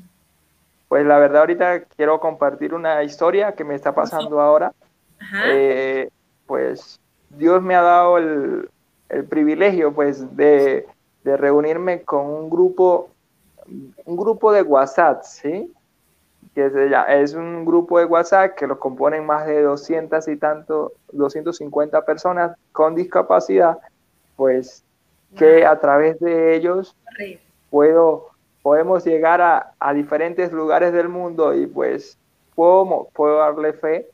Pues 0.89 1.05
la 1.07 1.19
verdad 1.19 1.41
ahorita 1.41 1.85
quiero 1.85 2.21
compartir 2.21 2.75
una 2.75 3.03
historia 3.03 3.53
que 3.53 3.65
me 3.65 3.75
está 3.75 3.95
pasando 3.95 4.41
ahora. 4.41 4.73
Eh, 5.47 6.09
pues 6.47 7.01
Dios 7.31 7.63
me 7.63 7.75
ha 7.75 7.83
dado 7.83 8.19
el, 8.19 8.69
privilegio 9.29 9.95
pues 9.95 10.37
de, 10.37 10.87
reunirme 11.25 12.03
con 12.03 12.27
un 12.27 12.51
grupo, 12.51 13.11
un 14.05 14.17
grupo 14.17 14.53
de 14.53 14.63
WhatsApp, 14.63 15.23
¿sí? 15.23 15.73
Que 16.55 16.71
es 17.09 17.35
un 17.35 17.65
grupo 17.65 17.99
de 17.99 18.05
WhatsApp 18.05 18.55
que 18.55 18.67
lo 18.67 18.79
componen 18.79 19.27
más 19.27 19.47
de 19.47 19.63
200 19.63 20.29
y 20.29 20.37
tanto, 20.37 20.93
250 21.13 22.05
personas 22.05 22.57
con 22.73 22.95
discapacidad, 22.95 23.79
pues 24.37 24.85
que 25.37 25.67
a 25.67 25.81
través 25.81 26.21
de 26.21 26.55
ellos 26.55 26.95
puedo 27.71 28.35
podemos 28.65 29.05
llegar 29.05 29.43
a, 29.43 29.93
diferentes 29.93 30.51
lugares 30.51 30.95
del 30.95 31.11
mundo 31.11 31.55
y 31.55 31.67
pues 31.67 32.17
puedo, 32.55 33.09
puedo 33.13 33.37
darle 33.37 33.75
fe, 33.75 34.09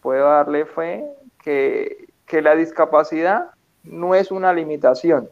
puedo 0.00 0.24
darle 0.24 0.64
fe 0.64 1.04
que, 1.44 2.08
la 2.40 2.56
discapacidad 2.56 3.50
no 3.82 4.14
es 4.14 4.30
una 4.30 4.54
limitación, 4.54 5.28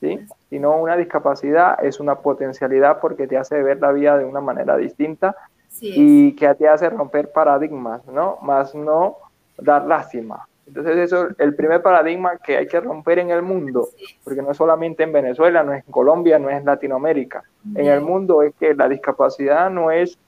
¿sí? 0.00 0.20
sino 0.50 0.76
una 0.76 0.96
discapacidad 0.96 1.84
es 1.84 2.00
una 2.00 2.16
potencialidad 2.16 3.00
porque 3.00 3.26
te 3.26 3.36
hace 3.36 3.62
ver 3.62 3.80
la 3.80 3.92
vida 3.92 4.18
de 4.18 4.24
una 4.24 4.40
manera 4.40 4.76
distinta 4.76 5.36
y 5.80 6.34
que 6.34 6.52
te 6.54 6.68
hace 6.68 6.90
romper 6.90 7.30
paradigmas, 7.30 8.04
¿no? 8.06 8.38
Más 8.42 8.74
no 8.74 9.16
dar 9.58 9.86
lástima. 9.86 10.46
Entonces 10.66 10.96
eso 10.98 11.28
es 11.28 11.34
el 11.38 11.54
primer 11.54 11.80
paradigma 11.80 12.36
que 12.38 12.56
hay 12.56 12.66
que 12.66 12.80
romper 12.80 13.20
en 13.20 13.30
el 13.30 13.42
mundo, 13.42 13.88
porque 14.22 14.42
no 14.42 14.50
es 14.50 14.56
solamente 14.56 15.02
en 15.02 15.12
Venezuela, 15.12 15.62
no 15.62 15.72
es 15.72 15.84
en 15.86 15.92
Colombia, 15.92 16.38
no 16.38 16.50
es 16.50 16.58
en 16.58 16.66
Latinoamérica. 16.66 17.42
En 17.74 17.86
el 17.86 18.02
mundo 18.02 18.42
es 18.42 18.54
que 18.54 18.74
la 18.74 18.88
discapacidad 18.88 19.70
no 19.70 19.90
es 19.90 20.18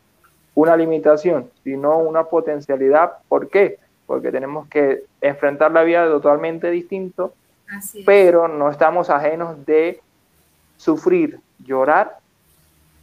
una 0.54 0.76
limitación, 0.76 1.50
sino 1.62 1.98
una 1.98 2.24
potencialidad. 2.24 3.18
¿Por 3.28 3.48
qué? 3.48 3.78
Porque 4.06 4.32
tenemos 4.32 4.66
que 4.68 5.04
enfrentar 5.20 5.72
la 5.72 5.82
vida 5.82 6.06
totalmente 6.06 6.70
distinto, 6.70 7.34
pero 8.04 8.48
no 8.48 8.70
estamos 8.70 9.10
ajenos 9.10 9.64
de 9.66 10.00
sufrir, 10.76 11.40
llorar, 11.58 12.18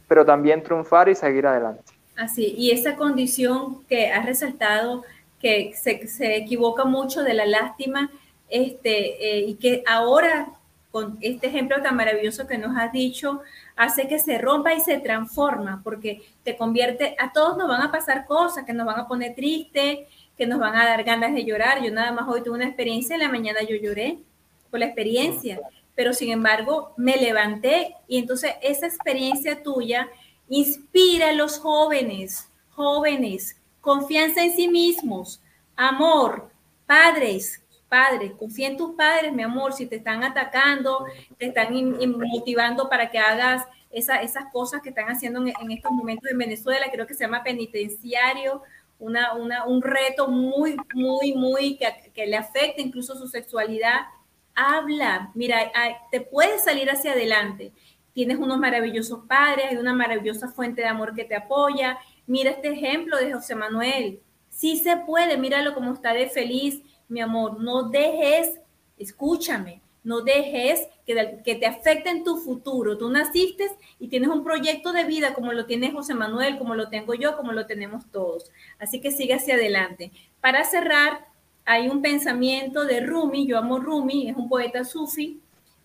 pero 0.06 0.24
también 0.24 0.62
triunfar 0.62 1.08
y 1.08 1.14
seguir 1.14 1.46
adelante. 1.46 1.82
Así, 2.16 2.54
y 2.56 2.72
esa 2.72 2.96
condición 2.96 3.84
que 3.84 4.10
has 4.10 4.26
resaltado 4.26 5.04
que 5.40 5.72
se, 5.76 6.08
se 6.08 6.36
equivoca 6.36 6.84
mucho 6.84 7.22
de 7.22 7.34
la 7.34 7.46
lástima 7.46 8.10
este, 8.48 9.38
eh, 9.38 9.40
y 9.46 9.54
que 9.54 9.84
ahora 9.86 10.48
con 10.90 11.18
este 11.20 11.48
ejemplo 11.48 11.80
tan 11.82 11.96
maravilloso 11.96 12.46
que 12.46 12.58
nos 12.58 12.76
has 12.76 12.92
dicho, 12.92 13.42
hace 13.76 14.08
que 14.08 14.18
se 14.18 14.38
rompa 14.38 14.72
y 14.72 14.80
se 14.80 14.98
transforma, 14.98 15.82
porque 15.84 16.22
te 16.44 16.56
convierte, 16.56 17.14
a 17.18 17.32
todos 17.32 17.56
nos 17.58 17.68
van 17.68 17.82
a 17.82 17.92
pasar 17.92 18.26
cosas 18.26 18.64
que 18.64 18.72
nos 18.72 18.86
van 18.86 19.00
a 19.00 19.06
poner 19.06 19.34
tristes, 19.34 20.00
que 20.36 20.46
nos 20.46 20.58
van 20.58 20.74
a 20.76 20.86
dar 20.86 21.04
ganas 21.04 21.34
de 21.34 21.44
llorar. 21.44 21.82
Yo 21.82 21.92
nada 21.92 22.10
más 22.12 22.26
hoy 22.28 22.42
tuve 22.42 22.56
una 22.56 22.66
experiencia, 22.66 23.14
en 23.14 23.22
la 23.22 23.28
mañana 23.28 23.60
yo 23.62 23.76
lloré 23.76 24.18
por 24.70 24.80
la 24.80 24.86
experiencia, 24.86 25.60
pero 25.94 26.12
sin 26.12 26.30
embargo 26.30 26.92
me 26.96 27.16
levanté 27.16 27.94
y 28.06 28.18
entonces 28.18 28.52
esa 28.62 28.86
experiencia 28.86 29.62
tuya 29.62 30.08
inspira 30.48 31.30
a 31.30 31.32
los 31.32 31.58
jóvenes, 31.58 32.48
jóvenes, 32.70 33.60
confianza 33.80 34.44
en 34.44 34.54
sí 34.54 34.68
mismos, 34.68 35.42
amor, 35.76 36.50
padres, 36.86 37.62
padres, 37.88 38.32
confía 38.38 38.68
en 38.68 38.76
tus 38.76 38.94
padres, 38.94 39.32
mi 39.32 39.42
amor, 39.42 39.72
si 39.72 39.86
te 39.86 39.96
están 39.96 40.22
atacando, 40.22 41.06
te 41.38 41.46
están 41.46 41.72
motivando 42.18 42.88
para 42.88 43.10
que 43.10 43.18
hagas 43.18 43.66
esas 43.90 44.52
cosas 44.52 44.82
que 44.82 44.90
están 44.90 45.06
haciendo 45.08 45.40
en, 45.40 45.70
estos 45.70 45.90
momentos 45.92 46.30
en 46.30 46.38
Venezuela, 46.38 46.90
creo 46.92 47.06
que 47.06 47.14
se 47.14 47.24
llama 47.24 47.42
penitenciario, 47.42 48.62
una, 48.98 49.32
un 49.32 49.82
reto 49.82 50.28
muy, 50.28 50.76
muy, 50.94 51.32
muy 51.32 51.76
que, 51.76 52.10
que 52.12 52.26
le 52.26 52.36
afecta 52.36 52.82
incluso 52.82 53.14
su 53.14 53.28
sexualidad. 53.28 54.00
Habla, 54.60 55.30
mira, 55.34 55.70
te 56.10 56.20
puedes 56.20 56.64
salir 56.64 56.90
hacia 56.90 57.12
adelante. 57.12 57.72
Tienes 58.12 58.38
unos 58.38 58.58
maravillosos 58.58 59.20
padres, 59.28 59.66
hay 59.70 59.76
una 59.76 59.94
maravillosa 59.94 60.48
fuente 60.48 60.80
de 60.80 60.88
amor 60.88 61.14
que 61.14 61.22
te 61.22 61.36
apoya. 61.36 61.96
Mira 62.26 62.50
este 62.50 62.72
ejemplo 62.72 63.16
de 63.18 63.32
José 63.32 63.54
Manuel. 63.54 64.20
Sí 64.50 64.76
se 64.78 64.96
puede, 64.96 65.36
míralo 65.36 65.74
como 65.74 65.92
está 65.92 66.12
de 66.12 66.28
feliz, 66.28 66.82
mi 67.06 67.20
amor. 67.20 67.60
No 67.60 67.88
dejes, 67.88 68.58
escúchame, 68.96 69.80
no 70.02 70.22
dejes 70.22 70.88
que, 71.06 71.40
que 71.44 71.54
te 71.54 71.66
afecte 71.66 72.10
en 72.10 72.24
tu 72.24 72.38
futuro. 72.38 72.98
Tú 72.98 73.08
naciste 73.10 73.70
y 74.00 74.08
tienes 74.08 74.28
un 74.28 74.42
proyecto 74.42 74.92
de 74.92 75.04
vida 75.04 75.34
como 75.34 75.52
lo 75.52 75.66
tiene 75.66 75.92
José 75.92 76.14
Manuel, 76.14 76.58
como 76.58 76.74
lo 76.74 76.88
tengo 76.88 77.14
yo, 77.14 77.36
como 77.36 77.52
lo 77.52 77.66
tenemos 77.66 78.10
todos. 78.10 78.50
Así 78.80 79.00
que 79.00 79.12
sigue 79.12 79.34
hacia 79.34 79.54
adelante. 79.54 80.10
Para 80.40 80.64
cerrar, 80.64 81.27
hay 81.70 81.86
un 81.90 82.00
pensamiento 82.00 82.86
de 82.86 83.00
Rumi, 83.00 83.46
yo 83.46 83.58
amo 83.58 83.78
Rumi, 83.78 84.30
es 84.30 84.36
un 84.36 84.48
poeta 84.48 84.84
sufi, 84.84 85.38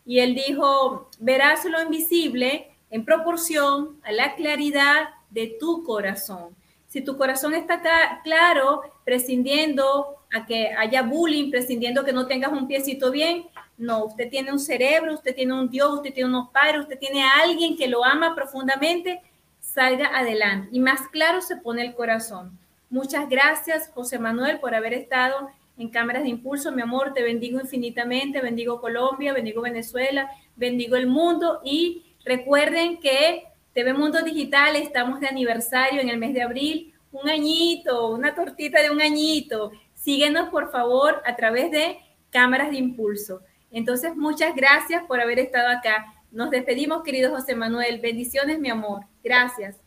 y 0.06 0.20
él 0.20 0.34
dijo, 0.34 1.10
verás 1.20 1.66
lo 1.66 1.82
invisible 1.82 2.72
en 2.90 3.04
proporción 3.04 4.00
a 4.04 4.14
la 4.14 4.34
claridad 4.36 5.10
de 5.30 5.58
tu 5.60 5.84
corazón. 5.84 6.56
Si 6.88 7.02
tu 7.02 7.18
corazón 7.18 7.54
está 7.54 7.82
claro, 8.24 8.82
prescindiendo 9.04 10.20
a 10.34 10.46
que 10.46 10.70
haya 10.70 11.02
bullying, 11.02 11.52
prescindiendo 11.52 12.06
que 12.06 12.14
no 12.14 12.28
tengas 12.28 12.54
un 12.54 12.66
piecito 12.66 13.12
bien, 13.12 13.48
no, 13.78 14.06
usted 14.06 14.30
tiene 14.30 14.54
un 14.54 14.60
cerebro, 14.60 15.16
usted 15.16 15.36
tiene 15.36 15.52
un 15.52 15.70
Dios, 15.70 15.96
usted 15.96 16.14
tiene 16.14 16.30
unos 16.30 16.50
padres, 16.52 16.84
usted 16.84 16.98
tiene 16.98 17.24
a 17.24 17.42
alguien 17.42 17.76
que 17.76 17.90
lo 17.90 18.06
ama 18.06 18.36
profundamente, 18.36 19.22
salga 19.60 20.18
adelante. 20.18 20.70
Y 20.72 20.80
más 20.80 21.10
claro 21.10 21.42
se 21.42 21.58
pone 21.58 21.86
el 21.86 21.94
corazón. 21.94 22.58
Muchas 22.90 23.28
gracias, 23.28 23.92
José 23.94 24.18
Manuel, 24.18 24.62
por 24.62 24.76
haber 24.76 24.94
estado 24.94 25.50
en 25.78 25.90
Cámaras 25.90 26.24
de 26.24 26.30
Impulso. 26.30 26.72
Mi 26.72 26.82
amor, 26.82 27.14
te 27.14 27.24
bendigo 27.24 27.60
infinitamente, 27.60 28.42
bendigo 28.42 28.80
Colombia, 28.80 29.34
bendigo 29.34 29.62
Venezuela, 29.62 30.30
bendigo 30.56 30.96
el 30.96 31.08
mundo 31.08 31.62
y 31.64 32.04
recuerden 32.26 33.00
que 33.00 33.44
TV 33.74 33.94
Mundo 33.94 34.22
Digital, 34.22 34.76
estamos 34.76 35.20
de 35.20 35.28
aniversario 35.28 36.00
en 36.02 36.10
el 36.10 36.18
mes 36.18 36.34
de 36.34 36.44
abril, 36.44 36.94
un 37.12 37.28
añito, 37.30 38.10
una 38.10 38.36
tortita 38.36 38.82
de 38.82 38.92
un 38.92 39.02
añito. 39.02 39.72
Síguenos, 39.96 40.50
por 40.50 40.72
favor, 40.72 41.22
a 41.26 41.36
través 41.36 41.72
de 41.72 41.98
Cámaras 42.30 42.70
de 42.70 42.78
Impulso. 42.78 43.42
Entonces, 43.72 44.16
muchas 44.16 44.56
gracias 44.56 45.04
por 45.06 45.20
haber 45.20 45.40
estado 45.40 45.70
acá. 45.70 46.14
Nos 46.32 46.52
despedimos, 46.52 47.04
querido 47.04 47.32
José 47.32 47.56
Manuel. 47.56 48.00
Bendiciones, 48.00 48.60
mi 48.60 48.70
amor. 48.70 49.06
Gracias. 49.24 49.80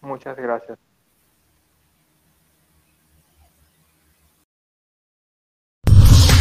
Muchas 0.00 0.36
gracias. 0.36 0.78